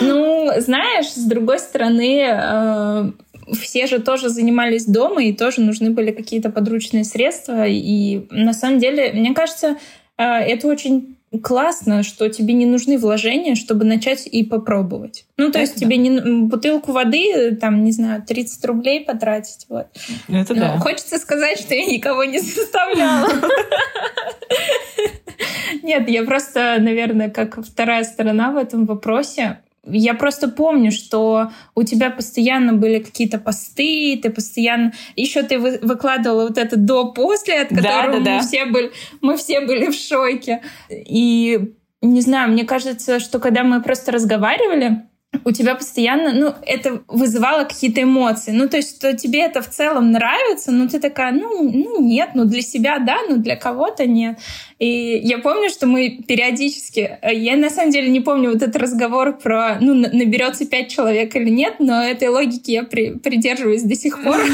Ну, 0.00 0.50
знаешь, 0.58 1.10
с 1.10 1.24
другой 1.24 1.58
стороны, 1.58 2.22
э, 2.28 3.10
все 3.54 3.86
же 3.86 4.00
тоже 4.00 4.28
занимались 4.28 4.86
дома, 4.86 5.24
и 5.24 5.32
тоже 5.32 5.60
нужны 5.60 5.90
были 5.90 6.10
какие-то 6.10 6.50
подручные 6.50 7.04
средства. 7.04 7.66
И 7.66 8.26
на 8.30 8.52
самом 8.52 8.78
деле, 8.78 9.12
мне 9.12 9.34
кажется, 9.34 9.76
э, 10.18 10.22
это 10.22 10.68
очень 10.68 11.15
классно, 11.42 12.02
что 12.02 12.28
тебе 12.28 12.54
не 12.54 12.66
нужны 12.66 12.98
вложения, 12.98 13.54
чтобы 13.54 13.84
начать 13.84 14.26
и 14.26 14.44
попробовать. 14.44 15.26
Ну, 15.36 15.46
то 15.46 15.50
это 15.50 15.60
есть 15.60 15.74
да. 15.74 15.80
тебе 15.80 15.96
не 15.96 16.42
бутылку 16.46 16.92
воды, 16.92 17.56
там, 17.56 17.84
не 17.84 17.92
знаю, 17.92 18.22
30 18.22 18.64
рублей 18.64 19.04
потратить. 19.04 19.66
Вот. 19.68 19.86
Это 20.28 20.54
Но 20.54 20.60
да. 20.60 20.78
Хочется 20.78 21.18
сказать, 21.18 21.58
что 21.58 21.74
я 21.74 21.86
никого 21.86 22.24
не 22.24 22.38
заставляла. 22.38 23.28
Нет, 25.82 26.08
я 26.08 26.24
просто, 26.24 26.76
наверное, 26.80 27.30
как 27.30 27.62
вторая 27.64 28.04
сторона 28.04 28.52
в 28.52 28.56
этом 28.56 28.86
вопросе, 28.86 29.58
я 29.86 30.14
просто 30.14 30.48
помню, 30.48 30.90
что 30.90 31.50
у 31.74 31.82
тебя 31.82 32.10
постоянно 32.10 32.72
были 32.72 32.98
какие-то 32.98 33.38
посты, 33.38 34.18
ты 34.22 34.30
постоянно... 34.30 34.92
Еще 35.14 35.42
ты 35.42 35.58
выкладывала 35.58 36.48
вот 36.48 36.58
это 36.58 36.76
до-после, 36.76 37.62
от 37.62 37.68
которого 37.68 38.12
да, 38.12 38.18
да, 38.18 38.24
да. 38.24 38.36
мы, 38.36 38.40
все 38.42 38.64
были, 38.66 38.92
мы 39.20 39.36
все 39.36 39.60
были 39.60 39.90
в 39.90 39.94
шоке. 39.94 40.62
И 40.90 41.74
не 42.02 42.20
знаю, 42.20 42.52
мне 42.52 42.64
кажется, 42.64 43.20
что 43.20 43.38
когда 43.38 43.62
мы 43.62 43.82
просто 43.82 44.12
разговаривали, 44.12 45.02
у 45.44 45.52
тебя 45.52 45.74
постоянно, 45.74 46.32
ну, 46.32 46.54
это 46.62 47.02
вызывало 47.08 47.64
какие-то 47.64 48.02
эмоции. 48.02 48.52
Ну, 48.52 48.68
то 48.68 48.76
есть, 48.76 48.96
что 48.96 49.16
тебе 49.16 49.40
это 49.40 49.62
в 49.62 49.68
целом 49.68 50.12
нравится, 50.12 50.72
но 50.72 50.88
ты 50.88 50.98
такая, 51.00 51.32
ну, 51.32 51.62
ну 51.62 52.00
нет, 52.00 52.30
ну 52.34 52.44
для 52.44 52.62
себя 52.62 52.98
да, 52.98 53.18
но 53.28 53.36
для 53.36 53.56
кого-то 53.56 54.06
нет. 54.06 54.38
И 54.78 55.18
я 55.22 55.38
помню, 55.38 55.70
что 55.70 55.86
мы 55.86 56.22
периодически, 56.26 57.18
э, 57.22 57.34
я 57.34 57.56
на 57.56 57.70
самом 57.70 57.90
деле 57.90 58.08
не 58.08 58.20
помню 58.20 58.52
вот 58.52 58.62
этот 58.62 58.76
разговор 58.76 59.38
про, 59.38 59.78
ну, 59.80 59.94
наберется 59.94 60.66
пять 60.66 60.88
человек 60.88 61.34
или 61.34 61.48
нет, 61.48 61.76
но 61.78 62.02
этой 62.02 62.28
логики 62.28 62.72
я 62.72 62.82
при, 62.82 63.12
придерживаюсь 63.18 63.82
до 63.82 63.94
сих 63.94 64.22
пор. 64.22 64.36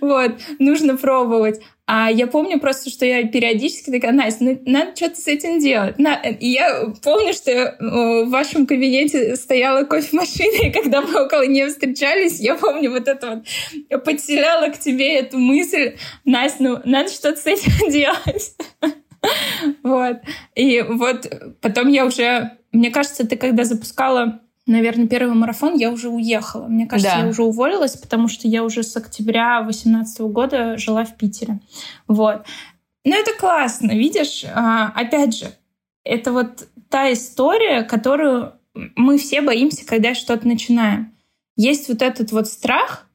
Вот, 0.00 0.32
нужно 0.58 0.96
пробовать. 0.96 1.60
А 1.88 2.10
я 2.10 2.26
помню 2.26 2.58
просто, 2.58 2.90
что 2.90 3.06
я 3.06 3.22
периодически 3.28 3.90
такая, 3.90 4.10
Настя, 4.10 4.44
ну, 4.44 4.60
надо 4.66 4.96
что-то 4.96 5.20
с 5.20 5.28
этим 5.28 5.60
делать. 5.60 5.96
На... 6.00 6.16
И 6.16 6.48
я 6.48 6.92
помню, 7.00 7.32
что 7.32 7.52
э, 7.52 8.24
в 8.24 8.28
вашем 8.28 8.66
кабинете 8.66 9.36
стояла 9.36 9.84
кофемашина, 9.84 10.66
и 10.66 10.72
когда 10.72 11.00
мы 11.00 11.24
около 11.24 11.46
нее 11.46 11.68
встречались, 11.68 12.40
я 12.40 12.56
помню 12.56 12.90
вот 12.90 13.06
это 13.06 13.44
вот, 13.88 14.04
подселяла 14.04 14.70
к 14.70 14.80
тебе 14.80 15.14
эту 15.14 15.38
мысль, 15.38 15.96
Настя, 16.24 16.62
ну, 16.62 16.78
надо 16.84 17.08
что-то 17.08 17.40
с 17.40 17.46
этим 17.46 17.90
делать. 17.90 18.56
Вот. 19.84 20.16
И 20.56 20.82
вот 20.82 21.32
потом 21.60 21.88
я 21.88 22.04
уже... 22.04 22.58
Мне 22.72 22.90
кажется, 22.90 23.26
ты 23.26 23.36
когда 23.36 23.64
запускала 23.64 24.40
наверное, 24.66 25.06
первый 25.06 25.34
марафон 25.34 25.76
я 25.76 25.90
уже 25.90 26.08
уехала. 26.08 26.66
Мне 26.66 26.86
кажется, 26.86 27.16
да. 27.16 27.22
я 27.22 27.28
уже 27.28 27.42
уволилась, 27.42 27.96
потому 27.96 28.28
что 28.28 28.48
я 28.48 28.64
уже 28.64 28.82
с 28.82 28.96
октября 28.96 29.62
2018 29.62 30.20
года 30.22 30.76
жила 30.76 31.04
в 31.04 31.16
Питере. 31.16 31.60
Вот. 32.08 32.44
Ну, 33.04 33.14
это 33.14 33.32
классно, 33.38 33.92
видишь? 33.92 34.44
А, 34.52 34.92
опять 34.94 35.36
же, 35.36 35.46
это 36.04 36.32
вот 36.32 36.68
та 36.88 37.12
история, 37.12 37.82
которую 37.82 38.54
мы 38.74 39.18
все 39.18 39.40
боимся, 39.40 39.86
когда 39.86 40.14
что-то 40.14 40.46
начинаем. 40.46 41.12
Есть 41.56 41.88
вот 41.88 42.02
этот 42.02 42.32
вот 42.32 42.48
страх, 42.48 43.06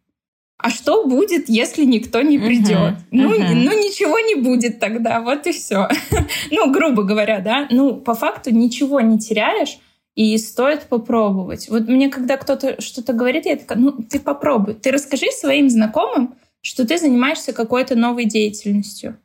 а 0.57 0.69
что 0.69 1.05
будет, 1.05 1.49
если 1.49 1.85
никто 1.85 2.21
не 2.21 2.37
придет? 2.37 2.69
Uh-huh, 2.69 2.95
ну, 3.11 3.33
uh-huh. 3.33 3.53
ну, 3.53 3.71
ничего 3.71 4.19
не 4.19 4.35
будет 4.35 4.79
тогда, 4.79 5.21
вот 5.21 5.47
и 5.47 5.51
все. 5.51 5.87
ну, 6.51 6.71
грубо 6.71 7.03
говоря, 7.03 7.39
да. 7.39 7.67
Ну, 7.71 7.95
по 7.95 8.13
факту 8.13 8.51
ничего 8.51 9.01
не 9.01 9.17
теряешь, 9.17 9.79
и 10.15 10.37
стоит 10.37 10.83
попробовать. 10.83 11.69
Вот 11.69 11.87
мне, 11.87 12.09
когда 12.09 12.37
кто-то 12.37 12.81
что-то 12.81 13.13
говорит, 13.13 13.45
я 13.45 13.55
такая, 13.55 13.77
ну, 13.77 13.91
ты 13.91 14.19
попробуй. 14.19 14.73
Ты 14.73 14.91
расскажи 14.91 15.31
своим 15.31 15.69
знакомым, 15.69 16.35
что 16.61 16.85
ты 16.85 16.97
занимаешься 16.97 17.53
какой-то 17.53 17.95
новой 17.95 18.25
деятельностью. 18.25 19.17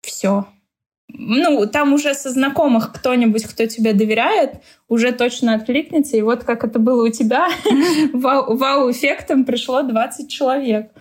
Все. 0.00 0.46
Ну, 1.08 1.66
там 1.66 1.92
уже 1.92 2.14
со 2.14 2.30
знакомых 2.30 2.92
кто-нибудь, 2.92 3.44
кто 3.44 3.66
тебе 3.66 3.92
доверяет, 3.92 4.62
уже 4.88 5.12
точно 5.12 5.54
откликнется. 5.54 6.16
И 6.16 6.22
вот 6.22 6.44
как 6.44 6.64
это 6.64 6.78
было 6.78 7.06
у 7.06 7.10
тебя, 7.10 7.48
вау-эффектом 8.12 9.44
пришло 9.44 9.82
20 9.82 10.30
человек. 10.30 10.92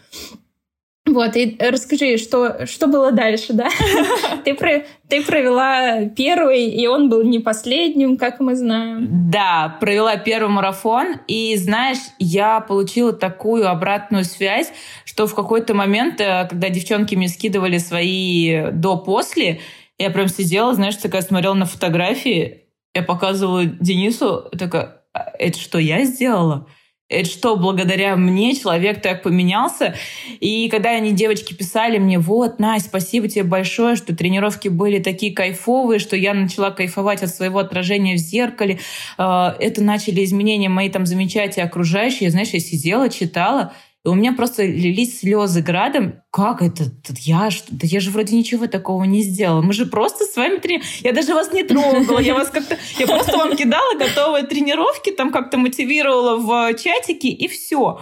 Вот, 1.05 1.35
и 1.35 1.57
расскажи, 1.59 2.17
что, 2.17 2.65
что 2.67 2.87
было 2.87 3.11
дальше, 3.11 3.53
да? 3.53 3.69
ты, 4.45 4.53
про, 4.53 4.83
ты 5.07 5.23
провела 5.23 6.05
первый, 6.05 6.65
и 6.69 6.85
он 6.87 7.09
был 7.09 7.23
не 7.23 7.39
последним, 7.39 8.17
как 8.17 8.39
мы 8.39 8.55
знаем. 8.55 9.07
Да, 9.31 9.77
провела 9.79 10.17
первый 10.17 10.49
марафон, 10.49 11.17
и 11.27 11.55
знаешь, 11.57 11.97
я 12.19 12.59
получила 12.59 13.11
такую 13.11 13.67
обратную 13.67 14.23
связь, 14.23 14.71
что 15.03 15.25
в 15.25 15.33
какой-то 15.33 15.73
момент, 15.73 16.21
э, 16.21 16.47
когда 16.47 16.69
девчонки 16.69 17.15
мне 17.15 17.27
скидывали 17.27 17.79
свои 17.79 18.69
до-после, 18.71 19.61
я 19.97 20.11
прям 20.11 20.27
сидела, 20.27 20.73
знаешь, 20.75 20.95
такая 20.95 21.23
смотрела 21.23 21.55
на 21.55 21.65
фотографии, 21.65 22.65
я 22.93 23.03
показывала 23.03 23.65
Денису, 23.65 24.49
такая, 24.57 25.01
«А 25.13 25.31
это 25.39 25.59
что, 25.59 25.79
я 25.79 26.05
сделала? 26.05 26.67
Это 27.10 27.28
что, 27.28 27.55
благодаря 27.55 28.16
мне 28.16 28.55
человек 28.55 29.01
так 29.01 29.24
поменялся. 29.24 29.95
И 30.39 30.70
когда 30.70 30.91
они, 30.91 31.12
девочки, 31.12 31.55
писали 31.55 31.97
мне, 31.97 32.20
вот, 32.20 32.60
Настя, 32.60 32.89
спасибо 32.89 33.28
тебе 33.28 33.43
большое, 33.43 33.95
что 33.95 34.16
тренировки 34.16 34.68
были 34.68 34.99
такие 34.99 35.34
кайфовые, 35.34 35.99
что 35.99 36.16
я 36.16 36.36
начала 36.36 36.70
кайфовать 36.70 37.24
от 37.24 37.30
своего 37.30 37.60
отражения 37.60 38.14
в 38.14 38.20
зеркале. 38.20 38.80
А, 39.18 39.55
это 39.60 39.84
начали 39.84 40.24
изменения 40.24 40.70
мои 40.70 40.89
там 40.89 41.07
замечать 41.07 41.57
и 41.57 41.62
окружающие. 41.62 42.30
Знаешь, 42.30 42.49
я 42.49 42.60
сидела, 42.60 43.10
читала, 43.10 43.74
и 44.05 44.07
у 44.07 44.13
меня 44.13 44.31
просто 44.31 44.63
лились 44.63 45.19
слезы 45.19 45.61
градом. 45.61 46.21
Как 46.31 46.61
это? 46.61 46.85
Я, 47.17 47.49
да 47.69 47.79
я 47.83 47.99
же 47.99 48.11
вроде 48.11 48.35
ничего 48.35 48.67
такого 48.67 49.03
не 49.03 49.23
сделала. 49.23 49.61
Мы 49.61 49.73
же 49.73 49.85
просто 49.85 50.23
с 50.23 50.37
вами 50.37 50.57
трени... 50.57 50.81
Я 51.01 51.11
даже 51.11 51.33
вас 51.33 51.51
не 51.51 51.63
трогала. 51.63 52.19
Я 52.19 52.33
вас 52.33 52.49
как-то... 52.49 52.77
Я 52.97 53.07
просто 53.07 53.37
вам 53.37 53.57
кидала 53.57 53.97
готовые 53.97 54.45
тренировки, 54.45 55.11
там 55.11 55.31
как-то 55.31 55.57
мотивировала 55.57 56.37
в 56.37 56.73
чатике, 56.75 57.27
и 57.27 57.49
все. 57.49 57.99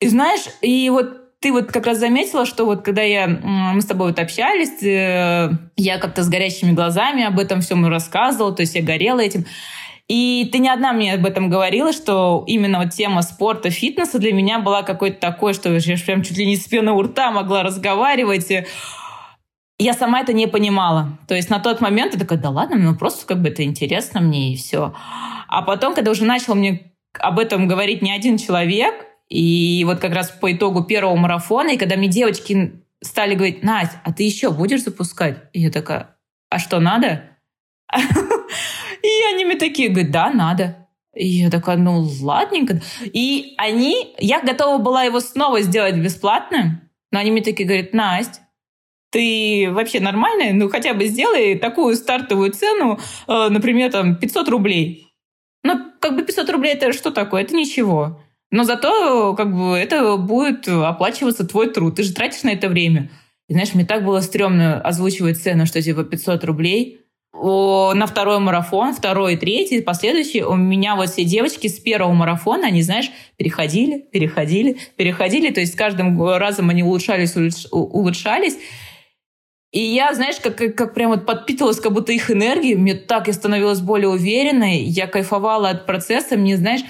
И 0.00 0.08
знаешь, 0.08 0.44
и 0.62 0.88
вот 0.88 1.40
ты 1.40 1.52
вот 1.52 1.70
как 1.70 1.86
раз 1.86 1.98
заметила, 1.98 2.46
что 2.46 2.64
вот 2.64 2.82
когда 2.82 3.02
я, 3.02 3.26
мы 3.26 3.80
с 3.82 3.86
тобой 3.86 4.08
вот 4.08 4.18
общались, 4.18 4.82
э, 4.82 5.50
я 5.76 5.98
как-то 5.98 6.22
с 6.22 6.28
горящими 6.28 6.72
глазами 6.72 7.24
об 7.24 7.38
этом 7.38 7.60
всем 7.60 7.86
рассказывала, 7.86 8.54
то 8.54 8.62
есть 8.62 8.74
я 8.74 8.82
горела 8.82 9.20
этим. 9.20 9.44
И 10.08 10.48
ты 10.52 10.58
не 10.58 10.68
одна 10.68 10.92
мне 10.92 11.14
об 11.14 11.26
этом 11.26 11.50
говорила, 11.50 11.92
что 11.92 12.44
именно 12.46 12.78
вот 12.78 12.90
тема 12.90 13.22
спорта, 13.22 13.70
фитнеса 13.70 14.18
для 14.18 14.32
меня 14.32 14.60
была 14.60 14.82
какой-то 14.82 15.18
такой, 15.18 15.52
что 15.52 15.74
я 15.74 15.96
прям 16.04 16.22
чуть 16.22 16.38
ли 16.38 16.46
не 16.46 16.56
с 16.56 16.66
пены 16.66 16.92
у 16.92 17.02
рта 17.02 17.32
могла 17.32 17.64
разговаривать. 17.64 18.52
Я 19.78 19.92
сама 19.94 20.20
это 20.20 20.32
не 20.32 20.46
понимала. 20.46 21.18
То 21.26 21.34
есть 21.34 21.50
на 21.50 21.58
тот 21.58 21.80
момент 21.80 22.14
я 22.14 22.20
такая, 22.20 22.38
да 22.38 22.50
ладно, 22.50 22.76
ну 22.76 22.96
просто 22.96 23.26
как 23.26 23.42
бы 23.42 23.48
это 23.48 23.64
интересно 23.64 24.20
мне 24.20 24.52
и 24.52 24.56
все. 24.56 24.94
А 25.48 25.62
потом, 25.62 25.94
когда 25.94 26.12
уже 26.12 26.24
начал 26.24 26.54
мне 26.54 26.92
об 27.18 27.38
этом 27.38 27.66
говорить 27.66 28.00
не 28.00 28.12
один 28.12 28.38
человек, 28.38 28.94
и 29.28 29.82
вот 29.86 29.98
как 29.98 30.14
раз 30.14 30.30
по 30.30 30.52
итогу 30.52 30.84
первого 30.84 31.16
марафона, 31.16 31.70
и 31.70 31.76
когда 31.76 31.96
мне 31.96 32.08
девочки 32.08 32.80
стали 33.02 33.34
говорить, 33.34 33.64
Настя, 33.64 34.00
а 34.04 34.12
ты 34.12 34.22
еще 34.22 34.50
будешь 34.50 34.84
запускать? 34.84 35.38
И 35.52 35.60
я 35.60 35.70
такая, 35.70 36.16
а 36.48 36.58
что, 36.58 36.78
надо? 36.78 37.22
И 39.36 39.38
они 39.38 39.44
мне 39.44 39.56
такие 39.56 39.90
говорят, 39.90 40.10
да, 40.10 40.30
надо. 40.30 40.88
И 41.14 41.26
я 41.26 41.50
такая, 41.50 41.76
ну 41.76 42.06
ладненько. 42.22 42.80
И 43.04 43.54
они, 43.58 44.14
я 44.18 44.40
готова 44.40 44.78
была 44.78 45.04
его 45.04 45.20
снова 45.20 45.60
сделать 45.60 45.96
бесплатным, 45.96 46.80
но 47.10 47.18
они 47.18 47.30
мне 47.30 47.42
такие 47.42 47.66
говорят, 47.66 47.92
Настя, 47.92 48.40
ты 49.10 49.68
вообще 49.70 50.00
нормальная? 50.00 50.52
Ну 50.52 50.68
хотя 50.68 50.94
бы 50.94 51.06
сделай 51.06 51.58
такую 51.58 51.96
стартовую 51.96 52.52
цену, 52.52 52.98
э, 53.28 53.48
например, 53.48 53.90
там 53.90 54.16
500 54.16 54.48
рублей. 54.48 55.08
Ну 55.62 55.80
как 56.00 56.16
бы 56.16 56.22
500 56.22 56.50
рублей 56.50 56.74
это 56.74 56.92
что 56.92 57.10
такое? 57.10 57.42
Это 57.42 57.54
ничего. 57.54 58.20
Но 58.50 58.64
зато 58.64 59.34
как 59.34 59.54
бы 59.54 59.76
это 59.76 60.16
будет 60.16 60.68
оплачиваться 60.68 61.46
твой 61.46 61.70
труд. 61.70 61.96
Ты 61.96 62.02
же 62.04 62.14
тратишь 62.14 62.42
на 62.42 62.50
это 62.50 62.68
время. 62.68 63.10
И 63.48 63.52
знаешь, 63.52 63.74
мне 63.74 63.84
так 63.84 64.04
было 64.04 64.20
стрёмно 64.20 64.80
озвучивать 64.80 65.38
цену, 65.38 65.66
что 65.66 65.80
типа 65.80 66.04
500 66.04 66.44
рублей 66.44 67.05
на 67.42 68.06
второй 68.06 68.38
марафон, 68.38 68.94
второй, 68.94 69.36
третий, 69.36 69.80
последующий, 69.80 70.42
у 70.42 70.54
меня 70.54 70.96
вот 70.96 71.10
все 71.10 71.24
девочки 71.24 71.66
с 71.68 71.78
первого 71.78 72.12
марафона, 72.12 72.68
они, 72.68 72.82
знаешь, 72.82 73.10
переходили, 73.36 73.98
переходили, 73.98 74.78
переходили, 74.96 75.50
то 75.52 75.60
есть 75.60 75.74
с 75.74 75.76
каждым 75.76 76.22
разом 76.22 76.70
они 76.70 76.82
улучшались, 76.82 77.36
улучшались. 77.70 78.56
И 79.72 79.80
я, 79.80 80.14
знаешь, 80.14 80.36
как, 80.42 80.56
как 80.56 80.94
прям 80.94 81.10
вот 81.10 81.26
подпитывалась 81.26 81.80
как 81.80 81.92
будто 81.92 82.12
их 82.12 82.30
энергией, 82.30 82.76
мне 82.76 82.94
так 82.94 83.26
я 83.26 83.34
становилась 83.34 83.80
более 83.80 84.08
уверенной, 84.08 84.78
я 84.78 85.06
кайфовала 85.06 85.68
от 85.68 85.84
процесса, 85.84 86.36
мне, 86.36 86.56
знаешь, 86.56 86.80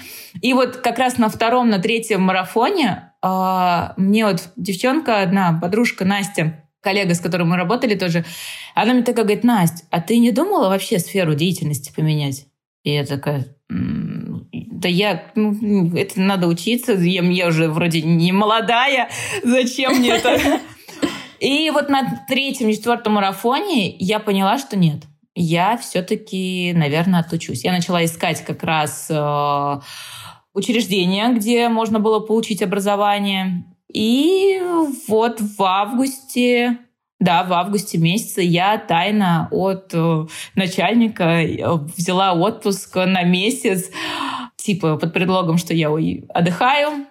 и 0.41 0.53
вот 0.53 0.77
как 0.77 0.97
раз 0.97 1.17
на 1.17 1.27
втором, 1.27 1.69
на 1.69 1.79
третьем 1.79 2.21
марафоне 2.21 3.11
э, 3.21 3.89
мне 3.97 4.25
вот 4.25 4.49
девчонка 4.55 5.21
одна, 5.21 5.59
подружка 5.61 6.05
Настя, 6.05 6.63
коллега, 6.87 7.15
с 7.15 7.19
которой 7.19 7.43
мы 7.43 7.57
работали 7.57 7.95
тоже, 7.95 8.23
она 8.73 8.93
мне 8.93 9.03
такая 9.03 9.25
говорит, 9.25 9.43
Настя, 9.43 9.85
а 9.91 9.99
ты 9.99 10.19
не 10.19 10.31
думала 10.31 10.69
вообще 10.69 10.99
сферу 10.99 11.35
деятельности 11.35 11.91
поменять? 11.93 12.45
И 12.83 12.93
я 12.93 13.05
такая, 13.05 13.45
да 13.67 14.87
я, 14.87 15.31
ну, 15.35 15.93
это 15.97 16.21
надо 16.21 16.47
учиться, 16.47 16.93
я, 16.93 17.21
я 17.23 17.47
уже 17.47 17.67
вроде 17.67 18.01
не 18.01 18.31
молодая, 18.31 19.09
зачем 19.43 19.97
мне 19.97 20.11
это? 20.11 20.61
И 21.41 21.69
вот 21.71 21.89
на 21.89 22.25
третьем, 22.29 22.71
четвертом 22.71 23.13
марафоне 23.13 23.93
я 23.97 24.19
поняла, 24.19 24.57
что 24.57 24.77
нет. 24.77 25.03
Я 25.35 25.75
все-таки, 25.77 26.71
наверное, 26.73 27.19
отучусь. 27.19 27.65
Я 27.65 27.73
начала 27.73 28.03
искать 28.05 28.43
как 28.43 28.63
раз 28.63 29.07
э, 29.11 29.79
учреждения, 30.53 31.31
где 31.33 31.67
можно 31.67 31.99
было 31.99 32.21
получить 32.21 32.63
образование. 32.63 33.65
И 33.93 34.61
вот 35.07 35.39
в 35.39 35.63
августе, 35.63 36.77
да, 37.19 37.43
в 37.43 37.53
августе 37.53 37.97
месяце 37.97 38.41
я 38.41 38.77
тайно 38.77 39.47
от 39.51 39.91
э, 39.93 40.25
начальника 40.55 41.23
э, 41.41 41.57
взяла 41.95 42.33
отпуск 42.33 42.95
на 42.95 43.23
месяц, 43.23 43.89
типа 44.57 44.97
под 44.97 45.13
предлогом, 45.13 45.57
что 45.57 45.73
я 45.73 45.89
отдыхаю, 46.29 47.05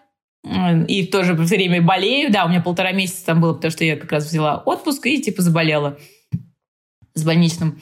и 0.87 1.07
в 1.07 1.11
то 1.11 1.25
же 1.25 1.35
время 1.35 1.83
болею. 1.83 2.31
Да, 2.31 2.45
у 2.45 2.49
меня 2.49 2.61
полтора 2.61 2.93
месяца 2.93 3.27
там 3.27 3.41
было, 3.41 3.55
потому 3.55 3.73
что 3.73 3.85
я 3.85 3.97
как 3.97 4.13
раз 4.13 4.27
взяла 4.27 4.59
отпуск 4.59 5.07
и 5.07 5.21
типа 5.21 5.43
заболела 5.43 5.99
с 7.15 7.25
больничным. 7.25 7.81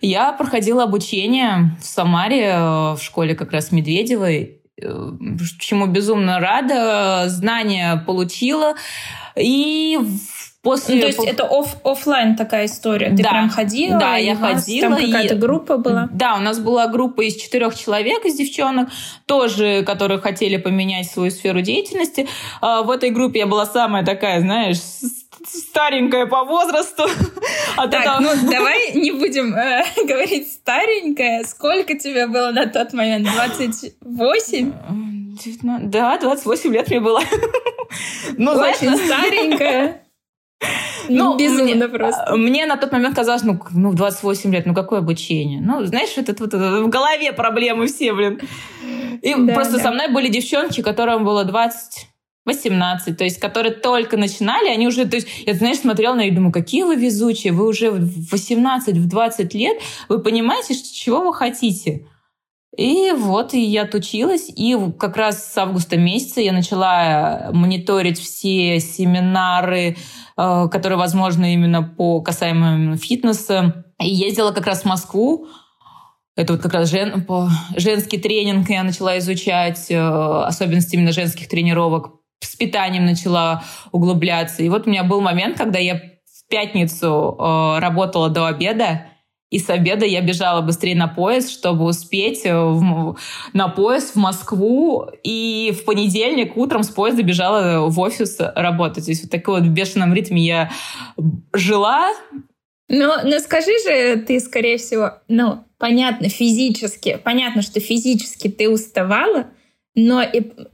Я 0.00 0.32
проходила 0.32 0.84
обучение 0.84 1.76
в 1.80 1.84
Самаре, 1.84 2.44
э, 2.44 2.92
в 2.94 2.98
школе 3.02 3.34
как 3.34 3.52
раз 3.52 3.72
Медведевой, 3.72 4.57
чему 5.58 5.86
безумно 5.86 6.40
рада, 6.40 7.28
знания 7.28 8.02
получила. 8.06 8.74
И 9.36 9.98
после... 10.62 10.96
Ну, 10.96 11.00
то 11.00 11.06
есть 11.06 11.24
это 11.24 11.44
оф 11.44 11.76
офлайн 11.84 12.36
такая 12.36 12.66
история? 12.66 13.10
Ты 13.10 13.22
да. 13.22 13.30
прям 13.30 13.50
ходила? 13.50 13.98
Да, 13.98 14.16
я 14.16 14.36
ходила. 14.36 14.96
Там 14.96 15.06
какая-то 15.06 15.34
и... 15.34 15.38
группа 15.38 15.78
была? 15.78 16.08
Да, 16.12 16.36
у 16.36 16.40
нас 16.40 16.58
была 16.58 16.86
группа 16.88 17.22
из 17.22 17.36
четырех 17.36 17.76
человек, 17.76 18.24
из 18.24 18.36
девчонок, 18.36 18.88
тоже, 19.26 19.82
которые 19.84 20.20
хотели 20.20 20.56
поменять 20.56 21.10
свою 21.10 21.30
сферу 21.30 21.60
деятельности. 21.60 22.28
А, 22.60 22.82
в 22.82 22.90
этой 22.90 23.10
группе 23.10 23.40
я 23.40 23.46
была 23.46 23.66
самая 23.66 24.04
такая, 24.04 24.40
знаешь, 24.40 24.78
старенькая 25.46 26.26
по 26.26 26.44
возрасту. 26.44 27.04
От 27.76 27.90
так, 27.90 28.00
этого... 28.02 28.20
ну 28.20 28.50
давай 28.50 28.92
не 28.94 29.12
будем 29.12 29.54
э, 29.54 29.84
говорить 30.06 30.52
старенькая. 30.52 31.44
Сколько 31.44 31.98
тебе 31.98 32.26
было 32.26 32.50
на 32.50 32.66
тот 32.66 32.92
момент? 32.92 33.28
28? 34.00 34.72
Да, 35.90 36.18
28 36.18 36.72
лет 36.72 36.88
мне 36.88 37.00
было. 37.00 37.20
Ну, 38.36 38.50
Очень 38.52 38.94
старенькая. 38.98 40.02
Ну, 41.08 41.38
Безумно 41.38 41.86
мне, 41.86 41.88
просто. 41.88 42.36
Мне 42.36 42.66
на 42.66 42.76
тот 42.76 42.92
момент 42.92 43.16
казалось, 43.16 43.42
ну, 43.42 43.58
ну, 43.72 43.94
28 43.94 44.52
лет, 44.52 44.66
ну, 44.66 44.74
какое 44.74 44.98
обучение? 44.98 45.60
Ну, 45.60 45.84
знаешь, 45.86 46.10
вот 46.16 46.28
это, 46.28 46.42
вот 46.42 46.52
это 46.52 46.82
в 46.82 46.88
голове 46.88 47.32
проблемы 47.32 47.86
все, 47.86 48.12
блин. 48.12 48.40
И 49.22 49.34
да, 49.34 49.54
просто 49.54 49.78
да. 49.78 49.84
со 49.84 49.90
мной 49.90 50.08
были 50.08 50.28
девчонки, 50.28 50.82
которым 50.82 51.24
было 51.24 51.44
20, 51.44 52.08
18, 52.48 53.16
то 53.16 53.24
есть, 53.24 53.38
которые 53.38 53.72
только 53.72 54.16
начинали, 54.16 54.68
они 54.68 54.88
уже, 54.88 55.06
то 55.06 55.16
есть, 55.16 55.28
я, 55.46 55.54
знаешь, 55.54 55.78
смотрела 55.78 56.14
на 56.14 56.24
них, 56.24 56.34
думаю, 56.34 56.52
какие 56.52 56.82
вы 56.82 56.96
везучие, 56.96 57.52
вы 57.52 57.66
уже 57.66 57.90
в 57.90 58.30
18, 58.32 58.96
в 58.96 59.08
20 59.08 59.54
лет, 59.54 59.78
вы 60.08 60.18
понимаете, 60.18 60.74
чего 60.74 61.20
вы 61.20 61.34
хотите? 61.34 62.06
И 62.76 63.12
вот 63.16 63.54
и 63.54 63.60
я 63.60 63.82
отучилась, 63.82 64.48
и 64.48 64.76
как 64.98 65.16
раз 65.16 65.52
с 65.52 65.58
августа 65.58 65.96
месяца 65.96 66.40
я 66.40 66.52
начала 66.52 67.50
мониторить 67.52 68.20
все 68.20 68.78
семинары, 68.78 69.96
э, 70.36 70.68
которые 70.70 70.98
возможны 70.98 71.54
именно 71.54 71.82
по 71.82 72.20
касаемо 72.20 72.96
фитнеса. 72.96 73.84
И 74.00 74.08
ездила 74.08 74.52
как 74.52 74.66
раз 74.66 74.82
в 74.82 74.84
Москву, 74.84 75.48
это 76.38 76.52
вот 76.52 76.62
как 76.62 76.72
раз 76.72 76.88
жен, 76.88 77.26
женский 77.74 78.16
тренинг 78.18 78.70
я 78.70 78.84
начала 78.84 79.18
изучать, 79.18 79.90
э, 79.90 79.98
особенности 79.98 80.94
именно 80.94 81.10
женских 81.10 81.48
тренировок. 81.48 82.17
С 82.40 82.56
питанием 82.56 83.04
начала 83.04 83.64
углубляться. 83.92 84.62
И 84.62 84.68
вот 84.68 84.86
у 84.86 84.90
меня 84.90 85.04
был 85.04 85.20
момент, 85.20 85.56
когда 85.58 85.78
я 85.78 85.96
в 85.96 86.48
пятницу 86.48 87.36
э, 87.38 87.78
работала 87.80 88.28
до 88.28 88.46
обеда, 88.46 89.06
и 89.50 89.58
с 89.58 89.70
обеда 89.70 90.04
я 90.04 90.20
бежала 90.20 90.60
быстрее 90.60 90.94
на 90.94 91.08
поезд, 91.08 91.50
чтобы 91.50 91.86
успеть 91.86 92.44
э, 92.44 92.54
в, 92.54 93.16
на 93.54 93.68
поезд 93.68 94.14
в 94.14 94.16
Москву. 94.16 95.06
И 95.22 95.74
в 95.78 95.84
понедельник 95.84 96.56
утром 96.56 96.82
с 96.82 96.90
поезда 96.90 97.22
бежала 97.22 97.88
в 97.88 97.98
офис 97.98 98.36
работать. 98.54 99.06
То 99.06 99.10
есть 99.10 99.22
вот 99.22 99.30
такой 99.30 99.60
вот 99.60 99.68
в 99.68 99.72
бешеном 99.72 100.12
ритме 100.12 100.44
я 100.44 100.70
жила. 101.54 102.10
Но, 102.88 103.18
но 103.24 103.38
скажи 103.38 103.72
же, 103.86 104.16
ты, 104.16 104.38
скорее 104.40 104.76
всего, 104.76 105.14
ну, 105.28 105.64
понятно, 105.78 106.28
физически, 106.28 107.18
понятно, 107.22 107.62
что 107.62 107.80
физически 107.80 108.48
ты 108.48 108.68
уставала, 108.68 109.48
но 110.00 110.22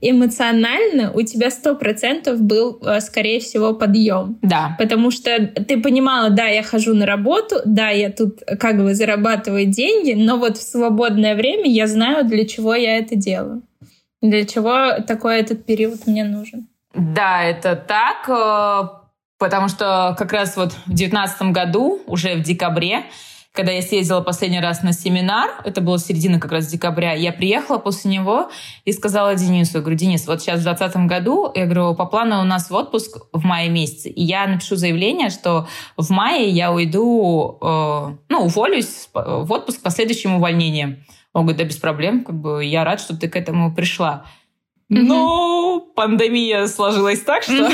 эмоционально 0.01 1.11
у 1.11 1.23
тебя 1.23 1.49
сто 1.49 1.75
процентов 1.75 2.39
был, 2.41 2.79
э, 2.85 2.99
скорее 3.01 3.39
всего, 3.39 3.73
подъем. 3.73 4.37
Да. 4.43 4.75
Потому 4.77 5.09
что 5.09 5.47
ты 5.47 5.81
понимала, 5.81 6.29
да, 6.29 6.45
я 6.45 6.61
хожу 6.61 6.93
на 6.93 7.07
работу, 7.07 7.55
да, 7.65 7.89
я 7.89 8.11
тут 8.11 8.41
как 8.59 8.77
бы 8.77 8.93
зарабатываю 8.93 9.65
деньги, 9.65 10.13
но 10.13 10.37
вот 10.37 10.57
в 10.57 10.61
свободное 10.61 11.35
время 11.35 11.67
я 11.67 11.87
знаю, 11.87 12.25
для 12.25 12.45
чего 12.45 12.75
я 12.75 12.99
это 12.99 13.15
делаю. 13.15 13.63
Для 14.21 14.45
чего 14.45 15.01
такой 15.07 15.39
этот 15.39 15.65
период 15.65 16.05
мне 16.05 16.23
нужен. 16.23 16.67
Да, 16.93 17.43
это 17.43 17.75
так, 17.75 18.29
э, 18.29 18.87
потому 19.39 19.69
что 19.69 20.15
как 20.19 20.31
раз 20.33 20.55
вот 20.55 20.73
в 20.85 20.93
девятнадцатом 20.93 21.51
году, 21.51 21.99
уже 22.05 22.35
в 22.35 22.43
декабре, 22.43 23.05
когда 23.55 23.71
я 23.71 23.81
съездила 23.81 24.21
последний 24.21 24.59
раз 24.59 24.83
на 24.83 24.93
семинар, 24.93 25.49
это 25.63 25.81
было 25.81 25.97
середина 25.97 26.39
как 26.39 26.51
раз 26.51 26.67
декабря, 26.67 27.13
я 27.13 27.31
приехала 27.31 27.77
после 27.77 28.11
него 28.11 28.51
и 28.83 28.91
сказала 28.91 29.35
Денису, 29.35 29.77
я 29.77 29.81
говорю, 29.81 29.97
Денис, 29.97 30.27
вот 30.27 30.41
сейчас 30.41 30.59
в 30.59 30.63
2020 30.63 31.07
году, 31.07 31.51
я 31.55 31.65
говорю, 31.65 31.95
по 31.95 32.05
плану 32.05 32.41
у 32.41 32.43
нас 32.43 32.69
в 32.69 32.75
отпуск 32.75 33.17
в 33.31 33.45
мае 33.45 33.69
месяце, 33.69 34.09
и 34.09 34.23
я 34.23 34.45
напишу 34.45 34.75
заявление, 34.75 35.29
что 35.29 35.67
в 35.97 36.09
мае 36.11 36.49
я 36.49 36.71
уйду, 36.71 37.57
э, 37.61 38.15
ну, 38.29 38.39
уволюсь 38.39 39.09
в 39.13 39.51
отпуск 39.51 39.81
по 39.81 39.89
следующим 39.89 40.35
увольнениям. 40.35 40.97
Он 41.33 41.43
говорит, 41.43 41.57
да 41.57 41.63
без 41.65 41.77
проблем, 41.77 42.23
как 42.23 42.35
бы 42.35 42.63
я 42.63 42.83
рад, 42.83 42.99
что 42.99 43.17
ты 43.17 43.27
к 43.27 43.35
этому 43.35 43.73
пришла. 43.73 44.25
Но 44.89 45.79
пандемия 45.95 46.67
сложилась 46.67 47.21
так, 47.21 47.43
что... 47.43 47.53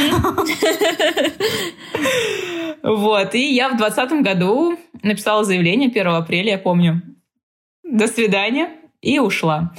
Вот. 2.84 3.36
И 3.36 3.54
я 3.54 3.70
в 3.70 3.78
2020 3.78 4.24
году 4.24 4.78
написала 5.04 5.44
заявление 5.44 5.90
1 5.90 6.08
апреля, 6.08 6.52
я 6.52 6.58
помню. 6.58 7.02
До 7.84 8.08
свидания. 8.08 8.70
И 9.02 9.20
ушла. 9.20 9.74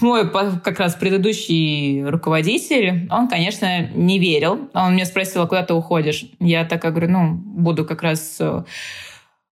Мой 0.00 0.30
как 0.30 0.78
раз 0.78 0.94
предыдущий 0.94 2.02
руководитель, 2.04 3.08
он, 3.10 3.28
конечно, 3.28 3.88
не 3.88 4.18
верил. 4.18 4.70
Он 4.74 4.94
меня 4.94 5.04
спросил, 5.04 5.42
а 5.42 5.46
куда 5.46 5.64
ты 5.64 5.74
уходишь? 5.74 6.26
Я 6.38 6.64
так 6.64 6.82
говорю, 6.82 7.10
ну, 7.10 7.34
буду 7.34 7.84
как 7.84 8.02
раз 8.02 8.38
э, 8.40 8.64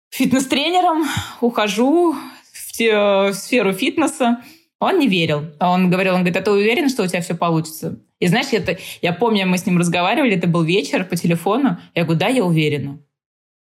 фитнес-тренером, 0.10 1.06
ухожу 1.42 2.16
в 2.52 3.34
сферу 3.34 3.74
фитнеса. 3.74 4.42
Он 4.80 5.00
не 5.00 5.08
верил. 5.08 5.52
Он 5.60 5.90
говорил, 5.90 6.16
он 6.16 6.22
говорит, 6.22 6.38
а 6.38 6.42
ты 6.42 6.52
уверен, 6.52 6.90
что 6.90 7.04
у 7.04 7.08
тебя 7.08 7.22
все 7.22 7.36
получится? 7.36 8.00
И 8.24 8.28
знаешь, 8.28 8.48
это, 8.54 8.78
я 9.02 9.12
помню, 9.12 9.46
мы 9.46 9.58
с 9.58 9.66
ним 9.66 9.78
разговаривали, 9.78 10.38
это 10.38 10.48
был 10.48 10.64
вечер 10.64 11.04
по 11.04 11.18
телефону. 11.18 11.78
Я 11.94 12.06
говорю, 12.06 12.20
да, 12.20 12.28
я 12.28 12.46
уверена. 12.46 13.00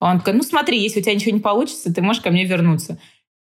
Он 0.01 0.19
такой, 0.19 0.35
ну 0.35 0.43
смотри, 0.43 0.79
если 0.79 1.01
у 1.01 1.03
тебя 1.03 1.15
ничего 1.15 1.33
не 1.33 1.41
получится, 1.41 1.95
ты 1.95 2.03
можешь 2.03 2.23
ко 2.23 2.31
мне 2.31 2.45
вернуться. 2.45 3.01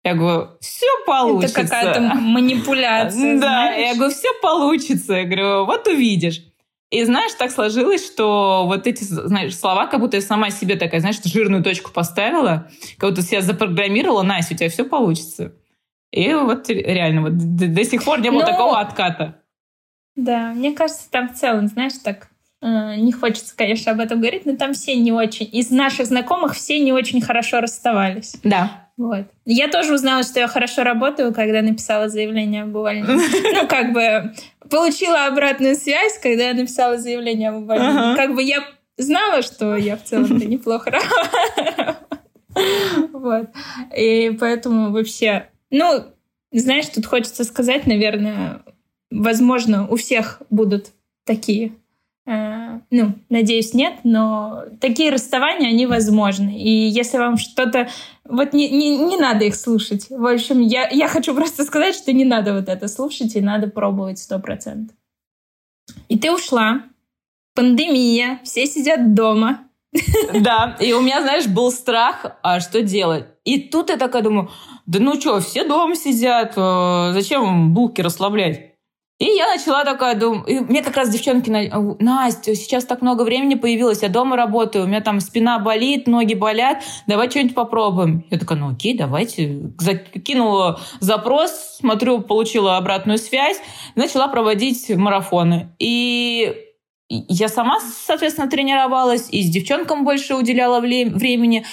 Я 0.05 0.13
говорю, 0.13 0.51
все 0.61 0.85
получится. 1.05 1.59
Это 1.59 1.69
какая-то 1.69 1.99
манипуляция. 2.15 3.37
Да, 3.37 3.73
я 3.73 3.95
говорю, 3.95 4.13
все 4.13 4.29
получится. 4.41 5.15
Я 5.15 5.25
говорю, 5.25 5.65
вот 5.65 5.85
увидишь. 5.87 6.41
И 6.89 7.03
знаешь, 7.03 7.33
так 7.33 7.51
сложилось, 7.51 8.05
что 8.05 8.63
вот 8.65 8.87
эти 8.87 9.03
знаешь, 9.03 9.57
слова, 9.57 9.87
как 9.87 9.99
будто 9.99 10.15
я 10.15 10.21
сама 10.21 10.51
себе 10.51 10.77
такая, 10.77 11.01
знаешь, 11.01 11.21
жирную 11.21 11.63
точку 11.63 11.91
поставила, 11.91 12.69
как 12.97 13.09
будто 13.09 13.23
себя 13.23 13.41
запрограммировала, 13.41 14.23
Настя, 14.23 14.53
у 14.53 14.57
тебя 14.57 14.69
все 14.69 14.85
получится. 14.85 15.51
И 16.13 16.33
вот 16.33 16.69
реально, 16.69 17.23
вот 17.23 17.37
до, 17.37 17.67
до 17.67 17.83
сих 17.83 18.05
пор 18.05 18.21
не 18.21 18.31
было 18.31 18.41
Но... 18.41 18.47
такого 18.47 18.79
отката. 18.79 19.42
Да, 20.15 20.51
мне 20.53 20.73
кажется, 20.73 21.09
там 21.09 21.29
в 21.29 21.33
целом, 21.33 21.67
знаешь, 21.67 21.93
так 22.03 22.27
э, 22.61 22.95
не 22.95 23.11
хочется, 23.11 23.55
конечно, 23.55 23.91
об 23.91 23.99
этом 23.99 24.19
говорить, 24.19 24.45
но 24.45 24.55
там 24.55 24.73
все 24.73 24.95
не 24.95 25.11
очень, 25.11 25.49
из 25.51 25.71
наших 25.71 26.07
знакомых 26.07 26.55
все 26.55 26.79
не 26.79 26.91
очень 26.91 27.21
хорошо 27.21 27.61
расставались. 27.61 28.35
Да. 28.43 28.89
Вот. 28.95 29.25
Я 29.45 29.69
тоже 29.69 29.93
узнала, 29.93 30.21
что 30.21 30.39
я 30.39 30.47
хорошо 30.47 30.83
работаю, 30.83 31.33
когда 31.33 31.63
написала 31.63 32.09
заявление 32.09 32.63
об 32.63 32.75
увольнении. 32.75 33.53
Ну, 33.61 33.67
как 33.67 33.91
бы 33.91 34.33
получила 34.69 35.25
обратную 35.25 35.75
связь, 35.75 36.19
когда 36.19 36.49
я 36.49 36.53
написала 36.53 36.97
заявление 36.97 37.49
об 37.49 37.63
увольнении. 37.63 38.15
Как 38.15 38.35
бы 38.35 38.43
я 38.43 38.63
знала, 38.97 39.41
что 39.41 39.75
я 39.75 39.97
в 39.97 40.03
целом-то 40.03 40.45
неплохо 40.45 40.91
работаю. 40.91 41.95
Вот. 43.13 43.49
И 43.97 44.37
поэтому 44.39 44.91
вообще 44.91 45.47
ну, 45.73 46.05
знаешь, 46.51 46.85
тут 46.89 47.07
хочется 47.07 47.43
сказать, 47.43 47.87
наверное, 47.87 48.61
возможно, 49.13 49.87
у 49.87 49.95
всех 49.95 50.41
будут 50.49 50.91
такие. 51.25 51.73
Э, 52.25 52.79
ну, 52.89 53.13
надеюсь, 53.29 53.73
нет, 53.73 53.99
но 54.03 54.63
такие 54.79 55.11
расставания, 55.11 55.69
они 55.69 55.85
возможны. 55.85 56.57
И 56.57 56.69
если 56.69 57.17
вам 57.17 57.37
что-то... 57.37 57.89
Вот 58.25 58.53
не, 58.53 58.69
не, 58.69 58.97
не 58.97 59.17
надо 59.17 59.45
их 59.45 59.55
слушать. 59.55 60.09
В 60.09 60.25
общем, 60.25 60.61
я, 60.61 60.87
я 60.89 61.07
хочу 61.07 61.35
просто 61.35 61.63
сказать, 61.63 61.95
что 61.95 62.13
не 62.13 62.25
надо 62.25 62.53
вот 62.53 62.69
это 62.69 62.87
слушать, 62.87 63.35
и 63.35 63.41
надо 63.41 63.67
пробовать 63.67 64.19
сто 64.19 64.39
процентов. 64.39 64.95
И 66.07 66.17
ты 66.17 66.31
ушла. 66.31 66.83
Пандемия, 67.55 68.39
все 68.43 68.65
сидят 68.65 69.13
дома. 69.13 69.67
Да, 70.33 70.75
и 70.79 70.91
у 70.93 71.01
меня, 71.01 71.21
знаешь, 71.21 71.45
был 71.45 71.71
страх, 71.71 72.37
а 72.41 72.59
что 72.59 72.81
делать? 72.81 73.25
И 73.43 73.59
тут 73.59 73.89
я 73.89 73.97
такая 73.97 74.23
думаю, 74.23 74.49
да 74.87 74.99
ну 74.99 75.19
что, 75.19 75.39
все 75.39 75.65
дома 75.65 75.95
сидят, 75.95 76.53
э, 76.55 77.11
зачем 77.13 77.75
булки 77.75 78.01
расслаблять? 78.01 78.72
И 79.19 79.25
я 79.25 79.47
начала 79.47 79.85
такая 79.85 80.15
думать, 80.15 80.47
мне 80.67 80.81
как 80.81 80.97
раз 80.97 81.09
девчонки, 81.09 81.49
Настя, 81.49 82.55
сейчас 82.55 82.83
так 82.83 83.01
много 83.01 83.21
времени 83.21 83.55
появилось, 83.55 84.01
я 84.01 84.09
дома 84.09 84.35
работаю, 84.35 84.83
у 84.83 84.87
меня 84.87 85.01
там 85.01 85.19
спина 85.19 85.59
болит, 85.59 86.07
ноги 86.07 86.33
болят, 86.33 86.83
давай 87.07 87.29
что-нибудь 87.29 87.53
попробуем. 87.53 88.25
Я 88.31 88.39
такая, 88.39 88.57
ну 88.57 88.71
окей, 88.71 88.97
давайте. 88.97 89.71
Закинула 89.77 90.79
запрос, 90.99 91.77
смотрю, 91.79 92.21
получила 92.21 92.75
обратную 92.77 93.19
связь, 93.19 93.61
начала 93.95 94.27
проводить 94.27 94.89
марафоны. 94.89 95.75
И 95.77 96.55
я 97.09 97.47
сама, 97.47 97.79
соответственно, 97.79 98.49
тренировалась, 98.49 99.29
и 99.29 99.43
с 99.43 99.49
девчонкам 99.49 100.03
больше 100.03 100.35
уделяла 100.35 100.79
времени. 100.79 101.65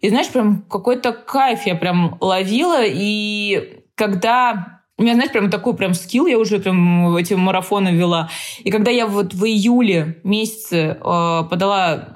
И 0.00 0.08
знаешь, 0.08 0.28
прям 0.28 0.62
какой-то 0.62 1.12
кайф 1.12 1.66
я 1.66 1.74
прям 1.74 2.16
ловила. 2.20 2.82
И 2.84 3.82
когда 3.96 4.73
у 4.96 5.02
меня, 5.02 5.14
знаешь, 5.14 5.32
прям 5.32 5.50
такой 5.50 5.74
прям 5.74 5.92
скилл, 5.94 6.26
я 6.26 6.38
уже 6.38 6.60
прям 6.60 7.16
эти 7.16 7.34
марафоны 7.34 7.88
вела. 7.88 8.30
И 8.62 8.70
когда 8.70 8.90
я 8.90 9.06
вот 9.06 9.34
в 9.34 9.44
июле 9.44 10.20
месяце 10.22 10.96
э, 11.00 11.42
подала 11.50 12.10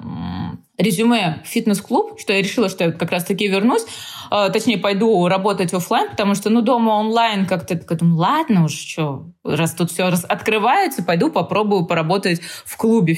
резюме 0.77 1.41
в 1.43 1.47
фитнес-клуб, 1.47 2.19
что 2.19 2.31
я 2.31 2.41
решила, 2.41 2.69
что 2.69 2.85
я 2.85 2.91
как 2.91 3.11
раз-таки 3.11 3.47
вернусь, 3.47 3.85
э, 4.31 4.49
точнее, 4.51 4.77
пойду 4.77 5.27
работать 5.27 5.73
офлайн, 5.73 6.09
потому 6.11 6.35
что, 6.35 6.49
ну, 6.49 6.61
дома 6.61 6.91
онлайн 6.91 7.45
как-то, 7.45 7.75
думаю, 7.75 8.17
ладно 8.17 8.63
уж, 8.63 8.73
что, 8.73 9.25
раз 9.43 9.73
тут 9.73 9.91
все 9.91 10.03
открывается, 10.03 11.03
пойду 11.03 11.29
попробую 11.29 11.85
поработать 11.85 12.39
в 12.65 12.77
клубе. 12.77 13.17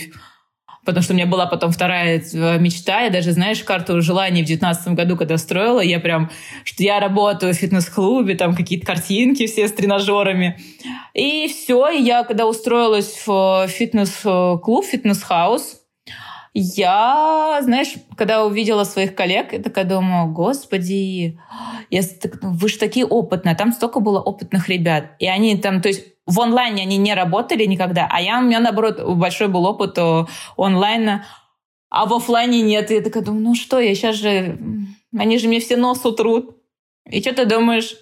Потому 0.83 1.03
что 1.03 1.13
у 1.13 1.15
меня 1.15 1.27
была 1.27 1.45
потом 1.45 1.71
вторая 1.71 2.19
э, 2.19 2.59
мечта. 2.59 3.01
Я 3.01 3.09
даже, 3.09 3.33
знаешь, 3.33 3.63
карту 3.63 4.01
желаний 4.01 4.41
в 4.41 4.45
девятнадцатом 4.45 4.95
году, 4.95 5.15
когда 5.15 5.37
строила, 5.37 5.81
я 5.81 5.99
прям, 5.99 6.31
что 6.63 6.83
я 6.83 6.99
работаю 6.99 7.53
в 7.53 7.57
фитнес-клубе, 7.57 8.35
там 8.35 8.55
какие-то 8.55 8.85
картинки 8.85 9.45
все 9.45 9.67
с 9.67 9.73
тренажерами. 9.73 10.59
И 11.13 11.47
все, 11.47 11.89
и 11.89 12.01
я 12.01 12.23
когда 12.23 12.47
устроилась 12.47 13.23
в 13.25 13.67
фитнес-клуб, 13.67 14.85
Fitness 14.85 15.37
House, 15.37 15.80
я, 16.53 17.59
знаешь, 17.61 17.93
когда 18.17 18.45
увидела 18.45 18.83
своих 18.83 19.15
коллег, 19.15 19.53
я 19.53 19.59
такая 19.59 19.85
думаю, 19.85 20.33
господи, 20.33 21.39
я, 21.89 22.01
вы 22.41 22.67
же 22.67 22.77
такие 22.77 23.05
опытные, 23.05 23.55
там 23.55 23.71
столько 23.71 24.01
было 24.01 24.19
опытных 24.19 24.67
ребят. 24.67 25.15
И 25.19 25.27
они 25.27 25.55
там, 25.57 25.81
то 25.81 25.87
есть 25.87 26.05
в 26.25 26.39
онлайне 26.41 26.83
они 26.83 26.97
не 26.97 27.13
работали 27.13 27.65
никогда, 27.65 28.07
а 28.11 28.21
я, 28.21 28.39
у 28.39 28.43
меня, 28.43 28.59
наоборот, 28.59 29.01
большой 29.15 29.47
был 29.47 29.65
опыт 29.65 29.97
онлайна, 30.57 31.25
а 31.89 32.05
в 32.05 32.13
офлайне 32.13 32.61
нет. 32.61 32.91
И 32.91 32.95
я 32.95 33.01
такая 33.01 33.23
думаю, 33.23 33.43
ну 33.43 33.55
что, 33.55 33.79
я 33.79 33.93
сейчас 33.95 34.15
же... 34.15 34.57
Они 35.17 35.37
же 35.37 35.49
мне 35.49 35.59
все 35.59 35.75
нос 35.75 36.05
утрут. 36.05 36.55
И 37.09 37.19
что 37.21 37.33
ты 37.33 37.45
думаешь? 37.45 37.95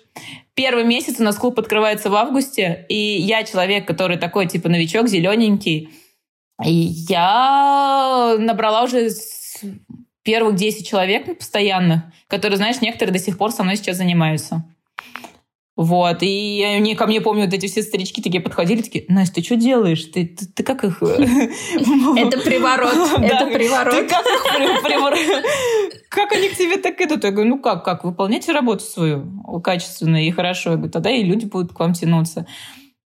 Первый 0.54 0.84
месяц 0.84 1.20
у 1.20 1.24
нас 1.24 1.38
клуб 1.38 1.58
открывается 1.58 2.10
в 2.10 2.16
августе, 2.16 2.86
и 2.89 2.95
я 2.95 3.43
человек, 3.43 3.88
который 3.88 4.18
такой, 4.18 4.45
типа, 4.45 4.70
новичок, 4.70 5.08
зелененький, 5.08 5.89
я 6.64 8.36
набрала 8.38 8.84
уже 8.84 9.10
первых 10.24 10.55
10 10.55 10.88
человек 10.88 11.38
постоянно, 11.38 12.14
которые, 12.28 12.57
знаешь, 12.57 12.82
некоторые 12.82 13.14
до 13.14 13.20
сих 13.20 13.38
пор 13.38 13.51
со 13.51 13.64
мной 13.64 13.78
сейчас 13.78 13.97
занимаются. 13.97 14.64
Вот, 15.80 16.18
и 16.24 16.62
они 16.62 16.93
ко 16.93 17.07
мне, 17.07 17.22
помню, 17.22 17.45
вот 17.45 17.53
эти 17.53 17.68
все 17.68 17.82
старички 17.84 18.22
такие 18.22 18.41
подходили, 18.41 18.82
такие, 18.82 19.05
Настя, 19.07 19.36
ты 19.36 19.43
что 19.43 19.55
делаешь? 19.55 20.03
Ты, 20.14 20.26
ты, 20.26 20.45
ты 20.45 20.62
как 20.62 20.84
их... 20.84 21.01
Это 21.01 22.38
приворот, 22.41 22.93
это 23.22 23.45
приворот. 23.45 23.93
Ты 23.93 24.05
как 24.10 24.26
их 24.26 24.84
приворот? 24.84 25.20
Как 26.10 26.34
они 26.34 26.49
к 26.49 26.57
тебе 26.57 26.76
так 26.76 26.99
идут? 26.99 27.24
Я 27.24 27.32
говорю, 27.32 27.51
ну 27.51 27.60
как, 27.60 27.86
как, 27.86 28.03
выполняйте 28.03 28.51
работу 28.51 28.84
свою 28.84 29.62
качественно 29.64 30.22
и 30.22 30.32
хорошо. 30.32 30.72
Я 30.72 30.76
говорю, 30.76 30.91
тогда 30.91 31.12
и 31.12 31.24
люди 31.24 31.45
будут 31.45 31.72
к 31.72 31.80
вам 31.80 31.93
тянуться. 31.93 32.45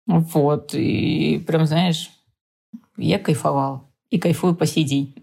Вот, 0.05 0.75
и 0.75 1.43
прям, 1.47 1.65
знаешь, 1.65 2.11
я 2.99 3.19
кайфовала. 3.19 3.83
И 4.09 4.19
кайфую 4.19 4.55
по 4.55 4.65
сей 4.65 4.83
день. 4.83 5.15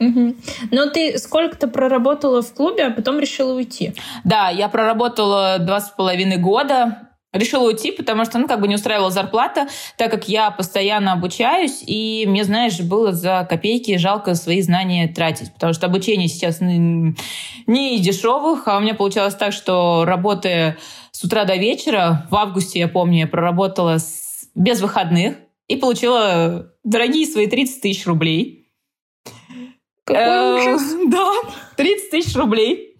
Угу. 0.00 0.34
Но 0.72 0.86
ты 0.86 1.18
сколько-то 1.18 1.68
проработала 1.68 2.42
в 2.42 2.52
клубе, 2.54 2.86
а 2.86 2.90
потом 2.90 3.20
решила 3.20 3.54
уйти? 3.54 3.92
Да, 4.24 4.48
я 4.48 4.68
проработала 4.68 5.58
два 5.58 5.80
с 5.80 5.90
половиной 5.90 6.38
года. 6.38 7.06
Решила 7.32 7.68
уйти, 7.68 7.92
потому 7.92 8.24
что, 8.24 8.38
ну, 8.38 8.48
как 8.48 8.60
бы 8.60 8.66
не 8.66 8.74
устраивала 8.74 9.10
зарплата, 9.12 9.68
так 9.96 10.10
как 10.10 10.28
я 10.28 10.50
постоянно 10.50 11.12
обучаюсь, 11.12 11.84
и 11.86 12.24
мне, 12.26 12.42
знаешь, 12.42 12.80
было 12.80 13.12
за 13.12 13.46
копейки 13.48 13.98
жалко 13.98 14.34
свои 14.34 14.60
знания 14.62 15.06
тратить, 15.06 15.54
потому 15.54 15.72
что 15.72 15.86
обучение 15.86 16.26
сейчас 16.26 16.60
не 16.60 17.14
из 17.68 18.00
дешевых, 18.00 18.66
а 18.66 18.78
у 18.78 18.80
меня 18.80 18.94
получалось 18.94 19.36
так, 19.36 19.52
что 19.52 20.04
работая 20.04 20.76
с 21.12 21.22
утра 21.22 21.44
до 21.44 21.54
вечера, 21.54 22.26
в 22.30 22.34
августе, 22.34 22.80
я 22.80 22.88
помню, 22.88 23.20
я 23.20 23.26
проработала 23.28 23.98
с... 23.98 24.48
без 24.56 24.80
выходных 24.80 25.36
и 25.70 25.76
получила 25.76 26.74
дорогие 26.82 27.26
свои 27.26 27.46
30 27.46 27.80
тысяч 27.80 28.04
рублей. 28.04 28.72
Какой 30.04 30.20
э, 30.20 30.74
ужас. 30.74 30.96
Да, 31.06 31.30
30 31.76 32.10
тысяч 32.10 32.34
рублей. 32.34 32.96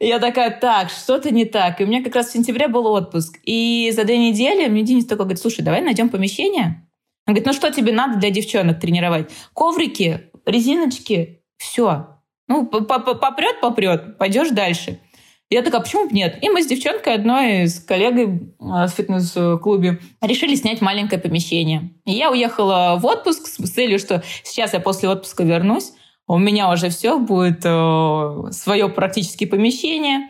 И 0.00 0.06
я 0.06 0.18
такая, 0.18 0.50
так, 0.50 0.88
что-то 0.88 1.30
не 1.30 1.44
так. 1.44 1.78
И 1.78 1.84
у 1.84 1.86
меня 1.86 2.02
как 2.02 2.14
раз 2.14 2.28
в 2.28 2.32
сентябре 2.32 2.68
был 2.68 2.86
отпуск. 2.86 3.38
И 3.42 3.92
за 3.94 4.04
две 4.04 4.16
недели 4.16 4.66
мне 4.66 4.82
Денис 4.82 5.04
такой 5.04 5.26
говорит, 5.26 5.42
слушай, 5.42 5.60
давай 5.60 5.82
найдем 5.82 6.08
помещение. 6.08 6.88
Он 7.26 7.34
говорит, 7.34 7.46
ну 7.46 7.52
что 7.52 7.70
тебе 7.70 7.92
надо 7.92 8.18
для 8.18 8.30
девчонок 8.30 8.80
тренировать? 8.80 9.30
Коврики, 9.54 10.30
резиночки, 10.46 11.42
все. 11.58 12.16
Ну, 12.48 12.64
попрет, 12.64 13.60
попрет, 13.60 14.16
пойдешь 14.16 14.50
дальше. 14.50 15.00
Я 15.48 15.62
такая, 15.62 15.80
почему 15.80 16.08
нет? 16.10 16.38
И 16.42 16.48
мы 16.48 16.62
с 16.62 16.66
девчонкой 16.66 17.14
одной, 17.14 17.68
с 17.68 17.78
коллегой 17.78 18.52
в 18.58 18.88
фитнес-клубе 18.88 20.00
решили 20.20 20.56
снять 20.56 20.80
маленькое 20.80 21.20
помещение. 21.20 21.90
И 22.04 22.12
я 22.12 22.30
уехала 22.32 22.98
в 23.00 23.06
отпуск 23.06 23.46
с 23.46 23.70
целью, 23.70 23.98
что 23.98 24.24
сейчас 24.42 24.72
я 24.72 24.80
после 24.80 25.08
отпуска 25.08 25.44
вернусь 25.44 25.92
у 26.28 26.38
меня 26.38 26.70
уже 26.70 26.88
все 26.88 27.18
будет 27.18 27.64
э, 27.64 28.50
свое 28.50 28.88
практически 28.88 29.46
помещение. 29.46 30.28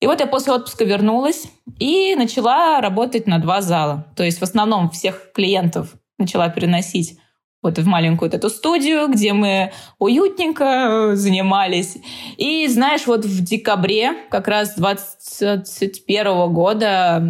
И 0.00 0.06
вот 0.06 0.20
я 0.20 0.26
после 0.26 0.52
отпуска 0.52 0.84
вернулась 0.84 1.44
и 1.78 2.14
начала 2.14 2.80
работать 2.80 3.26
на 3.26 3.38
два 3.38 3.62
зала. 3.62 4.12
То 4.16 4.22
есть 4.22 4.38
в 4.38 4.42
основном 4.42 4.90
всех 4.90 5.32
клиентов 5.32 5.94
начала 6.18 6.48
переносить 6.50 7.18
вот 7.64 7.78
в 7.78 7.86
маленькую 7.86 8.30
вот 8.30 8.36
эту 8.36 8.50
студию, 8.50 9.08
где 9.08 9.32
мы 9.32 9.72
уютненько 9.98 10.64
э, 10.64 11.16
занимались. 11.16 11.96
И 12.36 12.68
знаешь, 12.68 13.06
вот 13.06 13.24
в 13.24 13.42
декабре 13.42 14.12
как 14.30 14.46
раз 14.46 14.76
21 14.76 16.52
года, 16.52 17.20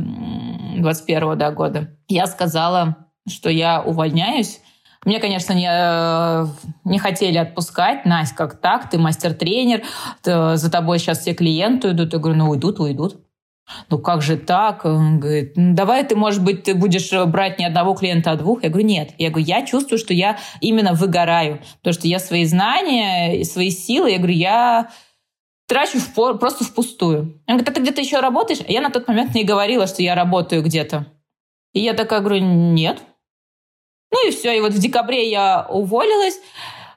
21 0.76 1.39
да, 1.39 1.51
года, 1.53 1.97
я 2.09 2.26
сказала, 2.26 2.97
что 3.28 3.49
я 3.49 3.80
увольняюсь, 3.80 4.61
мне, 5.05 5.20
конечно, 5.20 5.53
не, 5.53 5.68
э, 5.70 6.47
не 6.85 6.99
хотели 6.99 7.37
отпускать. 7.39 8.07
Настя, 8.07 8.35
как 8.35 8.61
так? 8.61 8.91
Ты 8.91 8.99
мастер-тренер, 8.99 9.82
за 10.24 10.70
тобой 10.70 10.99
сейчас 10.99 11.20
все 11.20 11.35
клиенты 11.35 11.91
идут. 11.91 12.14
Я 12.14 12.18
говорю, 12.18 12.39
ну 12.39 12.49
уйдут, 12.51 12.80
уйдут. 12.80 13.20
Ну 13.91 13.99
как 13.99 14.23
же 14.23 14.37
так? 14.37 14.85
Он 14.85 15.19
говорит, 15.21 15.55
ну 15.57 15.75
давай 15.75 16.05
ты, 16.05 16.17
может 16.17 16.43
быть, 16.43 16.65
ты 16.65 16.75
будешь 16.75 17.11
брать 17.27 17.59
не 17.59 17.65
одного 17.65 17.95
клиента, 17.95 18.33
а 18.33 18.37
двух. 18.37 18.62
Я 18.62 18.69
говорю, 18.69 18.87
нет. 18.87 19.12
Я 19.19 19.31
говорю, 19.31 19.47
я 19.47 19.65
чувствую, 19.65 19.99
что 19.99 20.12
я 20.12 20.39
именно 20.61 20.93
выгораю. 20.93 21.61
Потому 21.79 21.95
что 21.95 22.09
я 22.09 22.19
свои 22.19 22.45
знания, 22.45 23.45
свои 23.45 23.71
силы, 23.71 24.11
я 24.11 24.19
говорю, 24.19 24.35
я 24.35 24.91
трачу 25.67 25.99
в, 25.99 26.35
просто 26.35 26.65
впустую. 26.65 27.43
Он 27.47 27.57
говорит, 27.57 27.69
а 27.69 27.73
ты 27.73 27.81
где-то 27.81 28.01
еще 28.01 28.21
работаешь? 28.21 28.61
Я 28.69 28.81
на 28.81 28.91
тот 28.91 29.09
момент 29.09 29.35
не 29.35 29.45
говорила, 29.45 29.87
что 29.87 30.03
я 30.03 30.15
работаю 30.15 30.62
где-то. 30.62 31.07
И 31.73 31.81
я 31.81 31.95
такая 31.95 32.21
говорю, 32.21 32.45
нет, 32.45 33.03
ну 34.12 34.29
и 34.29 34.31
все. 34.31 34.57
И 34.57 34.61
вот 34.61 34.73
в 34.73 34.79
декабре 34.79 35.29
я 35.31 35.67
уволилась. 35.69 36.39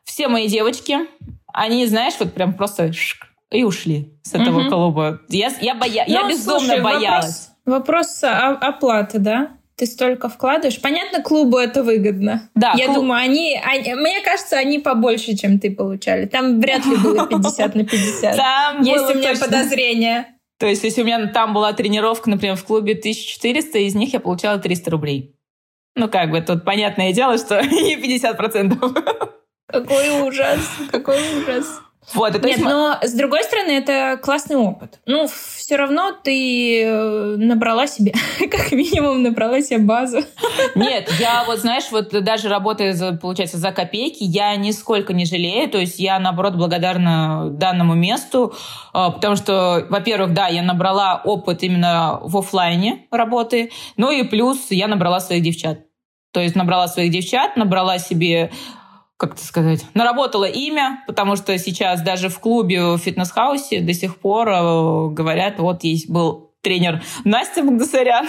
Все 0.03 0.28
мои 0.28 0.47
девочки, 0.47 0.99
они, 1.51 1.86
знаешь, 1.88 2.13
вот 2.20 2.34
прям 2.34 2.53
просто 2.53 2.91
и 3.52 3.64
ушли 3.64 4.14
с 4.24 4.34
этого 4.34 4.62
угу. 4.62 4.70
клуба. 4.70 5.22
Я, 5.30 5.52
я, 5.62 5.76
боя... 5.76 6.04
ну, 6.08 6.14
я 6.14 6.28
безумно 6.28 6.60
слушай, 6.60 6.82
боялась. 6.82 7.50
Вопрос, 7.66 8.22
вопрос 8.22 8.60
оплаты, 8.62 9.20
да? 9.20 9.52
Ты 9.76 9.86
столько 9.86 10.28
вкладываешь. 10.28 10.82
Понятно, 10.82 11.22
клубу 11.22 11.58
это 11.58 11.84
выгодно. 11.84 12.50
Да, 12.56 12.74
Я 12.76 12.86
клуб... 12.86 12.98
думаю, 12.98 13.22
они, 13.22 13.62
они, 13.64 13.93
мне 13.93 14.22
кажется, 14.22 14.58
они 14.58 14.80
побольше, 14.80 15.36
чем 15.36 15.60
ты 15.60 15.70
получали. 15.70 16.26
Там 16.26 16.60
вряд 16.60 16.84
ли 16.86 16.95
было 16.98 17.28
50 17.30 17.76
на 17.76 17.86
50. 17.86 18.36
Там 18.36 18.82
Есть 18.82 19.04
у 19.12 19.14
меня 19.14 19.36
подозрение. 19.36 20.26
То 20.58 20.66
есть, 20.66 20.84
если 20.84 21.04
у 21.04 21.06
меня 21.06 21.28
там 21.28 21.54
была 21.54 21.74
тренировка, 21.74 22.30
например, 22.32 22.56
в 22.56 22.64
клубе 22.64 22.93
1400, 22.93 23.78
из 23.78 23.93
них 23.93 24.14
я 24.14 24.20
получала 24.20 24.58
300 24.58 24.89
рублей. 24.89 25.36
Ну, 25.95 26.10
как 26.10 26.32
бы 26.32 26.41
тут 26.41 26.66
понятное 26.66 27.14
дело, 27.14 27.38
что 27.38 27.62
не 27.66 27.95
50%. 27.95 29.24
Какой 29.68 30.22
ужас, 30.22 30.60
какой 30.91 31.20
ужас. 31.38 31.82
Вот, 32.14 32.36
это 32.36 32.47
Нет, 32.47 32.60
но 32.60 32.97
с 33.01 33.14
другой 33.14 33.43
стороны, 33.43 33.72
это 33.72 34.18
классный 34.22 34.55
опыт. 34.55 34.99
Ну, 35.05 35.28
все 35.28 35.76
равно 35.76 36.14
ты 36.24 36.84
э, 36.84 37.36
набрала 37.38 37.86
себе, 37.86 38.14
как 38.49 38.72
минимум, 38.72 39.24
набрала 39.24 39.62
себе 39.62 39.80
базу. 39.80 40.20
Нет, 40.76 41.12
я 41.20 41.43
вот, 41.45 41.60
знаешь, 41.60 41.86
вот 41.91 42.10
даже 42.24 42.47
работая, 42.47 42.93
за, 42.93 43.12
получается, 43.14 43.58
за 43.58 43.72
копейки, 43.74 44.24
я 44.24 44.55
нисколько 44.55 45.12
не 45.14 45.26
жалею. 45.26 45.70
То 45.70 45.80
есть 45.80 45.99
я, 45.99 46.18
наоборот, 46.20 46.55
благодарна 46.55 47.49
данному 47.51 47.93
месту, 47.93 48.53
э, 48.93 49.12
потому 49.14 49.36
что, 49.36 49.86
во-первых, 49.89 50.34
да, 50.34 50.47
я 50.47 50.62
набрала 50.62 51.22
опыт 51.26 51.62
именно 51.64 52.20
в 52.22 52.38
офлайне 52.38 53.05
работы, 53.12 53.72
ну 53.97 54.12
и 54.12 54.24
плюс 54.24 54.68
я 54.70 54.88
набрала 54.88 55.20
своих 55.20 55.43
девчат. 55.43 55.80
То 56.32 56.41
есть 56.41 56.55
набрала 56.55 56.88
своих 56.88 57.12
девчат, 57.12 57.58
набрала 57.58 57.97
себе 57.99 58.51
как 59.18 59.34
это 59.34 59.43
сказать, 59.43 59.84
наработала 59.95 60.45
имя, 60.45 61.03
потому 61.07 61.36
что 61.36 61.57
сейчас 61.57 62.01
даже 62.01 62.30
в 62.30 62.39
клубе, 62.39 62.82
в 62.82 62.97
фитнес-хаусе 62.99 63.82
до 63.82 63.93
сих 63.93 64.18
пор 64.18 64.47
э, 64.49 65.09
говорят, 65.09 65.57
вот 65.59 65.84
есть 65.84 66.09
был 66.09 66.53
тренер 66.61 67.01
Настя 67.24 67.63
Багдасарян. 67.63 68.28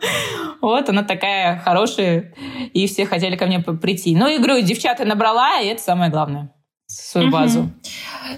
вот, 0.60 0.88
она 0.88 1.04
такая 1.04 1.58
хорошая, 1.60 2.34
и 2.72 2.86
все 2.86 3.06
хотели 3.06 3.36
ко 3.36 3.46
мне 3.46 3.60
прийти. 3.60 4.16
Ну, 4.16 4.26
и 4.26 4.38
говорю, 4.38 4.60
девчата 4.60 5.04
набрала, 5.04 5.60
и 5.60 5.66
это 5.68 5.82
самое 5.82 6.10
главное 6.10 6.50
свою 6.94 7.30
базу. 7.30 7.70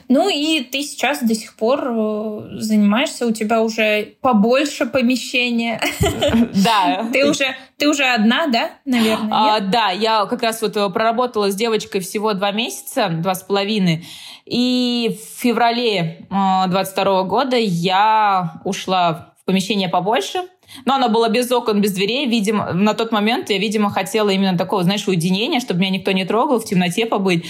Ну 0.09 0.28
и 0.28 0.61
ты 0.61 0.82
сейчас 0.82 1.22
до 1.22 1.34
сих 1.34 1.57
пор 1.57 1.86
э, 1.86 2.40
занимаешься, 2.59 3.26
у 3.26 3.32
тебя 3.32 3.62
уже 3.62 4.14
побольше 4.20 4.86
помещения. 4.86 5.80
Да. 6.64 7.09
Ты 7.12 7.28
уже, 7.28 7.54
ты 7.76 7.88
уже 7.88 8.04
одна, 8.04 8.46
да, 8.46 8.70
наверное? 8.84 9.28
А, 9.30 9.61
да, 9.61 9.90
я 9.90 10.26
как 10.26 10.42
раз 10.42 10.62
вот 10.62 10.76
э, 10.76 10.88
проработала 10.90 11.50
с 11.50 11.54
девочкой 11.54 12.00
всего 12.00 12.32
два 12.32 12.50
месяца, 12.50 13.09
два 13.09 13.34
с 13.34 13.42
половиной. 13.42 14.07
И 14.46 15.18
в 15.20 15.40
феврале 15.42 16.26
22 16.30 17.20
э, 17.20 17.24
года 17.24 17.57
я 17.57 18.61
ушла 18.64 19.34
в 19.40 19.44
помещение 19.44 19.88
побольше, 19.88 20.42
но 20.84 20.94
оно 20.94 21.09
было 21.09 21.28
без 21.28 21.50
окон, 21.52 21.80
без 21.80 21.92
дверей. 21.92 22.26
Видимо, 22.26 22.72
на 22.72 22.94
тот 22.94 23.12
момент 23.12 23.50
я, 23.50 23.59
видимо, 23.59 23.90
хотела 23.90 24.30
именно 24.30 24.57
такого, 24.57 24.82
знаешь, 24.82 25.07
уединения, 25.07 25.61
чтобы 25.61 25.80
меня 25.80 25.90
никто 25.90 26.12
не 26.12 26.24
трогал, 26.24 26.59
в 26.59 26.64
темноте 26.64 27.07
побыть. 27.07 27.44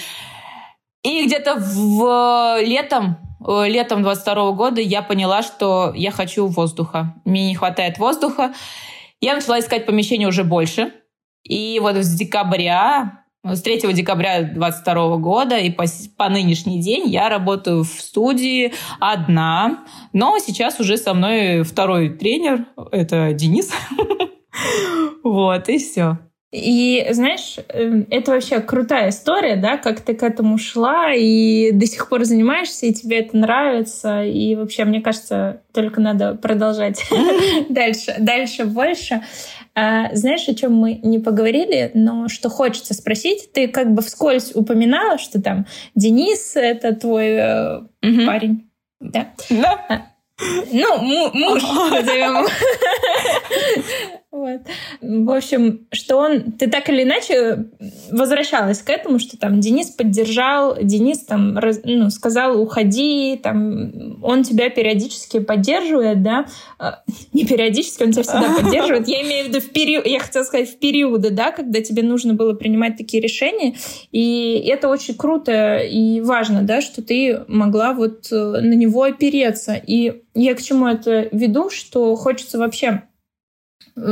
И 1.06 1.24
где-то 1.24 1.54
в 1.54 2.60
летом, 2.62 3.16
э, 3.46 3.68
летом 3.68 4.02
22 4.02 4.50
года 4.52 4.80
я 4.80 5.02
поняла, 5.02 5.42
что 5.42 5.92
я 5.94 6.10
хочу 6.10 6.48
воздуха. 6.48 7.14
Мне 7.24 7.46
не 7.46 7.54
хватает 7.54 7.98
воздуха. 7.98 8.52
Я 9.20 9.36
начала 9.36 9.60
искать 9.60 9.86
помещение 9.86 10.26
уже 10.26 10.42
больше. 10.42 10.92
И 11.44 11.78
вот 11.80 11.94
с 11.94 12.12
декабря 12.12 13.22
с 13.44 13.62
3 13.62 13.92
декабря 13.92 14.38
2022 14.42 15.16
года 15.18 15.56
и 15.56 15.70
по, 15.70 15.84
по 16.16 16.28
нынешний 16.28 16.80
день 16.80 17.08
я 17.08 17.28
работаю 17.28 17.84
в 17.84 18.00
студии 18.00 18.72
одна, 18.98 19.84
но 20.12 20.40
сейчас 20.40 20.80
уже 20.80 20.96
со 20.96 21.14
мной 21.14 21.62
второй 21.62 22.10
тренер, 22.10 22.66
это 22.90 23.32
Денис. 23.32 23.70
Вот, 25.22 25.68
и 25.68 25.78
все. 25.78 26.18
И 26.56 27.06
знаешь, 27.10 27.56
эм, 27.68 28.06
это 28.08 28.30
вообще 28.30 28.60
крутая 28.60 29.10
история, 29.10 29.56
да, 29.56 29.76
как 29.76 30.00
ты 30.00 30.14
к 30.14 30.22
этому 30.22 30.56
шла 30.56 31.12
и 31.12 31.70
до 31.70 31.84
сих 31.84 32.08
пор 32.08 32.24
занимаешься, 32.24 32.86
и 32.86 32.94
тебе 32.94 33.18
это 33.18 33.36
нравится. 33.36 34.24
И 34.24 34.54
вообще, 34.54 34.86
мне 34.86 35.02
кажется, 35.02 35.60
только 35.74 36.00
надо 36.00 36.34
продолжать 36.34 37.04
дальше, 37.68 38.14
дальше 38.18 38.64
больше. 38.64 39.22
А, 39.74 40.14
знаешь, 40.14 40.48
о 40.48 40.54
чем 40.54 40.72
мы 40.72 40.94
не 41.02 41.18
поговорили, 41.18 41.90
но 41.92 42.28
что 42.28 42.48
хочется 42.48 42.94
спросить? 42.94 43.52
Ты 43.52 43.68
как 43.68 43.92
бы 43.92 44.00
вскользь 44.00 44.52
упоминала, 44.54 45.18
что 45.18 45.42
там 45.42 45.66
Денис— 45.94 46.52
это 46.56 46.94
твой 46.94 47.32
э, 47.32 47.80
парень. 48.00 48.70
Да. 49.00 49.28
А, 49.90 50.06
ну, 50.72 51.30
муж, 51.32 51.62
назовем 51.90 52.46
Вот. 54.36 54.60
В 55.00 55.30
общем, 55.30 55.86
что 55.92 56.18
он... 56.18 56.52
Ты 56.52 56.68
так 56.68 56.90
или 56.90 57.04
иначе 57.04 57.70
возвращалась 58.10 58.82
к 58.82 58.90
этому, 58.90 59.18
что 59.18 59.38
там 59.38 59.60
Денис 59.60 59.88
поддержал, 59.88 60.76
Денис 60.78 61.20
там 61.20 61.56
раз, 61.56 61.80
ну, 61.84 62.10
сказал 62.10 62.60
«уходи», 62.60 63.40
там 63.42 64.22
он 64.22 64.42
тебя 64.42 64.68
периодически 64.68 65.40
поддерживает, 65.40 66.22
да? 66.22 66.44
А, 66.78 67.02
не 67.32 67.46
периодически, 67.46 68.02
он 68.02 68.12
тебя 68.12 68.24
всегда 68.24 68.54
поддерживает. 68.62 69.08
Я 69.08 69.22
имею 69.22 69.46
в 69.46 69.48
виду 69.48 69.60
в 69.60 69.70
период, 69.70 70.06
я 70.06 70.20
хотела 70.20 70.44
сказать 70.44 70.68
в 70.68 70.78
периоды, 70.78 71.30
да, 71.30 71.50
когда 71.50 71.80
тебе 71.80 72.02
нужно 72.02 72.34
было 72.34 72.52
принимать 72.52 72.98
такие 72.98 73.22
решения. 73.22 73.74
И 74.12 74.62
это 74.68 74.88
очень 74.88 75.14
круто 75.14 75.78
и 75.78 76.20
важно, 76.20 76.60
да, 76.60 76.82
что 76.82 77.00
ты 77.00 77.42
могла 77.48 77.94
вот 77.94 78.30
э, 78.30 78.36
на 78.36 78.74
него 78.74 79.02
опереться. 79.02 79.80
И 79.86 80.24
я 80.34 80.54
к 80.54 80.60
чему 80.60 80.88
это 80.88 81.26
веду, 81.32 81.70
что 81.70 82.14
хочется 82.16 82.58
вообще 82.58 83.04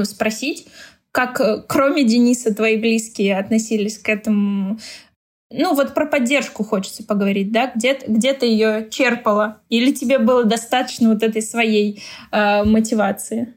спросить, 0.05 0.66
как 1.12 1.41
э, 1.41 1.62
кроме 1.66 2.05
Дениса 2.05 2.55
твои 2.55 2.76
близкие 2.76 3.39
относились 3.39 3.99
к 3.99 4.09
этому 4.09 4.78
ну 5.57 5.74
вот 5.74 5.95
про 5.95 6.07
поддержку 6.07 6.64
хочется 6.64 7.05
поговорить, 7.05 7.53
да, 7.53 7.70
где, 7.72 7.97
где 8.07 8.32
ты 8.32 8.47
ее 8.47 8.89
черпала, 8.91 9.59
или 9.68 9.93
тебе 9.93 10.18
было 10.18 10.45
достаточно 10.45 11.11
вот 11.11 11.22
этой 11.22 11.43
своей 11.43 12.03
э, 12.32 12.64
мотивации? 12.64 13.55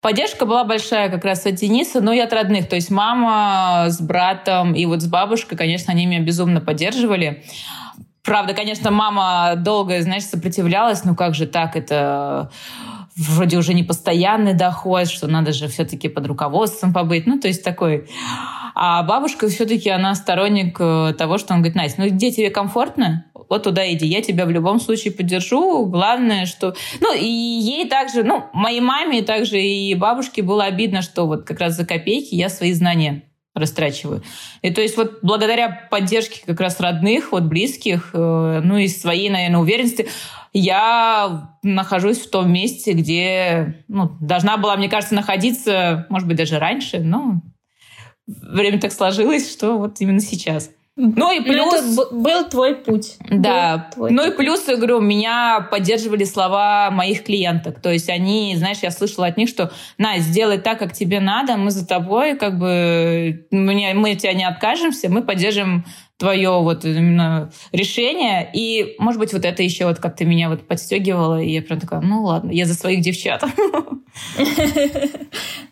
Поддержка 0.00 0.46
была 0.46 0.62
большая 0.62 1.10
как 1.10 1.24
раз 1.24 1.44
от 1.46 1.56
Дениса, 1.56 2.00
но 2.00 2.12
и 2.12 2.20
от 2.20 2.32
родных. 2.32 2.68
То 2.68 2.76
есть 2.76 2.90
мама 2.90 3.86
с 3.88 4.00
братом 4.00 4.74
и 4.74 4.86
вот 4.86 5.02
с 5.02 5.08
бабушкой, 5.08 5.58
конечно, 5.58 5.92
они 5.92 6.06
меня 6.06 6.20
безумно 6.20 6.60
поддерживали. 6.60 7.42
Правда, 8.22 8.54
конечно, 8.54 8.92
мама 8.92 9.54
долго, 9.56 10.00
знаешь, 10.02 10.24
сопротивлялась. 10.24 11.02
Ну 11.04 11.16
как 11.16 11.34
же 11.34 11.46
так, 11.46 11.74
это 11.74 12.52
вроде 13.16 13.56
уже 13.56 13.74
не 13.74 13.82
постоянный 13.82 14.54
доход, 14.54 15.08
что 15.08 15.26
надо 15.26 15.52
же 15.52 15.68
все-таки 15.68 16.08
под 16.08 16.26
руководством 16.26 16.92
побыть. 16.92 17.26
Ну, 17.26 17.40
то 17.40 17.48
есть 17.48 17.64
такой. 17.64 18.08
А 18.74 19.02
бабушка 19.02 19.48
все-таки, 19.48 19.88
она 19.88 20.14
сторонник 20.14 20.76
э, 20.78 21.14
того, 21.16 21.38
что 21.38 21.54
он 21.54 21.60
говорит, 21.60 21.76
Настя, 21.76 22.02
ну 22.02 22.10
где 22.10 22.30
тебе 22.30 22.50
комфортно, 22.50 23.24
вот 23.48 23.62
туда 23.62 23.90
иди, 23.90 24.06
я 24.06 24.20
тебя 24.20 24.44
в 24.44 24.50
любом 24.50 24.80
случае 24.80 25.14
поддержу. 25.14 25.86
Главное, 25.86 26.44
что... 26.44 26.74
Ну, 27.00 27.14
и 27.14 27.24
ей 27.24 27.88
также, 27.88 28.22
ну, 28.22 28.44
моей 28.52 28.80
маме 28.80 29.22
также 29.22 29.60
и 29.60 29.94
бабушке 29.94 30.42
было 30.42 30.64
обидно, 30.64 31.00
что 31.00 31.26
вот 31.26 31.44
как 31.44 31.60
раз 31.60 31.76
за 31.76 31.86
копейки 31.86 32.34
я 32.34 32.50
свои 32.50 32.72
знания 32.72 33.22
растрачиваю. 33.54 34.22
И 34.60 34.70
то 34.70 34.82
есть 34.82 34.98
вот 34.98 35.20
благодаря 35.22 35.88
поддержке 35.90 36.42
как 36.44 36.60
раз 36.60 36.78
родных, 36.78 37.32
вот 37.32 37.44
близких, 37.44 38.10
э, 38.12 38.60
ну 38.62 38.76
и 38.76 38.86
своей, 38.86 39.30
наверное, 39.30 39.60
уверенности, 39.60 40.08
я 40.52 41.56
нахожусь 41.62 42.18
в 42.18 42.30
том 42.30 42.52
месте, 42.52 42.92
где 42.92 43.84
ну, 43.88 44.16
должна 44.20 44.56
была, 44.56 44.76
мне 44.76 44.88
кажется, 44.88 45.14
находиться, 45.14 46.06
может 46.08 46.28
быть, 46.28 46.36
даже 46.36 46.58
раньше, 46.58 47.00
но 47.00 47.42
время 48.26 48.80
так 48.80 48.92
сложилось, 48.92 49.52
что 49.52 49.78
вот 49.78 50.00
именно 50.00 50.20
сейчас. 50.20 50.70
Ну 50.98 51.30
и 51.30 51.42
плюс... 51.42 51.74
это 51.74 52.14
был 52.14 52.48
твой 52.48 52.74
путь. 52.74 53.16
Да. 53.30 53.90
Твой 53.94 54.10
ну 54.10 54.24
путь. 54.24 54.32
и 54.32 54.36
плюс, 54.36 54.66
я 54.66 54.76
говорю, 54.76 55.00
меня 55.00 55.68
поддерживали 55.70 56.24
слова 56.24 56.90
моих 56.90 57.22
клиенток. 57.22 57.82
То 57.82 57.92
есть 57.92 58.08
они, 58.08 58.54
знаешь, 58.56 58.78
я 58.78 58.90
слышала 58.90 59.26
от 59.26 59.36
них, 59.36 59.50
что 59.50 59.70
на, 59.98 60.18
сделай 60.20 60.56
так, 60.56 60.78
как 60.78 60.94
тебе 60.94 61.20
надо, 61.20 61.58
мы 61.58 61.70
за 61.70 61.86
тобой, 61.86 62.34
как 62.38 62.58
бы 62.58 63.46
мы, 63.50 63.92
мы 63.94 64.14
тебя 64.14 64.32
не 64.32 64.44
откажемся, 64.44 65.10
мы 65.10 65.22
поддержим 65.22 65.84
твое 66.18 66.50
вот 66.50 66.84
именно 66.84 67.50
решение. 67.72 68.48
И, 68.54 68.94
может 68.98 69.20
быть, 69.20 69.32
вот 69.32 69.44
это 69.44 69.62
еще 69.62 69.86
вот 69.86 69.98
как-то 69.98 70.24
меня 70.24 70.48
вот 70.48 70.66
подстегивало, 70.66 71.42
и 71.42 71.50
я 71.50 71.62
прям 71.62 71.80
такая, 71.80 72.00
ну 72.00 72.24
ладно, 72.24 72.50
я 72.50 72.66
за 72.66 72.74
своих 72.74 73.00
девчат. 73.00 73.44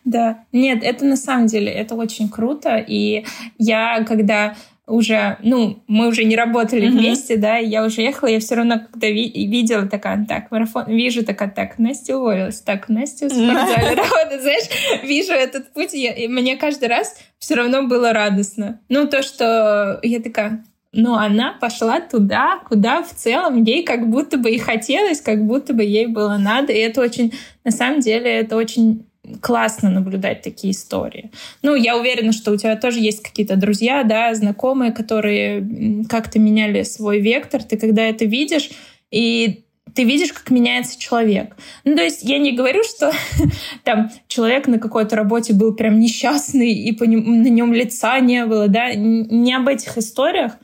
Да. 0.05 0.45
Нет, 0.53 0.83
это 0.83 1.07
на 1.07 1.17
самом 1.17 1.47
деле, 1.47 1.73
это 1.73 1.95
очень 1.95 2.29
круто. 2.29 2.77
И 2.77 3.25
я, 3.57 4.05
когда 4.05 4.55
уже, 4.87 5.39
ну, 5.43 5.83
мы 5.87 6.09
уже 6.09 6.25
не 6.25 6.37
работали 6.37 6.87
mm-hmm. 6.87 6.99
вместе, 6.99 7.37
да, 7.37 7.57
я 7.57 7.85
уже 7.85 8.03
ехала, 8.03 8.29
я 8.29 8.39
все 8.39 8.55
равно, 8.55 8.81
когда 8.91 9.09
ви- 9.09 9.33
видела, 9.47 9.87
такая, 9.87 10.27
так, 10.29 10.51
марафон, 10.51 10.85
вижу, 10.87 11.25
такая, 11.25 11.51
так, 11.51 11.79
Настя 11.79 12.19
уволилась, 12.19 12.61
так, 12.61 12.89
Настя 12.89 13.27
в 13.27 13.31
спортзале 13.31 13.95
работает, 13.97 14.43
знаешь, 14.43 15.03
вижу 15.03 15.33
этот 15.33 15.73
путь, 15.73 15.95
я, 15.95 16.13
и 16.13 16.29
мне 16.29 16.57
каждый 16.57 16.89
раз 16.89 17.17
все 17.39 17.55
равно 17.55 17.85
было 17.85 18.13
радостно. 18.13 18.81
Ну, 18.91 19.07
то, 19.07 19.23
что 19.23 20.01
я 20.03 20.21
такая, 20.21 20.65
но 20.93 21.17
она 21.17 21.57
пошла 21.61 22.01
туда, 22.01 22.61
куда 22.69 23.03
в 23.03 23.13
целом 23.15 23.63
ей 23.63 23.85
как 23.85 24.09
будто 24.09 24.37
бы 24.37 24.51
и 24.51 24.59
хотелось, 24.59 25.21
как 25.21 25.47
будто 25.47 25.73
бы 25.73 25.83
ей 25.83 26.07
было 26.07 26.37
надо, 26.37 26.73
и 26.73 26.79
это 26.79 27.01
очень, 27.01 27.33
на 27.65 27.71
самом 27.71 28.01
деле, 28.01 28.31
это 28.31 28.57
очень 28.57 29.07
классно 29.41 29.91
наблюдать 29.91 30.43
такие 30.43 30.73
истории. 30.73 31.31
Ну, 31.63 31.75
я 31.75 31.97
уверена, 31.97 32.33
что 32.33 32.53
у 32.53 32.57
тебя 32.57 32.77
тоже 32.77 33.01
есть 33.01 33.23
какие-то 33.23 33.57
друзья, 33.57 34.03
да, 34.03 34.35
знакомые, 34.35 34.93
которые 34.93 36.05
как-то 36.09 36.39
меняли 36.39 36.83
свой 36.83 37.21
вектор. 37.21 37.63
Ты 37.63 37.77
когда 37.77 38.03
это 38.03 38.25
видишь, 38.25 38.71
и 39.11 39.65
ты 39.95 40.05
видишь, 40.05 40.33
как 40.33 40.51
меняется 40.51 40.99
человек. 40.99 41.57
Ну, 41.85 41.95
то 41.95 42.03
есть 42.03 42.23
я 42.23 42.39
не 42.39 42.53
говорю, 42.53 42.83
что 42.83 43.13
там 43.85 44.11
человек 44.29 44.67
на 44.67 44.79
какой-то 44.79 45.17
работе 45.17 45.55
был 45.55 45.75
прям 45.75 46.01
несчастный, 46.01 46.73
и 46.73 46.93
по 46.93 47.05
нем, 47.05 47.43
на 47.43 47.49
нем 47.49 47.73
лица 47.73 48.19
не 48.21 48.45
было, 48.45 48.69
да, 48.69 48.95
не 48.95 49.55
об 49.55 49.69
этих 49.69 49.97
историях. 49.97 50.57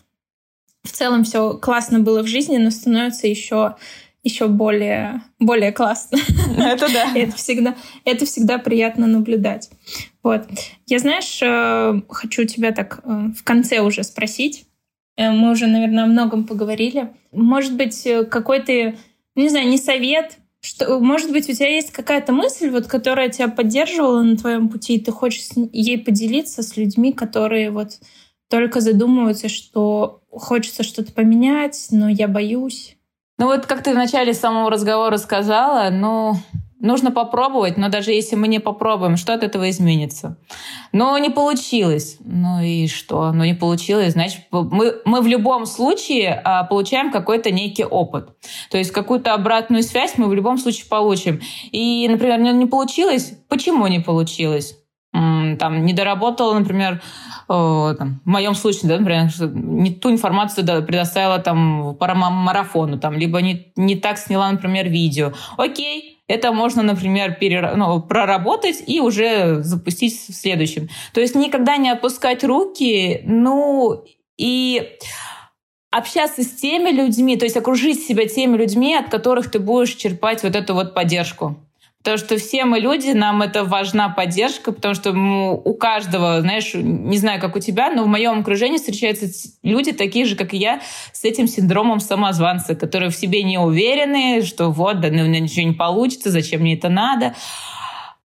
В 0.83 0.91
целом 0.91 1.25
все 1.25 1.55
классно 1.59 2.01
было 2.01 2.23
в 2.23 2.27
жизни, 2.27 2.57
но 2.57 2.71
становится 2.71 3.27
еще 3.27 3.77
еще 4.23 4.49
более, 4.49 5.23
более 5.39 5.73
классно. 5.73 6.19
Это 6.59 6.93
да. 6.93 7.13
это, 7.15 7.37
всегда, 7.37 7.75
это 8.05 8.27
всегда 8.27 8.59
приятно 8.59 9.07
наблюдать. 9.07 9.71
Вот. 10.23 10.47
Я, 10.87 10.99
знаешь, 10.99 11.41
э, 11.43 12.03
хочу 12.09 12.45
тебя 12.45 12.73
так 12.73 13.01
э, 13.03 13.31
в 13.37 13.43
конце 13.45 13.81
уже 13.81 14.05
спросить. 14.05 14.67
Э, 15.17 15.31
мы 15.31 15.51
уже, 15.53 15.67
наверное, 15.67 16.05
о 16.05 16.09
многом 16.09 16.45
поговорили. 16.45 17.11
Может 17.33 17.77
быть, 17.77 18.07
какой-то, 18.31 18.95
не 19.37 19.49
знаю, 19.49 19.69
не 19.69 19.79
совет, 19.79 20.37
что, 20.61 20.99
может 21.01 21.33
быть, 21.33 21.49
у 21.49 21.53
тебя 21.53 21.69
есть 21.69 21.91
какая-то 21.91 22.33
мысль, 22.33 22.69
вот, 22.69 22.87
которая 22.87 23.31
тебя 23.31 23.49
поддерживала 23.49 24.23
на 24.23 24.37
твоем 24.37 24.69
пути, 24.69 24.97
и 24.97 25.01
ты 25.01 25.11
хочешь 25.11 25.49
ей 25.73 25.99
поделиться 25.99 26.63
с 26.63 26.77
людьми, 26.77 27.13
которые 27.13 27.71
вот 27.71 27.99
только 28.51 28.81
задумываются, 28.81 29.49
что 29.49 30.23
хочется 30.31 30.83
что-то 30.83 31.13
поменять, 31.13 31.87
но 31.91 32.09
я 32.09 32.29
боюсь. 32.29 32.97
Ну 33.41 33.47
вот 33.47 33.65
как 33.65 33.83
ты 33.83 33.93
в 33.93 33.97
начале 33.97 34.35
самого 34.35 34.71
разговора 34.71 35.17
сказала, 35.17 35.89
ну, 35.91 36.37
нужно 36.79 37.11
попробовать, 37.11 37.79
но 37.79 37.89
даже 37.89 38.13
если 38.13 38.37
мы 38.37 38.49
не 38.49 38.59
попробуем, 38.59 39.17
что 39.17 39.33
от 39.33 39.43
этого 39.43 39.71
изменится? 39.71 40.37
Но 40.93 41.17
не 41.17 41.31
получилось. 41.31 42.19
Ну 42.21 42.61
и 42.61 42.87
что? 42.87 43.33
Ну 43.33 43.43
не 43.45 43.55
получилось, 43.55 44.13
значит, 44.13 44.43
мы, 44.51 44.97
мы 45.07 45.23
в 45.23 45.27
любом 45.27 45.65
случае 45.65 46.39
а, 46.45 46.65
получаем 46.65 47.11
какой-то 47.11 47.51
некий 47.51 47.87
опыт. 47.87 48.29
То 48.71 48.77
есть 48.77 48.91
какую-то 48.91 49.33
обратную 49.33 49.85
связь 49.85 50.19
мы 50.19 50.29
в 50.29 50.35
любом 50.35 50.59
случае 50.59 50.85
получим. 50.91 51.41
И, 51.73 52.07
например, 52.11 52.41
не, 52.41 52.53
не 52.53 52.67
получилось. 52.67 53.33
Почему 53.49 53.87
не 53.87 54.01
получилось? 54.01 54.77
Там 55.13 55.85
не 55.85 55.93
доработала, 55.93 56.57
например, 56.57 57.03
там, 57.49 58.21
в 58.25 58.29
моем 58.29 58.55
случае, 58.55 58.89
да, 58.91 58.99
например, 58.99 59.29
не 59.53 59.91
ту 59.93 60.11
информацию 60.11 60.65
предоставила 60.87 61.39
там 61.41 61.97
по 61.97 62.15
марафону, 62.15 62.99
там, 62.99 63.15
либо 63.15 63.43
не, 63.43 63.73
не 63.75 63.97
так 63.97 64.19
сняла, 64.19 64.53
например, 64.53 64.89
видео. 64.89 65.33
Окей, 65.57 66.23
это 66.29 66.53
можно, 66.53 66.85
например, 66.85 67.35
перер... 67.41 67.75
ну, 67.77 68.01
проработать 68.01 68.85
и 68.87 69.01
уже 69.01 69.65
запустить 69.65 70.15
в 70.15 70.33
следующем. 70.33 70.89
То 71.13 71.21
есть 71.21 71.35
никогда 71.35 71.77
не 71.77 71.91
опускать 71.91 72.45
руки, 72.45 73.23
ну 73.25 74.05
и 74.39 74.97
общаться 75.91 76.45
с 76.45 76.55
теми 76.55 76.91
людьми, 76.91 77.37
то 77.37 77.45
есть 77.45 77.57
окружить 77.57 78.07
себя 78.07 78.29
теми 78.29 78.57
людьми, 78.57 78.95
от 78.95 79.09
которых 79.09 79.51
ты 79.51 79.59
будешь 79.59 79.95
черпать 79.95 80.45
вот 80.45 80.55
эту 80.55 80.75
вот 80.75 80.95
поддержку. 80.95 81.57
Потому 82.03 82.17
что 82.17 82.39
все 82.39 82.65
мы 82.65 82.79
люди, 82.79 83.11
нам 83.11 83.43
это 83.43 83.63
важна 83.63 84.09
поддержка, 84.09 84.73
потому 84.73 84.95
что 84.95 85.13
у 85.13 85.75
каждого, 85.75 86.41
знаешь, 86.41 86.71
не 86.73 87.19
знаю, 87.19 87.41
как 87.43 87.57
у 87.57 87.59
тебя, 87.59 87.91
но 87.91 88.05
в 88.05 88.07
моем 88.07 88.41
окружении 88.41 88.79
встречаются 88.79 89.27
люди 89.63 89.93
такие 89.93 90.25
же, 90.25 90.35
как 90.35 90.55
и 90.55 90.57
я, 90.57 90.81
с 91.13 91.25
этим 91.25 91.47
синдромом 91.47 92.01
самозванца, 92.01 92.75
которые 92.75 93.11
в 93.11 93.17
себе 93.17 93.43
не 93.43 93.59
уверены, 93.59 94.41
что 94.43 94.71
вот, 94.71 95.01
да, 95.01 95.09
ну, 95.11 95.27
ничего 95.27 95.67
не 95.67 95.75
получится, 95.75 96.31
зачем 96.31 96.63
мне 96.63 96.75
это 96.75 96.89
надо. 96.89 97.35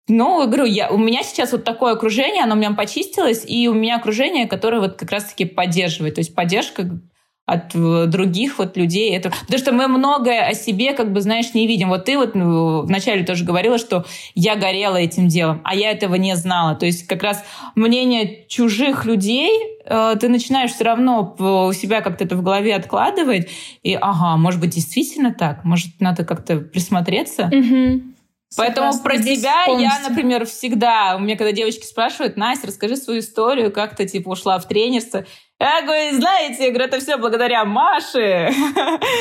Ну, 0.08 0.46
говорю, 0.48 0.66
я, 0.66 0.90
у 0.90 0.98
меня 0.98 1.24
сейчас 1.24 1.52
вот 1.52 1.66
такое 1.66 1.94
окружение, 1.94 2.44
оно 2.44 2.54
у 2.56 2.58
меня 2.58 2.72
почистилось, 2.72 3.44
и 3.46 3.68
у 3.68 3.74
меня 3.74 3.98
окружение, 3.98 4.48
которое 4.48 4.80
вот 4.80 4.96
как 4.96 5.12
раз-таки 5.12 5.44
поддерживает. 5.44 6.16
То 6.16 6.20
есть 6.22 6.34
поддержка 6.34 6.98
от 7.46 7.76
э, 7.76 8.06
других 8.08 8.58
вот 8.58 8.76
людей. 8.76 9.16
Это... 9.16 9.30
Потому 9.30 9.60
что 9.60 9.72
мы 9.72 9.88
многое 9.88 10.48
о 10.48 10.54
себе, 10.54 10.94
как 10.94 11.14
бы, 11.14 11.22
знаешь, 11.22 11.54
не 11.54 11.68
видим. 11.68 11.90
Вот 11.90 12.06
ты 12.06 12.18
вот 12.18 12.34
ну, 12.34 12.82
вначале 12.82 13.24
тоже 13.24 13.46
говорила, 13.46 13.78
что 13.78 14.06
я 14.34 14.56
горела 14.56 14.98
этим 14.98 15.28
делом, 15.28 15.62
а 15.64 15.76
я 15.76 15.92
этого 15.92 16.16
не 16.16 16.36
знала. 16.36 16.76
То 16.76 16.86
есть 16.86 17.06
как 17.06 17.22
раз 17.22 17.44
мнение 17.76 18.46
чужих 18.48 19.06
людей 19.06 19.52
э, 19.86 20.16
ты 20.20 20.28
начинаешь 20.28 20.72
все 20.72 20.86
равно 20.86 21.36
у 21.38 21.74
себя 21.74 22.02
как-то 22.02 22.24
это 22.24 22.36
в 22.36 22.42
голове 22.42 22.76
откладывать. 22.76 23.50
И, 23.84 23.94
ага, 23.94 24.38
может 24.38 24.60
быть, 24.60 24.72
действительно 24.72 25.34
так? 25.34 25.64
Может, 25.64 26.00
надо 26.00 26.26
как-то 26.26 26.58
присмотреться? 26.58 27.52
Угу. 27.54 28.16
Поэтому 28.58 28.94
Согласна. 28.94 29.04
про 29.04 29.18
тебя 29.18 29.66
полностью. 29.66 30.02
я, 30.04 30.10
например, 30.10 30.46
всегда... 30.46 31.16
У 31.18 31.20
меня 31.20 31.36
когда 31.36 31.52
девочки 31.52 31.86
спрашивают, 31.86 32.38
Настя, 32.38 32.68
расскажи 32.68 32.96
свою 32.96 33.20
историю, 33.20 33.72
как 33.72 33.96
ты, 33.96 34.08
типа, 34.08 34.30
ушла 34.30 34.58
в 34.60 34.68
тренерство. 34.68 35.26
Я 35.58 35.84
говорю, 35.84 36.18
знаете, 36.18 36.66
я 36.66 36.70
говорю, 36.70 36.88
это 36.88 37.00
все 37.00 37.16
благодаря 37.16 37.64
Маше. 37.64 38.52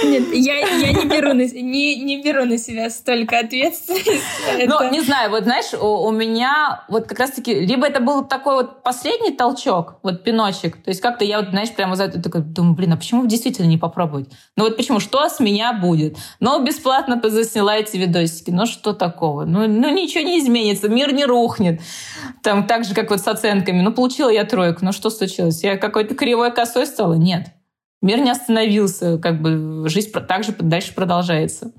Нет, 0.05 0.35
я, 0.35 0.57
я 0.59 0.93
не, 0.93 1.05
беру 1.07 1.33
на, 1.33 1.45
не, 1.45 1.95
не 2.03 2.21
беру 2.23 2.45
на 2.45 2.59
себя 2.59 2.91
столько 2.91 3.39
ответственности. 3.39 4.67
Ну, 4.67 4.91
не 4.91 5.01
знаю, 5.01 5.31
вот 5.31 5.45
знаешь, 5.45 5.73
у, 5.75 5.87
у 5.87 6.11
меня 6.11 6.83
вот 6.89 7.07
как 7.07 7.21
раз-таки, 7.21 7.55
либо 7.55 7.87
это 7.87 8.01
был 8.01 8.25
такой 8.25 8.55
вот 8.57 8.83
последний 8.83 9.31
толчок, 9.31 10.01
вот 10.03 10.25
пиночек, 10.25 10.77
то 10.83 10.91
есть 10.91 11.01
как-то 11.01 11.25
я 11.25 11.39
вот, 11.39 11.51
знаешь, 11.51 11.71
прямо 11.71 11.95
за 11.95 12.05
это 12.05 12.21
такой 12.21 12.41
думаю, 12.41 12.75
блин, 12.75 12.95
а 12.95 12.97
почему 12.97 13.27
действительно 13.27 13.67
не 13.67 13.79
попробовать? 13.79 14.29
Ну 14.57 14.65
вот 14.65 14.77
почему, 14.77 14.99
что 14.99 15.29
с 15.29 15.39
меня 15.39 15.73
будет? 15.73 16.17
Ну, 16.41 16.65
бесплатно 16.65 17.21
засняла 17.23 17.77
эти 17.77 17.97
видосики, 17.97 18.51
ну 18.51 18.67
что 18.67 18.93
такого? 18.93 19.45
Ну, 19.45 19.69
ну 19.69 19.89
ничего 19.89 20.25
не 20.25 20.41
изменится, 20.41 20.89
мир 20.89 21.13
не 21.13 21.27
рухнет. 21.27 21.81
Там 22.43 22.67
так 22.67 22.85
же, 22.85 22.93
как 22.93 23.11
вот 23.11 23.21
с 23.21 23.29
оценками. 23.29 23.83
Ну, 23.83 23.93
получила 23.93 24.31
я 24.31 24.45
тройку, 24.45 24.85
ну 24.85 24.91
что 24.91 25.11
случилось? 25.11 25.63
Я 25.63 25.77
какой-то 25.77 26.17
кривой 26.25 26.53
косой 26.53 26.87
стала? 26.87 27.15
Нет. 27.15 27.49
Мир 28.01 28.21
не 28.21 28.31
остановился, 28.31 29.19
как 29.19 29.41
бы 29.41 29.89
жизнь 29.89 30.11
также 30.11 30.53
дальше 30.59 30.95
продолжается. 30.95 31.73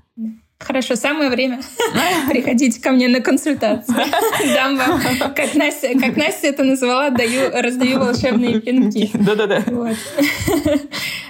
Хорошо, 0.57 0.95
самое 0.95 1.29
время 1.29 1.59
приходить 2.29 2.79
ко 2.79 2.91
мне 2.91 3.09
на 3.09 3.19
консультацию. 3.19 3.97
Дам 4.53 4.77
вам, 4.77 5.01
как 5.35 5.53
Настя, 5.53 5.89
как 5.99 6.15
Настя 6.15 6.47
это 6.47 6.63
назвала, 6.63 7.09
даю, 7.09 7.51
раздаю 7.51 7.99
волшебные 7.99 8.61
пинки. 8.61 9.09
Да-да-да. 9.13 9.63
Вот. 9.67 9.97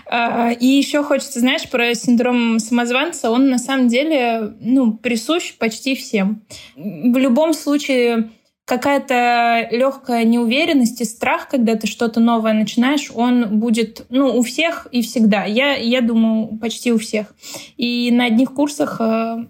А, 0.08 0.52
и 0.52 0.68
еще 0.68 1.04
хочется, 1.04 1.40
знаешь, 1.40 1.68
про 1.70 1.96
синдром 1.96 2.60
самозванца. 2.60 3.32
Он 3.32 3.50
на 3.50 3.58
самом 3.58 3.88
деле 3.88 4.54
ну, 4.62 4.94
присущ 4.94 5.58
почти 5.58 5.96
всем. 5.96 6.44
В 6.76 7.18
любом 7.18 7.54
случае 7.54 8.30
какая-то 8.66 9.68
легкая 9.72 10.24
неуверенность 10.24 11.00
и 11.00 11.06
страх, 11.06 11.48
когда 11.48 11.76
ты 11.76 11.88
что-то 11.88 12.20
новое 12.20 12.54
начинаешь, 12.54 13.12
он 13.14 13.60
будет, 13.60 14.06
ну, 14.10 14.36
у 14.36 14.42
всех 14.42 14.88
и 14.92 15.02
всегда. 15.04 15.46
Я, 15.46 15.76
я 15.76 16.02
думаю, 16.02 16.58
почти 16.58 16.92
у 16.92 16.98
всех. 16.98 17.36
И 17.78 18.12
на 18.12 18.26
одних 18.26 18.54
курсах 18.54 19.00
э, 19.00 19.46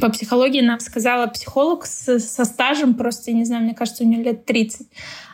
по 0.00 0.10
психологии 0.10 0.60
нам 0.60 0.80
сказала 0.80 1.26
психолог 1.28 1.86
с, 1.86 2.18
со 2.18 2.44
стажем, 2.44 2.94
просто, 2.94 3.32
не 3.32 3.44
знаю, 3.44 3.64
мне 3.64 3.74
кажется, 3.74 4.04
у 4.04 4.06
нее 4.06 4.22
лет 4.22 4.44
30. 4.44 4.86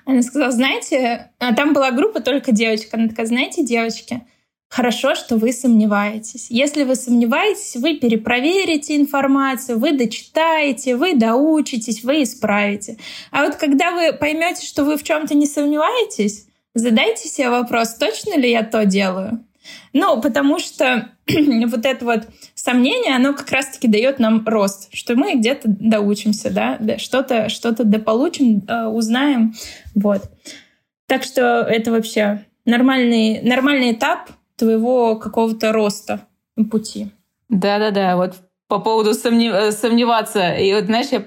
Она 0.04 0.22
сказала, 0.22 0.52
знаете, 0.52 1.32
а 1.38 1.54
там 1.54 1.72
была 1.72 1.90
группа 1.90 2.20
только 2.20 2.52
девочек. 2.52 2.94
Она 2.94 3.08
такая, 3.08 3.26
знаете, 3.26 3.64
девочки, 3.64 4.22
Хорошо, 4.72 5.14
что 5.14 5.36
вы 5.36 5.52
сомневаетесь. 5.52 6.46
Если 6.48 6.84
вы 6.84 6.94
сомневаетесь, 6.94 7.76
вы 7.76 7.98
перепроверите 7.98 8.96
информацию, 8.96 9.78
вы 9.78 9.92
дочитаете, 9.92 10.96
вы 10.96 11.14
доучитесь, 11.14 12.02
вы 12.02 12.22
исправите. 12.22 12.96
А 13.30 13.44
вот 13.44 13.56
когда 13.56 13.90
вы 13.90 14.14
поймете, 14.14 14.66
что 14.66 14.84
вы 14.84 14.96
в 14.96 15.02
чем-то 15.02 15.34
не 15.34 15.44
сомневаетесь, 15.44 16.46
задайте 16.72 17.28
себе 17.28 17.50
вопрос, 17.50 17.96
точно 17.96 18.38
ли 18.38 18.50
я 18.50 18.62
то 18.62 18.86
делаю? 18.86 19.44
Ну, 19.92 20.18
потому 20.22 20.58
что 20.58 21.10
вот 21.26 21.84
это 21.84 22.04
вот 22.06 22.28
сомнение, 22.54 23.14
оно 23.14 23.34
как 23.34 23.50
раз-таки 23.50 23.88
дает 23.88 24.18
нам 24.20 24.42
рост, 24.46 24.88
что 24.94 25.16
мы 25.16 25.34
где-то 25.34 25.64
доучимся, 25.68 26.48
да, 26.48 26.78
что-то 26.96 27.50
что 27.50 27.72
дополучим, 27.72 28.62
э, 28.66 28.86
узнаем, 28.86 29.52
вот. 29.94 30.22
Так 31.06 31.24
что 31.24 31.60
это 31.60 31.90
вообще 31.90 32.46
нормальный, 32.64 33.42
нормальный 33.42 33.92
этап— 33.92 34.30
твоего 34.56 35.16
какого-то 35.16 35.72
роста 35.72 36.26
пути. 36.70 37.10
Да-да-да, 37.48 38.16
вот 38.16 38.34
по 38.72 38.78
поводу. 38.78 39.10
Э, 39.10 39.72
сомневаться. 39.72 40.54
И 40.54 40.72
вот, 40.72 40.84
знаешь, 40.84 41.08
я 41.10 41.22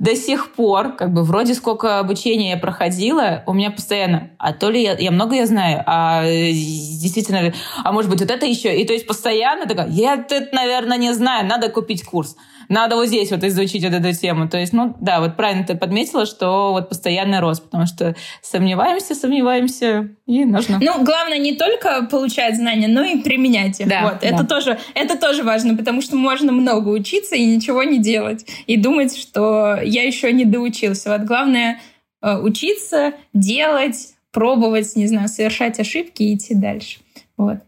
до 0.00 0.16
сих 0.16 0.52
пор, 0.54 0.96
как 0.96 1.12
бы, 1.12 1.22
вроде 1.22 1.54
сколько 1.54 2.00
обучения 2.00 2.50
я 2.50 2.56
проходила, 2.56 3.44
у 3.46 3.52
меня 3.52 3.70
постоянно, 3.70 4.30
а 4.38 4.52
то 4.52 4.70
ли 4.70 4.82
я, 4.82 4.98
я 4.98 5.12
много 5.12 5.36
я 5.36 5.46
знаю, 5.46 5.84
а 5.86 6.24
действительно, 6.24 7.52
а 7.84 7.92
может 7.92 8.10
быть, 8.10 8.20
вот 8.20 8.30
это 8.30 8.44
еще. 8.44 8.76
И 8.76 8.84
то 8.84 8.92
есть 8.92 9.06
постоянно 9.06 9.66
такая, 9.66 9.88
я 9.88 10.14
это, 10.14 10.48
наверное, 10.52 10.96
не 10.96 11.14
знаю, 11.14 11.46
надо 11.46 11.68
купить 11.68 12.02
курс 12.02 12.34
надо 12.68 12.96
вот 12.96 13.06
здесь 13.06 13.30
вот 13.30 13.42
изучить 13.44 13.84
вот 13.84 13.92
эту 13.92 14.12
тему. 14.12 14.48
То 14.48 14.58
есть, 14.58 14.72
ну 14.72 14.94
да, 15.00 15.20
вот 15.20 15.36
правильно 15.36 15.64
ты 15.64 15.76
подметила, 15.76 16.26
что 16.26 16.72
вот 16.72 16.88
постоянный 16.88 17.40
рост, 17.40 17.64
потому 17.64 17.86
что 17.86 18.14
сомневаемся, 18.42 19.14
сомневаемся, 19.14 20.10
и 20.26 20.44
нужно. 20.44 20.78
Ну, 20.80 21.04
главное 21.04 21.38
не 21.38 21.54
только 21.54 22.06
получать 22.10 22.56
знания, 22.56 22.88
но 22.88 23.02
и 23.02 23.18
применять 23.18 23.80
их. 23.80 23.88
Да, 23.88 24.02
вот. 24.04 24.20
да. 24.20 24.28
Это, 24.28 24.44
тоже, 24.44 24.78
это 24.94 25.18
тоже 25.18 25.42
важно, 25.42 25.76
потому 25.76 26.00
что 26.02 26.16
можно 26.16 26.52
много 26.52 26.88
учиться 26.88 27.36
и 27.36 27.44
ничего 27.44 27.82
не 27.82 27.98
делать. 27.98 28.46
И 28.66 28.76
думать, 28.76 29.16
что 29.16 29.78
я 29.82 30.04
еще 30.04 30.32
не 30.32 30.44
доучился. 30.44 31.10
Вот 31.10 31.22
главное 31.22 31.80
э, 32.22 32.38
учиться, 32.38 33.12
делать, 33.32 34.14
пробовать, 34.32 34.96
не 34.96 35.06
знаю, 35.06 35.28
совершать 35.28 35.78
ошибки 35.80 36.22
и 36.22 36.34
идти 36.34 36.54
дальше. 36.54 36.98
Вот. 37.36 37.58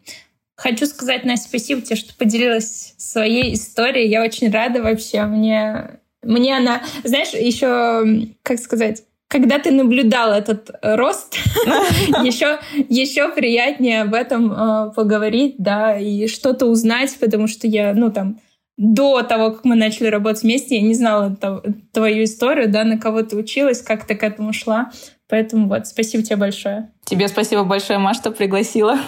Хочу 0.57 0.87
сказать, 0.87 1.25
Настя, 1.25 1.49
спасибо 1.49 1.83
тебе, 1.83 1.97
что 1.97 2.15
поделилась 2.15 2.95
своей 2.97 3.55
историей. 3.55 4.09
Я 4.09 4.23
очень 4.23 4.51
рада 4.51 4.83
вообще. 4.83 5.25
Мне, 5.25 6.01
мне 6.23 6.57
она, 6.57 6.83
знаешь, 7.05 7.35
еще, 7.35 8.33
как 8.43 8.59
сказать, 8.59 9.03
когда 9.29 9.59
ты 9.59 9.71
наблюдал 9.71 10.33
этот 10.33 10.71
рост, 10.83 11.37
еще, 12.25 12.59
еще 12.89 13.29
приятнее 13.31 14.03
об 14.03 14.15
этом 14.15 14.53
э, 14.53 14.93
поговорить, 14.95 15.57
да, 15.59 15.99
и 15.99 16.27
что-то 16.27 16.67
узнать, 16.67 17.17
потому 17.21 17.49
что 17.49 17.67
я, 17.67 17.93
ну, 17.93 18.11
там, 18.11 18.41
до 18.79 19.23
того, 19.23 19.51
как 19.51 19.65
мы 19.65 19.75
начали 19.75 20.09
работать 20.09 20.43
вместе, 20.43 20.77
я 20.77 20.83
не 20.83 20.95
знала 20.95 21.37
твою 21.93 22.25
историю, 22.25 22.71
да, 22.71 22.85
на 22.85 22.99
кого 22.99 23.23
ты 23.23 23.37
училась, 23.37 23.83
как 23.83 24.07
ты 24.07 24.15
к 24.15 24.23
этому 24.23 24.53
шла. 24.53 24.91
Поэтому 25.29 25.69
вот, 25.69 25.87
спасибо 25.87 26.23
тебе 26.23 26.37
большое. 26.37 26.91
Тебе 27.05 27.27
спасибо 27.29 27.65
большое, 27.65 27.99
Маш, 27.99 28.19
что 28.19 28.31
пригласила. 28.31 28.99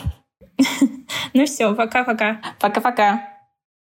Ну 1.34 1.44
все, 1.44 1.74
пока-пока. 1.74 2.40
Пока-пока. 2.58 3.27